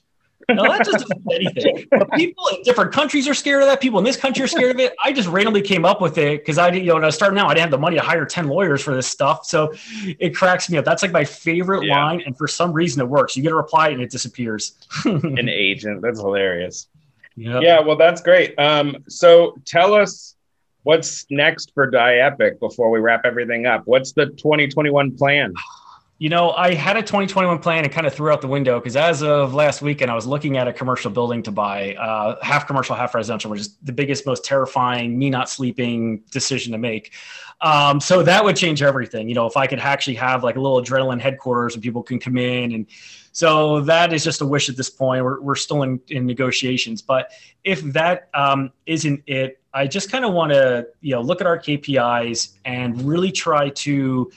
No, 0.49 0.63
that 0.65 0.85
just 0.85 0.99
doesn't 0.99 1.27
mean 1.27 1.47
anything. 1.47 1.87
But 1.91 2.11
people 2.13 2.45
in 2.49 2.63
different 2.63 2.93
countries 2.93 3.29
are 3.29 3.35
scared 3.35 3.63
of 3.63 3.69
that. 3.69 3.81
People 3.81 3.99
in 3.99 4.05
this 4.05 4.17
country 4.17 4.45
are 4.45 4.49
scared 4.49 4.75
of 4.75 4.81
it. 4.81 4.95
I 5.03 5.13
just 5.13 5.29
randomly 5.29 5.63
came 5.63 5.85
up 5.85 6.01
with 6.01 6.19
it 6.19 6.41
because 6.41 6.59
I 6.59 6.71
didn't, 6.71 6.85
you 6.85 6.89
know, 6.89 6.95
when 6.95 7.05
I 7.05 7.07
was 7.07 7.15
starting 7.15 7.39
out, 7.39 7.47
I 7.47 7.55
didn't 7.55 7.63
have 7.63 7.71
the 7.71 7.79
money 7.79 7.97
to 7.97 8.03
hire 8.03 8.25
10 8.25 8.49
lawyers 8.49 8.83
for 8.83 8.95
this 8.95 9.07
stuff. 9.07 9.45
So 9.45 9.73
it 10.19 10.35
cracks 10.35 10.71
me 10.71 10.79
up. 10.79 10.85
That's 10.85 11.03
like 11.03 11.13
my 11.13 11.25
favorite 11.25 11.85
yeah. 11.85 12.05
line. 12.05 12.23
And 12.27 12.37
for 12.37 12.49
some 12.49 12.73
reason 12.73 13.01
it 13.01 13.09
works. 13.09 13.37
You 13.37 13.43
get 13.43 13.53
a 13.53 13.57
reply 13.57 13.89
and 13.89 14.01
it 14.01 14.11
disappears. 14.11 14.75
An 15.05 15.49
agent. 15.49 16.03
That's 16.03 16.21
hilarious. 16.21 16.89
Yep. 17.37 17.63
Yeah, 17.63 17.81
well, 17.81 17.97
that's 17.97 18.21
great. 18.21 18.59
Um, 18.59 19.05
so 19.09 19.57
tell 19.65 19.95
us 19.95 20.37
what's 20.83 21.27
next 21.31 21.73
for 21.75 21.89
Die 21.91 22.17
Epic 22.17 22.59
before 22.59 22.91
we 22.91 22.99
wrap 22.99 23.23
everything 23.25 23.67
up. 23.67 23.83
What's 23.87 24.13
the 24.13 24.27
2021 24.27 25.17
plan? 25.17 25.55
You 26.21 26.29
know, 26.29 26.51
I 26.51 26.75
had 26.75 26.99
a 26.99 27.01
2021 27.01 27.61
plan 27.61 27.85
and 27.85 27.91
kind 27.91 28.07
of 28.07 28.13
threw 28.13 28.31
out 28.31 28.43
the 28.43 28.47
window 28.47 28.79
because 28.79 28.95
as 28.95 29.23
of 29.23 29.55
last 29.55 29.81
weekend, 29.81 30.11
I 30.11 30.15
was 30.15 30.27
looking 30.27 30.59
at 30.59 30.69
a 30.69 30.73
commercial 30.73 31.11
building 31.11 31.43
to 31.45 31.51
buy, 31.51 31.95
uh, 31.95 32.37
half 32.43 32.67
commercial, 32.67 32.95
half 32.95 33.15
residential, 33.15 33.51
which 33.51 33.61
is 33.61 33.77
the 33.83 33.93
biggest, 33.93 34.27
most 34.27 34.45
terrifying, 34.45 35.19
me 35.19 35.31
not 35.31 35.49
sleeping 35.49 36.19
decision 36.31 36.73
to 36.73 36.79
make. 36.79 37.15
Um, 37.63 38.01
so 38.01 38.23
that 38.23 38.45
would 38.45 38.55
change 38.55 38.83
everything. 38.83 39.31
You 39.31 39.35
know, 39.35 39.47
if 39.47 39.57
I 39.57 39.67
could 39.67 39.79
actually 39.79 40.17
have 40.17 40.45
like 40.45 40.57
a 40.57 40.61
little 40.61 40.79
adrenaline 40.83 41.23
headquarters 41.23 41.73
and 41.73 41.83
people 41.83 42.03
can 42.03 42.21
come 42.21 42.37
in 42.37 42.73
and 42.73 42.87
so 43.33 43.81
that 43.83 44.13
is 44.13 44.23
just 44.23 44.43
a 44.43 44.47
wish 44.47 44.69
at 44.69 44.77
this 44.77 44.91
point. 44.91 45.25
We're, 45.25 45.41
we're 45.41 45.55
still 45.55 45.85
in, 45.85 46.01
in 46.09 46.27
negotiations, 46.27 47.01
but 47.01 47.31
if 47.65 47.81
that 47.95 48.29
um, 48.35 48.73
not 48.87 49.23
it, 49.27 49.61
I 49.73 49.87
just 49.87 50.11
kind 50.11 50.25
of 50.27 50.35
want 50.35 50.53
to 50.53 50.89
you 51.01 51.15
know 51.15 51.23
look 51.23 51.41
at 51.41 51.47
our 51.47 51.59
KPIs 51.59 52.57
and 52.67 53.01
really 53.03 53.33
try 53.33 53.71
to 53.71 54.31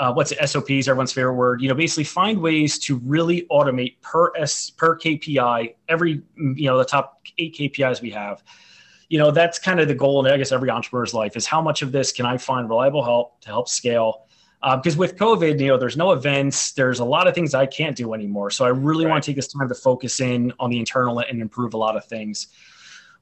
uh, 0.00 0.10
what's 0.10 0.32
it, 0.32 0.48
SOPs, 0.48 0.88
everyone's 0.88 1.12
favorite 1.12 1.34
word. 1.34 1.60
You 1.60 1.68
know, 1.68 1.74
basically 1.74 2.04
find 2.04 2.40
ways 2.40 2.78
to 2.80 2.96
really 3.04 3.46
automate 3.50 4.00
per 4.00 4.34
S 4.34 4.70
per 4.70 4.98
KPI 4.98 5.74
every 5.88 6.22
you 6.36 6.66
know 6.66 6.78
the 6.78 6.86
top 6.86 7.22
eight 7.36 7.54
KPIs 7.54 8.00
we 8.00 8.10
have. 8.10 8.42
You 9.10 9.18
know, 9.18 9.30
that's 9.30 9.58
kind 9.58 9.78
of 9.78 9.88
the 9.88 9.94
goal 9.94 10.24
in 10.24 10.32
I 10.32 10.38
guess 10.38 10.52
every 10.52 10.70
entrepreneur's 10.70 11.12
life 11.12 11.36
is 11.36 11.44
how 11.44 11.60
much 11.60 11.82
of 11.82 11.92
this 11.92 12.12
can 12.12 12.24
I 12.24 12.38
find 12.38 12.66
reliable 12.68 13.04
help 13.04 13.42
to 13.42 13.48
help 13.48 13.68
scale. 13.68 14.24
Because 14.62 14.96
uh, 14.96 14.98
with 14.98 15.16
COVID, 15.16 15.60
you 15.60 15.68
know, 15.68 15.76
there's 15.76 15.96
no 15.96 16.12
events. 16.12 16.72
There's 16.72 17.00
a 17.00 17.04
lot 17.04 17.26
of 17.26 17.34
things 17.34 17.54
I 17.54 17.66
can't 17.66 17.96
do 17.96 18.14
anymore. 18.14 18.50
So 18.50 18.64
I 18.64 18.68
really 18.68 19.04
right. 19.04 19.10
want 19.10 19.24
to 19.24 19.30
take 19.30 19.36
this 19.36 19.48
time 19.48 19.68
to 19.68 19.74
focus 19.74 20.20
in 20.20 20.52
on 20.58 20.70
the 20.70 20.78
internal 20.78 21.18
and 21.18 21.42
improve 21.42 21.74
a 21.74 21.78
lot 21.78 21.96
of 21.96 22.06
things. 22.06 22.48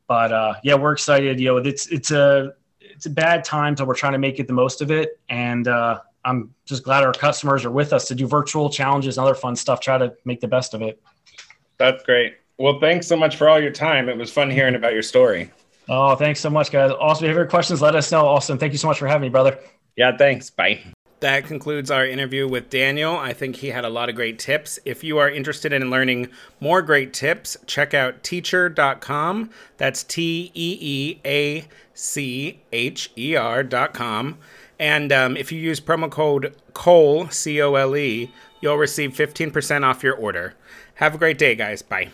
But 0.06 0.32
uh, 0.32 0.54
yeah, 0.62 0.74
we're 0.74 0.92
excited. 0.92 1.40
You 1.40 1.48
know, 1.48 1.56
it's 1.56 1.88
it's 1.88 2.12
a 2.12 2.54
it's 2.80 3.06
a 3.06 3.10
bad 3.10 3.42
time, 3.42 3.76
so 3.76 3.84
we're 3.84 3.94
trying 3.94 4.12
to 4.12 4.18
make 4.18 4.38
it 4.38 4.46
the 4.46 4.52
most 4.52 4.80
of 4.80 4.92
it. 4.92 5.20
And 5.28 5.66
uh, 5.66 6.00
I'm 6.28 6.54
just 6.66 6.82
glad 6.82 7.04
our 7.04 7.12
customers 7.12 7.64
are 7.64 7.70
with 7.70 7.92
us 7.92 8.06
to 8.08 8.14
do 8.14 8.26
virtual 8.26 8.68
challenges 8.68 9.16
and 9.16 9.24
other 9.26 9.34
fun 9.34 9.56
stuff. 9.56 9.80
Try 9.80 9.96
to 9.96 10.14
make 10.26 10.40
the 10.40 10.48
best 10.48 10.74
of 10.74 10.82
it. 10.82 11.00
That's 11.78 12.02
great. 12.04 12.34
Well, 12.58 12.78
thanks 12.80 13.06
so 13.06 13.16
much 13.16 13.36
for 13.36 13.48
all 13.48 13.60
your 13.60 13.70
time. 13.70 14.08
It 14.08 14.16
was 14.16 14.30
fun 14.30 14.50
hearing 14.50 14.74
about 14.74 14.92
your 14.92 15.02
story. 15.02 15.50
Oh, 15.88 16.14
thanks 16.16 16.40
so 16.40 16.50
much, 16.50 16.70
guys. 16.70 16.90
Also, 16.90 17.20
if 17.24 17.28
you 17.28 17.28
have 17.28 17.38
any 17.38 17.48
questions, 17.48 17.80
let 17.80 17.94
us 17.94 18.12
know. 18.12 18.26
Awesome. 18.26 18.58
thank 18.58 18.72
you 18.72 18.78
so 18.78 18.88
much 18.88 18.98
for 18.98 19.06
having 19.06 19.22
me, 19.22 19.28
brother. 19.30 19.58
Yeah, 19.96 20.16
thanks. 20.16 20.50
Bye. 20.50 20.80
That 21.20 21.46
concludes 21.46 21.90
our 21.90 22.06
interview 22.06 22.46
with 22.46 22.70
Daniel. 22.70 23.16
I 23.16 23.32
think 23.32 23.56
he 23.56 23.68
had 23.68 23.84
a 23.84 23.88
lot 23.88 24.08
of 24.08 24.14
great 24.14 24.38
tips. 24.38 24.78
If 24.84 25.02
you 25.02 25.18
are 25.18 25.28
interested 25.28 25.72
in 25.72 25.90
learning 25.90 26.28
more 26.60 26.82
great 26.82 27.12
tips, 27.12 27.56
check 27.66 27.94
out 27.94 28.22
teeacher.com. 28.22 29.50
That's 29.78 30.04
T 30.04 30.52
E 30.54 30.78
E 30.80 31.20
A 31.24 31.64
C 31.94 32.60
H 32.72 33.10
E 33.16 33.34
R.com. 33.34 34.38
And 34.78 35.12
um, 35.12 35.36
if 35.36 35.50
you 35.50 35.60
use 35.60 35.80
promo 35.80 36.10
code 36.10 36.54
COLE, 36.72 37.28
C 37.30 37.60
O 37.60 37.74
L 37.74 37.96
E, 37.96 38.30
you'll 38.60 38.76
receive 38.76 39.12
15% 39.12 39.84
off 39.84 40.02
your 40.02 40.14
order. 40.14 40.54
Have 40.94 41.14
a 41.14 41.18
great 41.18 41.38
day, 41.38 41.54
guys. 41.54 41.82
Bye. 41.82 42.10